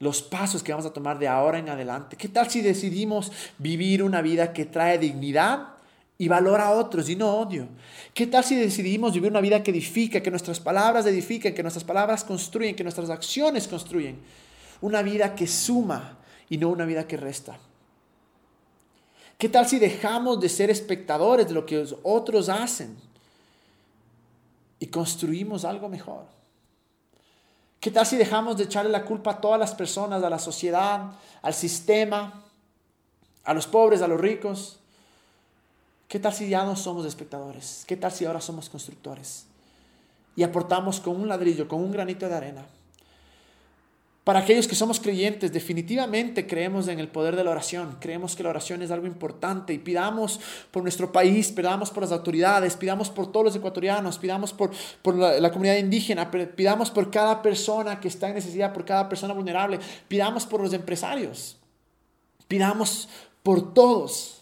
los 0.01 0.23
pasos 0.23 0.61
que 0.61 0.73
vamos 0.73 0.87
a 0.87 0.93
tomar 0.93 1.21
de 1.21 1.29
ahora 1.29 1.61
en 1.61 1.69
adelante. 1.69 2.17
¿Qué 2.17 2.27
tal 2.27 2.51
si 2.51 2.63
decidimos 2.63 3.31
vivir 3.59 4.03
una 4.03 4.23
vida 4.23 4.53
que 4.53 4.65
trae 4.65 4.99
dignidad 4.99 5.72
y 6.19 6.29
valor 6.29 6.61
a 6.61 6.73
otros 6.73 7.09
y 7.09 7.17
no 7.17 7.35
odio? 7.35 7.69
¿Qué 8.15 8.27
tal 8.27 8.45
si 8.45 8.57
decidimos 8.57 9.13
vivir 9.13 9.31
una 9.31 9.41
vida 9.41 9.63
que 9.63 9.71
edifica, 9.71 10.23
que 10.23 10.31
nuestras 10.31 10.61
palabras 10.61 11.07
edifiquen, 11.07 11.55
que 11.55 11.63
nuestras 11.63 11.85
palabras 11.85 12.25
construyen, 12.25 12.77
que 12.77 12.85
nuestras 12.85 13.11
acciones 13.11 13.67
construyen? 13.69 14.21
Una 14.81 15.03
vida 15.03 15.35
que 15.35 15.47
suma 15.47 16.19
y 16.49 16.59
no 16.59 16.69
una 16.69 16.85
vida 16.85 17.07
que 17.07 17.17
resta. 17.17 17.59
¿Qué 19.39 19.49
tal 19.49 19.67
si 19.67 19.79
dejamos 19.79 20.41
de 20.41 20.49
ser 20.49 20.71
espectadores 20.71 21.49
de 21.49 21.55
lo 21.55 21.67
que 21.67 21.85
otros 22.05 22.49
hacen 22.49 22.97
y 24.79 24.87
construimos 24.87 25.65
algo 25.65 25.89
mejor? 25.89 26.27
¿Qué 27.81 27.91
tal 27.91 28.07
si 28.07 28.17
dejamos 28.17 28.57
de 28.57 28.63
echarle 28.63 28.93
la 28.93 29.05
culpa 29.05 29.33
a 29.33 29.41
todas 29.41 29.59
las 29.59 29.75
personas, 29.75 30.23
a 30.23 30.31
la 30.31 30.39
sociedad, 30.39 31.15
al 31.43 31.53
sistema, 31.53 32.45
a 33.43 33.55
los 33.55 33.67
pobres, 33.67 34.03
a 34.03 34.07
los 34.07 34.21
ricos? 34.21 34.79
¿Qué 36.13 36.19
tal 36.19 36.35
si 36.35 36.47
ya 36.47 36.63
no 36.63 36.77
somos 36.77 37.07
espectadores? 37.07 37.85
¿Qué 37.87 37.97
tal 37.97 38.13
si 38.13 38.27
ahora 38.27 38.43
somos 38.43 38.69
constructores? 38.69 39.47
Y 40.37 40.43
aportamos 40.43 41.01
con 41.01 41.19
un 41.19 41.27
ladrillo, 41.27 41.67
con 41.67 41.81
un 41.81 41.91
granito 41.91 42.29
de 42.29 42.35
arena 42.35 42.67
para 44.23 44.41
aquellos 44.41 44.69
que 44.69 44.75
somos 44.77 45.01
creyentes, 45.01 45.53
definitivamente 45.53 46.47
creemos 46.47 46.87
en 46.87 47.01
el 47.01 47.09
poder 47.09 47.35
de 47.35 47.43
la 47.43 47.51
oración, 47.51 47.97
creemos 47.99 48.37
que 48.37 48.43
la 48.45 48.51
oración 48.51 48.83
es 48.83 48.91
algo 48.91 49.09
importante 49.09 49.73
y 49.73 49.79
pidamos 49.79 50.39
por 50.71 50.83
nuestro 50.83 51.11
país, 51.11 51.51
pidamos 51.51 51.91
por 51.91 52.05
las 52.05 52.13
autoridades, 52.13 52.77
pidamos 52.77 53.11
por 53.11 53.33
todos 53.33 53.47
los 53.47 53.57
ecuatorianos, 53.57 54.19
pidamos 54.19 54.53
por, 54.53 54.71
por 55.01 55.17
la, 55.17 55.41
la, 55.41 55.51
comunidad 55.51 55.77
indígena, 55.77 56.31
pidamos 56.31 56.93
por 56.93 57.11
cada 57.11 57.43
persona 57.43 57.99
que 57.99 58.07
está 58.07 58.29
en 58.29 58.35
necesidad, 58.35 58.73
por 58.73 58.85
cada 58.85 59.09
persona 59.09 59.35
vulnerable, 59.35 59.81
pidamos 60.07 60.47
por 60.47 60.61
los 60.61 60.73
empresarios, 60.73 61.57
pidamos 62.47 63.09
por 63.43 63.75
todos. 63.75 64.42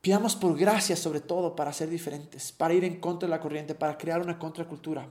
Pidamos 0.00 0.36
por 0.36 0.56
gracia 0.56 0.96
sobre 0.96 1.20
todo 1.20 1.56
para 1.56 1.72
ser 1.72 1.90
diferentes, 1.90 2.52
para 2.52 2.74
ir 2.74 2.84
en 2.84 3.00
contra 3.00 3.26
de 3.26 3.30
la 3.30 3.40
corriente, 3.40 3.74
para 3.74 3.98
crear 3.98 4.20
una 4.20 4.38
contracultura. 4.38 5.08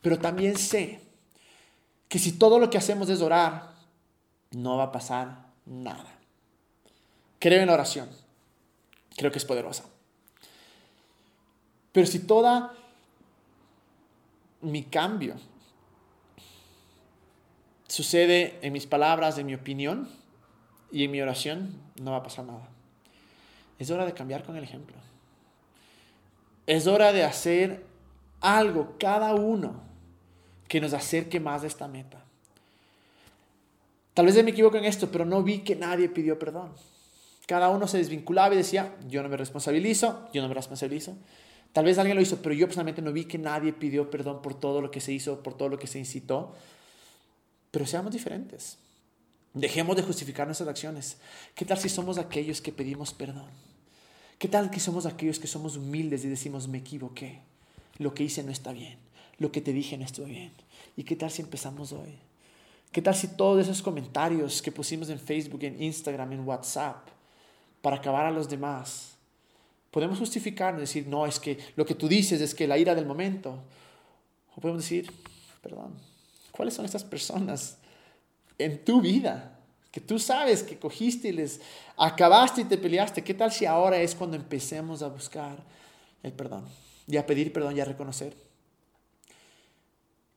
Pero 0.00 0.18
también 0.18 0.56
sé 0.56 1.00
que 2.08 2.18
si 2.18 2.32
todo 2.32 2.58
lo 2.58 2.70
que 2.70 2.78
hacemos 2.78 3.08
es 3.08 3.20
orar, 3.20 3.72
no 4.52 4.76
va 4.76 4.84
a 4.84 4.92
pasar 4.92 5.46
nada. 5.66 6.18
Creo 7.38 7.60
en 7.60 7.66
la 7.66 7.74
oración. 7.74 8.08
Creo 9.16 9.30
que 9.30 9.38
es 9.38 9.44
poderosa. 9.44 9.84
Pero 11.92 12.06
si 12.06 12.20
toda 12.20 12.74
mi 14.60 14.82
cambio 14.82 15.36
sucede 17.86 18.58
en 18.62 18.72
mis 18.72 18.86
palabras, 18.86 19.38
en 19.38 19.46
mi 19.46 19.54
opinión 19.54 20.08
y 20.90 21.04
en 21.04 21.10
mi 21.10 21.20
oración, 21.20 21.80
no 22.00 22.10
va 22.10 22.18
a 22.18 22.22
pasar 22.22 22.46
nada. 22.46 22.73
Es 23.84 23.90
hora 23.90 24.06
de 24.06 24.14
cambiar 24.14 24.44
con 24.44 24.56
el 24.56 24.64
ejemplo. 24.64 24.96
Es 26.66 26.86
hora 26.86 27.12
de 27.12 27.22
hacer 27.22 27.84
algo 28.40 28.96
cada 28.98 29.34
uno 29.34 29.82
que 30.68 30.80
nos 30.80 30.94
acerque 30.94 31.38
más 31.38 31.64
a 31.64 31.66
esta 31.66 31.86
meta. 31.86 32.24
Tal 34.14 34.24
vez 34.24 34.42
me 34.42 34.52
equivoco 34.52 34.78
en 34.78 34.86
esto, 34.86 35.10
pero 35.12 35.26
no 35.26 35.42
vi 35.42 35.58
que 35.58 35.76
nadie 35.76 36.08
pidió 36.08 36.38
perdón. 36.38 36.72
Cada 37.46 37.68
uno 37.68 37.86
se 37.86 37.98
desvinculaba 37.98 38.54
y 38.54 38.56
decía, 38.56 38.96
yo 39.06 39.22
no 39.22 39.28
me 39.28 39.36
responsabilizo, 39.36 40.30
yo 40.32 40.40
no 40.40 40.48
me 40.48 40.54
responsabilizo. 40.54 41.14
Tal 41.74 41.84
vez 41.84 41.98
alguien 41.98 42.16
lo 42.16 42.22
hizo, 42.22 42.40
pero 42.40 42.54
yo 42.54 42.66
personalmente 42.66 43.02
no 43.02 43.12
vi 43.12 43.26
que 43.26 43.36
nadie 43.36 43.74
pidió 43.74 44.08
perdón 44.08 44.40
por 44.40 44.58
todo 44.58 44.80
lo 44.80 44.90
que 44.90 45.02
se 45.02 45.12
hizo, 45.12 45.42
por 45.42 45.58
todo 45.58 45.68
lo 45.68 45.78
que 45.78 45.88
se 45.88 45.98
incitó. 45.98 46.54
Pero 47.70 47.84
seamos 47.84 48.14
diferentes. 48.14 48.78
Dejemos 49.52 49.94
de 49.94 50.04
justificar 50.04 50.46
nuestras 50.46 50.70
acciones. 50.70 51.18
¿Qué 51.54 51.66
tal 51.66 51.76
si 51.76 51.90
somos 51.90 52.16
aquellos 52.16 52.62
que 52.62 52.72
pedimos 52.72 53.12
perdón? 53.12 53.73
¿Qué 54.38 54.48
tal 54.48 54.70
que 54.70 54.80
somos 54.80 55.06
aquellos 55.06 55.38
que 55.38 55.46
somos 55.46 55.76
humildes 55.76 56.24
y 56.24 56.28
decimos, 56.28 56.68
me 56.68 56.78
equivoqué? 56.78 57.40
Lo 57.98 58.14
que 58.14 58.24
hice 58.24 58.42
no 58.42 58.50
está 58.50 58.72
bien 58.72 59.04
lo 59.38 59.50
que 59.50 59.60
te 59.60 59.72
dije 59.72 59.96
no 59.96 60.04
estuvo 60.04 60.26
bien. 60.26 60.52
¿Y 60.96 61.04
qué 61.04 61.16
tal 61.16 61.30
si 61.30 61.42
empezamos 61.42 61.92
hoy? 61.92 62.18
¿Qué 62.92 63.02
tal 63.02 63.14
si 63.14 63.28
todos 63.28 63.62
esos 63.62 63.82
comentarios 63.82 64.62
que 64.62 64.70
pusimos 64.70 65.08
en 65.08 65.18
Facebook, 65.18 65.64
en 65.64 65.82
Instagram, 65.82 66.32
en 66.32 66.46
WhatsApp, 66.46 67.08
para 67.82 67.96
acabar 67.96 68.26
a 68.26 68.30
los 68.30 68.48
demás, 68.48 69.16
podemos 69.90 70.18
justificarnos, 70.18 70.80
decir, 70.80 71.06
no, 71.06 71.26
es 71.26 71.38
que 71.38 71.58
lo 71.76 71.84
que 71.84 71.94
tú 71.94 72.08
dices 72.08 72.40
es 72.40 72.54
que 72.54 72.66
la 72.66 72.78
ira 72.78 72.94
del 72.94 73.06
momento. 73.06 73.58
O 74.56 74.60
podemos 74.60 74.82
decir, 74.82 75.10
perdón, 75.60 75.94
¿cuáles 76.52 76.74
son 76.74 76.84
estas 76.84 77.04
personas 77.04 77.78
en 78.56 78.84
tu 78.84 79.00
vida? 79.00 79.58
Que 79.94 80.00
tú 80.00 80.18
sabes 80.18 80.64
que 80.64 80.76
cogiste 80.76 81.28
y 81.28 81.32
les 81.32 81.60
acabaste 81.96 82.62
y 82.62 82.64
te 82.64 82.76
peleaste. 82.76 83.22
¿Qué 83.22 83.32
tal 83.32 83.52
si 83.52 83.64
ahora 83.64 83.96
es 83.98 84.16
cuando 84.16 84.36
empecemos 84.36 85.02
a 85.02 85.06
buscar 85.06 85.56
el 86.24 86.32
perdón? 86.32 86.64
Y 87.06 87.16
a 87.16 87.24
pedir 87.24 87.52
perdón 87.52 87.76
y 87.76 87.80
a 87.80 87.84
reconocer. 87.84 88.34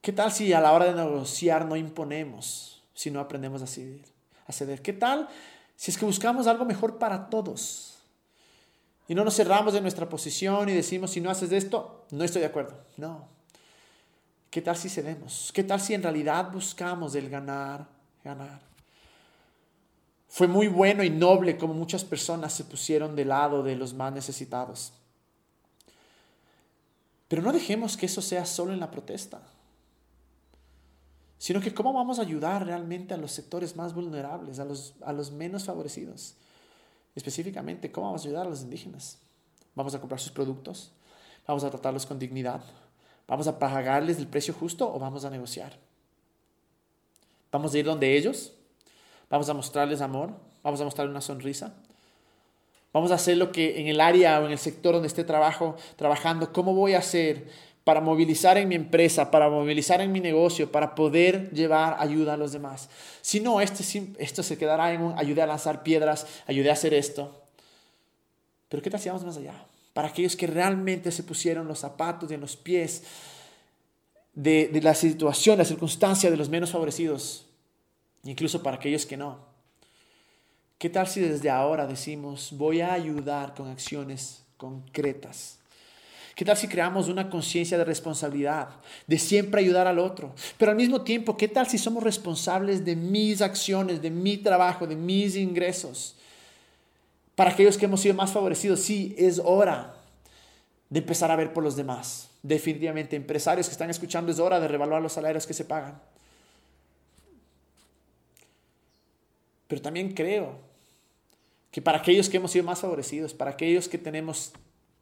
¿Qué 0.00 0.12
tal 0.12 0.30
si 0.30 0.52
a 0.52 0.60
la 0.60 0.70
hora 0.70 0.84
de 0.84 0.94
negociar 0.94 1.66
no 1.66 1.74
imponemos, 1.74 2.84
si 2.94 3.10
no 3.10 3.18
aprendemos 3.18 3.60
a 3.60 3.66
ceder? 3.66 4.04
A 4.46 4.52
ceder? 4.52 4.80
¿Qué 4.80 4.92
tal 4.92 5.28
si 5.74 5.90
es 5.90 5.98
que 5.98 6.04
buscamos 6.04 6.46
algo 6.46 6.64
mejor 6.64 6.98
para 6.98 7.28
todos? 7.28 7.98
Y 9.08 9.16
no 9.16 9.24
nos 9.24 9.34
cerramos 9.34 9.72
de 9.72 9.80
nuestra 9.80 10.08
posición 10.08 10.68
y 10.68 10.72
decimos, 10.72 11.10
si 11.10 11.20
no 11.20 11.30
haces 11.30 11.50
esto, 11.50 12.06
no 12.12 12.22
estoy 12.22 12.42
de 12.42 12.46
acuerdo. 12.46 12.80
No. 12.96 13.26
¿Qué 14.50 14.62
tal 14.62 14.76
si 14.76 14.88
cedemos? 14.88 15.50
¿Qué 15.52 15.64
tal 15.64 15.80
si 15.80 15.94
en 15.94 16.04
realidad 16.04 16.52
buscamos 16.52 17.16
el 17.16 17.28
ganar, 17.28 17.88
ganar? 18.22 18.67
Fue 20.28 20.46
muy 20.46 20.68
bueno 20.68 21.02
y 21.02 21.10
noble 21.10 21.56
como 21.56 21.74
muchas 21.74 22.04
personas 22.04 22.52
se 22.52 22.64
pusieron 22.64 23.16
del 23.16 23.28
lado 23.28 23.62
de 23.62 23.76
los 23.76 23.94
más 23.94 24.12
necesitados. 24.12 24.92
Pero 27.28 27.42
no 27.42 27.52
dejemos 27.52 27.96
que 27.96 28.06
eso 28.06 28.22
sea 28.22 28.46
solo 28.46 28.72
en 28.72 28.80
la 28.80 28.90
protesta 28.90 29.42
sino 31.38 31.60
que 31.60 31.72
cómo 31.72 31.92
vamos 31.92 32.18
a 32.18 32.22
ayudar 32.22 32.66
realmente 32.66 33.14
a 33.14 33.16
los 33.16 33.30
sectores 33.30 33.76
más 33.76 33.94
vulnerables, 33.94 34.58
a 34.58 34.64
los, 34.64 34.94
a 35.00 35.12
los 35.12 35.30
menos 35.30 35.64
favorecidos. 35.64 36.34
Específicamente, 37.14 37.92
cómo 37.92 38.08
vamos 38.08 38.24
a 38.24 38.28
ayudar 38.28 38.46
a 38.46 38.50
los 38.50 38.62
indígenas. 38.62 39.18
Vamos 39.74 39.94
a 39.94 40.00
comprar 40.00 40.20
sus 40.20 40.32
productos, 40.32 40.90
vamos 41.46 41.62
a 41.62 41.70
tratarlos 41.70 42.04
con 42.04 42.18
dignidad, 42.18 42.60
vamos 43.28 43.46
a 43.46 43.56
pagarles 43.58 44.18
el 44.18 44.26
precio 44.26 44.52
justo 44.52 44.92
o 44.92 44.98
vamos 44.98 45.24
a 45.24 45.30
negociar. 45.30 45.78
Vamos 47.52 47.72
a 47.72 47.78
ir 47.78 47.84
donde 47.84 48.16
ellos, 48.16 48.52
vamos 49.30 49.48
a 49.48 49.54
mostrarles 49.54 50.00
amor, 50.00 50.30
vamos 50.62 50.80
a 50.80 50.84
mostrarles 50.84 51.10
una 51.10 51.20
sonrisa. 51.20 51.74
Vamos 52.92 53.10
a 53.10 53.14
hacer 53.14 53.36
lo 53.36 53.52
que 53.52 53.80
en 53.80 53.86
el 53.86 54.00
área 54.00 54.40
o 54.40 54.46
en 54.46 54.52
el 54.52 54.58
sector 54.58 54.94
donde 54.94 55.08
esté 55.08 55.22
trabajo, 55.22 55.76
trabajando, 55.96 56.52
¿cómo 56.52 56.74
voy 56.74 56.94
a 56.94 56.98
hacer 56.98 57.46
para 57.88 58.02
movilizar 58.02 58.58
en 58.58 58.68
mi 58.68 58.74
empresa, 58.74 59.30
para 59.30 59.48
movilizar 59.48 60.02
en 60.02 60.12
mi 60.12 60.20
negocio, 60.20 60.70
para 60.70 60.94
poder 60.94 61.50
llevar 61.52 61.96
ayuda 61.98 62.34
a 62.34 62.36
los 62.36 62.52
demás. 62.52 62.90
Si 63.22 63.40
no, 63.40 63.62
este, 63.62 63.82
esto 64.18 64.42
se 64.42 64.58
quedará 64.58 64.92
en 64.92 65.00
un 65.00 65.18
a 65.18 65.46
lanzar 65.46 65.82
piedras, 65.82 66.26
ayude 66.46 66.68
a 66.68 66.74
hacer 66.74 66.92
esto. 66.92 67.34
Pero 68.68 68.82
¿qué 68.82 68.90
tal 68.90 69.00
si 69.00 69.08
vamos 69.08 69.24
más 69.24 69.38
allá? 69.38 69.54
Para 69.94 70.08
aquellos 70.08 70.36
que 70.36 70.46
realmente 70.46 71.10
se 71.10 71.22
pusieron 71.22 71.66
los 71.66 71.78
zapatos 71.78 72.30
en 72.30 72.42
los 72.42 72.58
pies 72.58 73.04
de, 74.34 74.68
de 74.68 74.82
la 74.82 74.94
situación, 74.94 75.56
la 75.56 75.64
circunstancia 75.64 76.30
de 76.30 76.36
los 76.36 76.50
menos 76.50 76.70
favorecidos, 76.70 77.46
incluso 78.30 78.62
para 78.62 78.76
aquellos 78.76 79.06
que 79.06 79.16
no. 79.16 79.38
¿Qué 80.78 80.90
tal 80.90 81.08
si 81.08 81.20
desde 81.20 81.50
ahora 81.50 81.86
decimos, 81.86 82.50
voy 82.52 82.80
a 82.80 82.92
ayudar 82.92 83.54
con 83.54 83.68
acciones 83.68 84.44
concretas? 84.56 85.58
¿Qué 86.34 86.44
tal 86.44 86.56
si 86.56 86.68
creamos 86.68 87.08
una 87.08 87.28
conciencia 87.28 87.76
de 87.76 87.84
responsabilidad, 87.84 88.68
de 89.08 89.18
siempre 89.18 89.60
ayudar 89.60 89.88
al 89.88 89.98
otro? 89.98 90.34
Pero 90.56 90.70
al 90.70 90.76
mismo 90.76 91.02
tiempo, 91.02 91.36
¿qué 91.36 91.48
tal 91.48 91.66
si 91.66 91.78
somos 91.78 92.02
responsables 92.02 92.84
de 92.84 92.94
mis 92.94 93.42
acciones, 93.42 94.00
de 94.00 94.10
mi 94.10 94.36
trabajo, 94.36 94.86
de 94.86 94.94
mis 94.94 95.34
ingresos? 95.34 96.14
Para 97.34 97.50
aquellos 97.50 97.76
que 97.76 97.86
hemos 97.86 98.02
sido 98.02 98.14
más 98.14 98.30
favorecidos, 98.30 98.80
sí, 98.80 99.16
es 99.18 99.40
hora 99.44 99.94
de 100.90 101.00
empezar 101.00 101.30
a 101.30 101.36
ver 101.36 101.52
por 101.52 101.64
los 101.64 101.74
demás. 101.76 102.28
Definitivamente, 102.42 103.16
empresarios 103.16 103.66
que 103.66 103.72
están 103.72 103.90
escuchando, 103.90 104.30
es 104.30 104.38
hora 104.38 104.60
de 104.60 104.68
revaluar 104.68 105.02
los 105.02 105.14
salarios 105.14 105.44
que 105.44 105.54
se 105.54 105.64
pagan. 105.64 106.00
Pero 109.68 109.80
también 109.80 110.12
creo 110.12 110.56
que 111.70 111.80
para 111.80 111.98
aquellos 111.98 112.28
que 112.28 112.38
hemos 112.38 112.50
sido 112.50 112.64
más 112.64 112.80
favorecidos, 112.80 113.34
para 113.34 113.52
aquellos 113.52 113.88
que 113.88 113.98
tenemos 113.98 114.52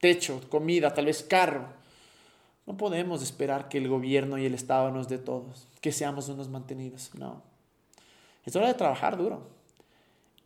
techo, 0.00 0.42
comida, 0.50 0.92
tal 0.92 1.06
vez 1.06 1.22
carro, 1.22 1.68
no 2.66 2.76
podemos 2.76 3.22
esperar 3.22 3.68
que 3.68 3.78
el 3.78 3.88
gobierno 3.88 4.38
y 4.38 4.44
el 4.44 4.54
Estado 4.54 4.90
nos 4.90 5.08
dé 5.08 5.18
todos, 5.18 5.68
que 5.80 5.92
seamos 5.92 6.28
unos 6.28 6.48
mantenidos. 6.48 7.12
No. 7.14 7.42
Es 8.44 8.54
hora 8.56 8.66
de 8.66 8.74
trabajar 8.74 9.16
duro. 9.16 9.48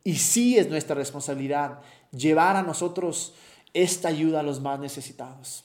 Y 0.04 0.16
sí 0.16 0.58
es 0.58 0.68
nuestra 0.68 0.94
responsabilidad 0.94 1.80
llevar 2.12 2.56
a 2.56 2.62
nosotros 2.62 3.34
esta 3.72 4.08
ayuda 4.08 4.40
a 4.40 4.42
los 4.42 4.60
más 4.60 4.78
necesitados. 4.78 5.64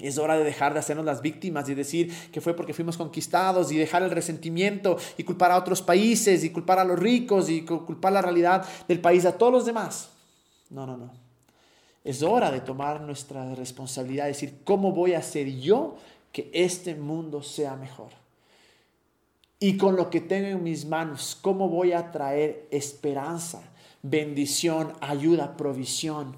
Es 0.00 0.18
hora 0.18 0.36
de 0.36 0.44
dejar 0.44 0.72
de 0.72 0.80
hacernos 0.80 1.04
las 1.04 1.20
víctimas 1.20 1.68
y 1.68 1.74
decir 1.74 2.12
que 2.32 2.40
fue 2.40 2.54
porque 2.54 2.74
fuimos 2.74 2.96
conquistados 2.96 3.70
y 3.70 3.76
dejar 3.76 4.02
el 4.02 4.10
resentimiento 4.10 4.96
y 5.16 5.24
culpar 5.24 5.50
a 5.50 5.58
otros 5.58 5.82
países 5.82 6.42
y 6.44 6.50
culpar 6.50 6.78
a 6.78 6.84
los 6.84 6.98
ricos 6.98 7.50
y 7.50 7.62
culpar 7.62 8.12
la 8.12 8.22
realidad 8.22 8.66
del 8.88 9.00
país 9.00 9.24
a 9.26 9.36
todos 9.36 9.52
los 9.52 9.66
demás. 9.66 10.10
No, 10.70 10.86
no, 10.86 10.96
no. 10.96 11.12
Es 12.02 12.22
hora 12.22 12.50
de 12.50 12.60
tomar 12.60 13.02
nuestra 13.02 13.54
responsabilidad, 13.54 14.24
y 14.24 14.28
decir, 14.28 14.60
¿cómo 14.64 14.92
voy 14.92 15.12
a 15.12 15.18
hacer 15.18 15.48
yo 15.60 15.96
que 16.32 16.50
este 16.54 16.94
mundo 16.94 17.42
sea 17.42 17.76
mejor? 17.76 18.08
Y 19.58 19.76
con 19.76 19.96
lo 19.96 20.08
que 20.08 20.22
tengo 20.22 20.48
en 20.48 20.62
mis 20.62 20.86
manos, 20.86 21.36
¿cómo 21.40 21.68
voy 21.68 21.92
a 21.92 22.10
traer 22.10 22.66
esperanza, 22.70 23.60
bendición, 24.02 24.94
ayuda, 25.02 25.58
provisión 25.58 26.36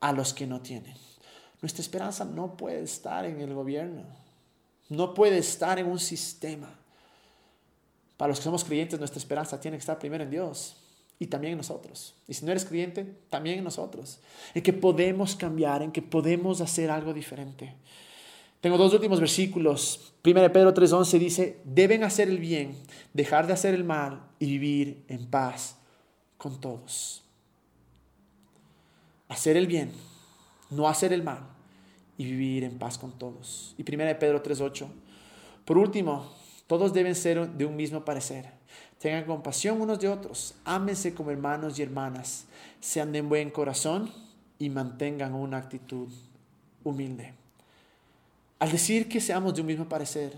a 0.00 0.12
los 0.12 0.34
que 0.34 0.48
no 0.48 0.60
tienen? 0.60 1.07
Nuestra 1.60 1.82
esperanza 1.82 2.24
no 2.24 2.56
puede 2.56 2.82
estar 2.82 3.24
en 3.24 3.40
el 3.40 3.52
gobierno, 3.52 4.04
no 4.88 5.12
puede 5.14 5.38
estar 5.38 5.78
en 5.78 5.86
un 5.86 5.98
sistema. 5.98 6.68
Para 8.16 8.28
los 8.30 8.38
que 8.38 8.44
somos 8.44 8.64
creyentes, 8.64 8.98
nuestra 8.98 9.18
esperanza 9.18 9.60
tiene 9.60 9.76
que 9.76 9.80
estar 9.80 9.98
primero 9.98 10.24
en 10.24 10.30
Dios 10.30 10.76
y 11.18 11.26
también 11.26 11.52
en 11.52 11.58
nosotros. 11.58 12.14
Y 12.26 12.34
si 12.34 12.44
no 12.44 12.52
eres 12.52 12.64
creyente, 12.64 13.04
también 13.28 13.58
en 13.58 13.64
nosotros. 13.64 14.20
En 14.54 14.62
que 14.62 14.72
podemos 14.72 15.34
cambiar, 15.34 15.82
en 15.82 15.92
que 15.92 16.02
podemos 16.02 16.60
hacer 16.60 16.90
algo 16.90 17.12
diferente. 17.12 17.74
Tengo 18.60 18.76
dos 18.76 18.92
últimos 18.92 19.20
versículos. 19.20 20.12
1 20.24 20.52
Pedro 20.52 20.74
3:11 20.74 21.18
dice, 21.18 21.60
deben 21.64 22.04
hacer 22.04 22.28
el 22.28 22.38
bien, 22.38 22.76
dejar 23.12 23.46
de 23.46 23.52
hacer 23.52 23.74
el 23.74 23.84
mal 23.84 24.22
y 24.38 24.46
vivir 24.46 25.04
en 25.08 25.26
paz 25.26 25.76
con 26.36 26.60
todos. 26.60 27.22
Hacer 29.28 29.56
el 29.56 29.66
bien 29.66 29.92
no 30.70 30.88
hacer 30.88 31.12
el 31.12 31.22
mal 31.22 31.40
y 32.16 32.24
vivir 32.24 32.64
en 32.64 32.78
paz 32.78 32.98
con 32.98 33.12
todos. 33.12 33.74
Y 33.78 33.82
1 33.82 34.18
Pedro 34.18 34.42
3.8. 34.42 34.86
Por 35.64 35.78
último, 35.78 36.32
todos 36.66 36.92
deben 36.92 37.14
ser 37.14 37.48
de 37.48 37.64
un 37.64 37.76
mismo 37.76 38.04
parecer. 38.04 38.50
Tengan 38.98 39.24
compasión 39.24 39.80
unos 39.80 40.00
de 40.00 40.08
otros, 40.08 40.54
ámense 40.64 41.14
como 41.14 41.30
hermanos 41.30 41.78
y 41.78 41.82
hermanas, 41.82 42.46
sean 42.80 43.12
de 43.12 43.20
buen 43.22 43.50
corazón 43.50 44.10
y 44.58 44.68
mantengan 44.70 45.34
una 45.34 45.58
actitud 45.58 46.08
humilde. 46.82 47.32
Al 48.58 48.72
decir 48.72 49.08
que 49.08 49.20
seamos 49.20 49.54
de 49.54 49.60
un 49.60 49.68
mismo 49.68 49.88
parecer, 49.88 50.32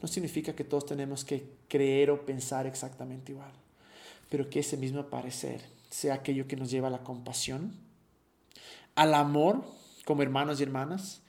no 0.00 0.08
significa 0.08 0.52
que 0.52 0.64
todos 0.64 0.84
tenemos 0.84 1.24
que 1.24 1.44
creer 1.68 2.10
o 2.10 2.26
pensar 2.26 2.66
exactamente 2.66 3.30
igual, 3.30 3.52
pero 4.28 4.50
que 4.50 4.60
ese 4.60 4.76
mismo 4.76 5.06
parecer 5.06 5.62
sea 5.88 6.14
aquello 6.14 6.48
que 6.48 6.56
nos 6.56 6.70
lleva 6.70 6.88
a 6.88 6.90
la 6.90 7.04
compasión, 7.04 7.72
al 8.94 9.14
amor 9.14 9.64
como 10.04 10.22
hermanos 10.22 10.60
y 10.60 10.62
hermanas 10.62 11.20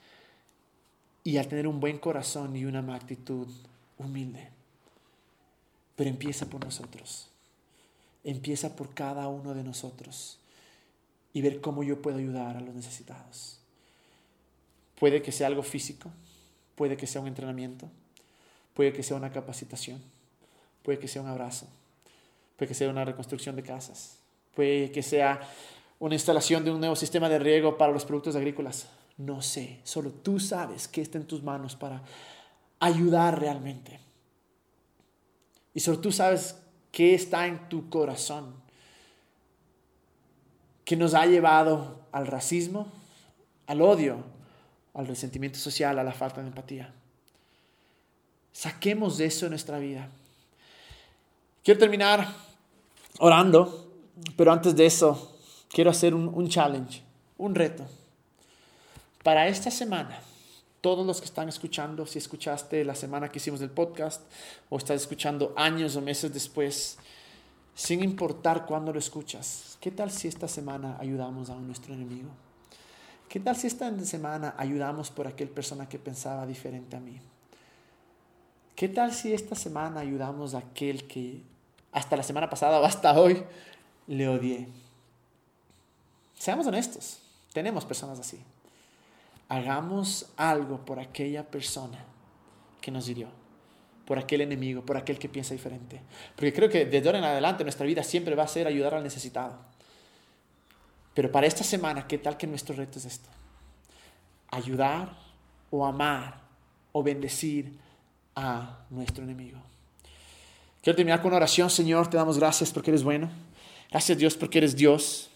y 1.24 1.38
al 1.38 1.48
tener 1.48 1.68
un 1.68 1.80
buen 1.80 2.00
corazón 2.00 2.56
y 2.56 2.66
una 2.66 2.80
actitud 2.96 3.48
humilde. 3.98 4.50
Pero 5.96 6.10
empieza 6.10 6.48
por 6.48 6.64
nosotros. 6.64 7.30
Empieza 8.24 8.76
por 8.76 8.94
cada 8.94 9.28
uno 9.28 9.54
de 9.54 9.64
nosotros 9.64 10.40
y 11.34 11.42
ver 11.42 11.62
cómo 11.62 11.84
yo 11.84 12.02
puedo 12.02 12.18
ayudar 12.18 12.58
a 12.58 12.62
los 12.62 12.74
necesitados. 12.74 13.60
Puede 15.00 15.22
que 15.22 15.32
sea 15.32 15.48
algo 15.48 15.64
físico, 15.64 16.12
puede 16.76 16.96
que 16.96 17.08
sea 17.08 17.22
un 17.22 17.28
entrenamiento, 17.28 17.90
puede 18.74 18.94
que 18.94 19.04
sea 19.04 19.18
una 19.18 19.32
capacitación, 19.32 20.02
puede 20.84 21.00
que 21.00 21.08
sea 21.08 21.22
un 21.22 21.28
abrazo, 21.28 21.68
puede 22.56 22.70
que 22.70 22.76
sea 22.76 22.90
una 22.90 23.04
reconstrucción 23.04 23.56
de 23.56 23.64
casas, 23.64 24.20
puede 24.56 24.92
que 24.92 25.04
sea 25.04 25.42
una 26.00 26.16
instalación 26.16 26.66
de 26.66 26.72
un 26.72 26.80
nuevo 26.80 26.96
sistema 26.96 27.30
de 27.30 27.40
riego 27.40 27.78
para 27.78 27.94
los 27.94 28.06
productos 28.06 28.36
agrícolas. 28.36 28.88
No 29.18 29.42
sé, 29.42 29.80
solo 29.84 30.12
tú 30.12 30.40
sabes 30.40 30.88
qué 30.88 31.02
está 31.02 31.18
en 31.18 31.28
tus 31.28 31.44
manos 31.44 31.76
para 31.76 32.02
ayudar 32.80 33.40
realmente. 33.40 34.00
Y 35.74 35.80
solo 35.80 36.00
tú 36.00 36.12
sabes 36.12 36.58
qué 36.92 37.14
está 37.14 37.48
en 37.48 37.70
tu 37.70 37.90
corazón 37.90 38.56
que 40.86 40.96
nos 40.96 41.14
ha 41.14 41.26
llevado 41.26 42.02
al 42.12 42.28
racismo, 42.28 42.92
al 43.68 43.82
odio, 43.82 44.24
al 44.94 45.08
resentimiento 45.08 45.58
social, 45.58 45.98
a 45.98 46.04
la 46.04 46.12
falta 46.12 46.42
de 46.42 46.48
empatía. 46.48 46.94
Saquemos 48.52 49.18
de 49.18 49.26
eso 49.26 49.46
en 49.46 49.52
nuestra 49.52 49.80
vida. 49.80 50.10
Quiero 51.64 51.80
terminar 51.80 52.28
orando, 53.20 53.92
pero 54.36 54.52
antes 54.52 54.76
de 54.76 54.86
eso 54.86 55.33
quiero 55.74 55.90
hacer 55.90 56.14
un, 56.14 56.48
challenge, 56.48 57.02
un 57.38 57.56
reto. 57.56 57.84
Para 59.24 59.48
esta 59.48 59.72
semana, 59.72 60.20
todos 60.80 61.06
los 61.06 61.20
que 61.20 61.26
están 61.26 61.50
escuchando, 61.50 62.06
si 62.06 62.20
escuchaste 62.20 62.86
la 62.86 62.94
semana 62.94 63.30
que 63.30 63.40
hicimos 63.40 63.60
el 63.62 63.72
podcast 63.72 64.22
o 64.70 64.78
estás 64.78 65.02
escuchando 65.02 65.52
años 65.58 65.96
o 65.96 66.02
meses 66.02 66.32
después, 66.32 67.00
sin 67.74 68.04
importar 68.04 68.68
cuándo 68.68 68.94
lo 68.94 69.00
escuchas, 69.00 69.78
¿qué 69.82 69.90
tal 69.90 70.12
si 70.12 70.28
esta 70.28 70.48
semana 70.48 70.98
ayudamos 71.00 71.50
a 71.50 71.56
nuestro 71.56 71.94
enemigo? 71.96 72.30
¿Qué 73.28 73.40
tal 73.40 73.56
si 73.56 73.66
esta 73.66 73.92
semana 74.06 74.54
ayudamos 74.58 75.10
por 75.10 75.26
aquel 75.26 75.50
persona 75.50 75.90
que 75.90 75.98
pensaba 75.98 76.46
diferente 76.46 76.96
a 76.96 77.00
mí? 77.00 77.20
¿Qué 78.76 78.90
tal 78.90 79.12
si 79.12 79.34
esta 79.34 79.56
semana 79.56 80.02
ayudamos 80.02 80.54
a 80.54 80.60
aquel 80.60 81.08
que 81.08 81.42
hasta 81.92 82.16
la 82.16 82.22
semana 82.22 82.48
pasada 82.48 82.80
o 82.80 82.86
hasta 82.86 83.20
hoy 83.20 83.44
le 84.06 84.28
odié? 84.28 84.83
Seamos 86.44 86.68
honestos, 86.68 87.20
tenemos 87.54 87.86
personas 87.86 88.20
así. 88.20 88.38
Hagamos 89.48 90.26
algo 90.36 90.84
por 90.84 91.00
aquella 91.00 91.50
persona 91.50 92.04
que 92.82 92.92
nos 92.92 93.08
hirió, 93.08 93.30
por 94.06 94.20
aquel 94.20 94.42
enemigo, 94.42 94.86
por 94.86 94.98
aquel 94.98 95.18
que 95.18 95.30
piensa 95.30 95.54
diferente. 95.54 96.02
Porque 96.36 96.52
creo 96.52 96.68
que 96.68 96.84
desde 96.84 97.08
ahora 97.08 97.20
en 97.20 97.24
adelante 97.24 97.64
nuestra 97.64 97.86
vida 97.86 98.04
siempre 98.04 98.36
va 98.36 98.44
a 98.44 98.48
ser 98.50 98.68
ayudar 98.68 98.94
al 98.94 99.04
necesitado. 99.04 99.58
Pero 101.14 101.32
para 101.32 101.48
esta 101.48 101.64
semana, 101.64 102.10
¿qué 102.10 102.18
tal 102.18 102.36
que 102.36 102.46
nuestro 102.46 102.76
reto 102.76 103.00
es 103.00 103.06
esto? 103.06 103.30
Ayudar 104.52 105.18
o 105.72 105.86
amar 105.86 106.42
o 106.92 107.02
bendecir 107.02 107.80
a 108.36 108.80
nuestro 108.90 109.24
enemigo. 109.24 109.60
Quiero 110.82 110.98
terminar 110.98 111.22
con 111.22 111.30
una 111.30 111.38
oración, 111.38 111.70
Señor, 111.70 112.10
te 112.10 112.18
damos 112.18 112.38
gracias 112.38 112.70
porque 112.74 112.92
eres 112.92 113.04
bueno. 113.04 113.32
Gracias 113.90 114.18
Dios 114.18 114.36
porque 114.36 114.58
eres 114.58 114.76
Dios 114.76 115.30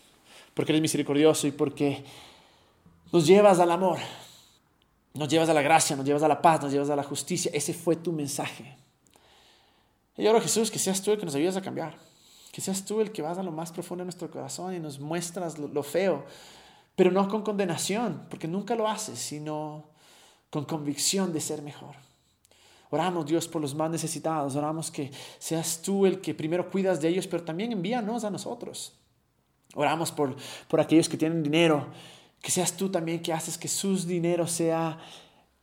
porque 0.58 0.72
eres 0.72 0.82
misericordioso 0.82 1.46
y 1.46 1.52
porque 1.52 2.04
nos 3.12 3.28
llevas 3.28 3.60
al 3.60 3.70
amor, 3.70 4.00
nos 5.14 5.30
llevas 5.30 5.50
a 5.50 5.54
la 5.54 5.62
gracia, 5.62 5.96
nos 5.96 6.04
llevas 6.04 6.24
a 6.24 6.28
la 6.28 6.42
paz, 6.42 6.64
nos 6.64 6.72
llevas 6.72 6.90
a 6.90 6.96
la 6.96 7.04
justicia. 7.04 7.52
Ese 7.54 7.76
fue 7.76 7.96
tu 7.96 8.12
mensaje. 8.12 8.76
Y 10.18 10.26
oro 10.26 10.42
Jesús 10.42 10.72
que 10.72 10.80
seas 10.80 11.00
tú 11.04 11.12
el 11.12 11.20
que 11.20 11.26
nos 11.28 11.36
ayudas 11.36 11.58
a 11.58 11.62
cambiar, 11.62 11.96
que 12.52 12.60
seas 12.60 12.84
tú 12.84 13.02
el 13.02 13.12
que 13.12 13.22
vas 13.22 13.38
a 13.38 13.44
lo 13.44 13.52
más 13.52 13.72
profundo 13.72 14.02
de 14.02 14.06
nuestro 14.06 14.32
corazón 14.32 14.74
y 14.74 14.80
nos 14.80 15.00
muestras 15.00 15.60
lo, 15.60 15.68
lo 15.68 15.84
feo, 15.84 16.26
pero 16.96 17.12
no 17.12 17.28
con 17.28 17.44
condenación, 17.44 18.26
porque 18.28 18.48
nunca 18.48 18.74
lo 18.74 18.88
haces, 18.88 19.20
sino 19.20 19.92
con 20.50 20.66
convicción 20.66 21.34
de 21.34 21.40
ser 21.40 21.62
mejor. 21.62 21.94
Oramos, 22.90 23.28
Dios, 23.28 23.48
por 23.48 23.62
los 23.62 23.76
más 23.76 23.92
necesitados. 23.92 24.56
Oramos 24.56 24.90
que 24.90 25.12
seas 25.38 25.84
tú 25.84 26.08
el 26.08 26.20
que 26.20 26.34
primero 26.34 26.72
cuidas 26.72 27.00
de 27.00 27.10
ellos, 27.10 27.28
pero 27.28 27.44
también 27.44 27.74
envíanos 27.74 28.24
a 28.24 28.32
nosotros. 28.32 28.98
Oramos 29.76 30.12
por, 30.12 30.36
por 30.68 30.80
aquellos 30.80 31.10
que 31.10 31.18
tienen 31.18 31.44
dinero, 31.44 31.88
que 32.42 32.52
seas 32.52 32.76
tú 32.76 32.90
también 32.90 33.22
que 33.22 33.34
haces 33.34 33.58
que 33.58 33.68
sus 33.68 34.08
dinero 34.08 34.48
sea 34.48 34.98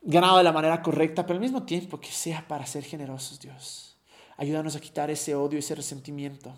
ganado 0.01 0.37
de 0.37 0.43
la 0.43 0.51
manera 0.51 0.81
correcta, 0.81 1.25
pero 1.25 1.35
al 1.35 1.41
mismo 1.41 1.63
tiempo 1.63 1.99
que 1.99 2.11
sea 2.11 2.47
para 2.47 2.65
ser 2.65 2.83
generosos, 2.83 3.39
Dios. 3.39 3.97
Ayúdanos 4.37 4.75
a 4.75 4.79
quitar 4.79 5.09
ese 5.09 5.33
odio, 5.33 5.57
ese 5.57 5.75
resentimiento. 5.75 6.53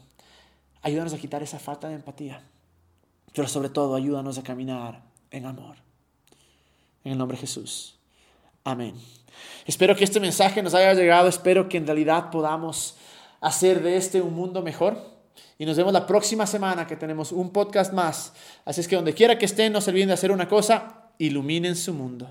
Ayúdanos 0.82 1.14
a 1.14 1.18
quitar 1.18 1.44
esa 1.44 1.60
falta 1.60 1.88
de 1.88 1.96
empatía. 1.96 2.42
Pero 3.34 3.48
sobre 3.48 3.70
todo, 3.70 3.96
ayúdanos 3.96 4.38
a 4.38 4.44
caminar 4.44 5.02
en 5.32 5.46
amor. 5.46 5.78
En 7.04 7.14
el 7.14 7.18
nombre 7.18 7.38
de 7.38 7.42
Jesús. 7.42 7.96
Amén. 8.64 8.96
Espero 9.66 9.96
que 9.96 10.04
este 10.04 10.20
mensaje 10.20 10.62
nos 10.62 10.74
haya 10.74 10.94
llegado. 10.94 11.30
Espero 11.30 11.70
que 11.70 11.78
en 11.78 11.86
realidad 11.86 12.32
podamos 12.32 12.98
hacer 13.40 13.82
de 13.82 13.98
este 13.98 14.22
un 14.22 14.34
mundo 14.34 14.62
mejor 14.62 15.17
Y 15.60 15.66
nos 15.66 15.78
vemos 15.78 15.94
la 15.94 16.06
próxima 16.06 16.46
semana 16.46 16.86
que 16.86 16.96
tenemos 16.96 17.32
un 17.32 17.52
podcast 17.52 17.92
más. 17.94 18.34
Así 18.66 18.82
es 18.82 18.88
que 18.88 18.96
donde 18.96 19.14
quiera 19.14 19.38
que 19.38 19.46
estén, 19.46 19.74
no 19.74 19.82
se 19.82 19.90
olviden 19.90 20.10
de 20.10 20.14
hacer 20.14 20.32
una 20.32 20.48
cosa, 20.48 21.10
iluminen 21.18 21.76
su 21.76 21.94
mundo. 21.94 22.30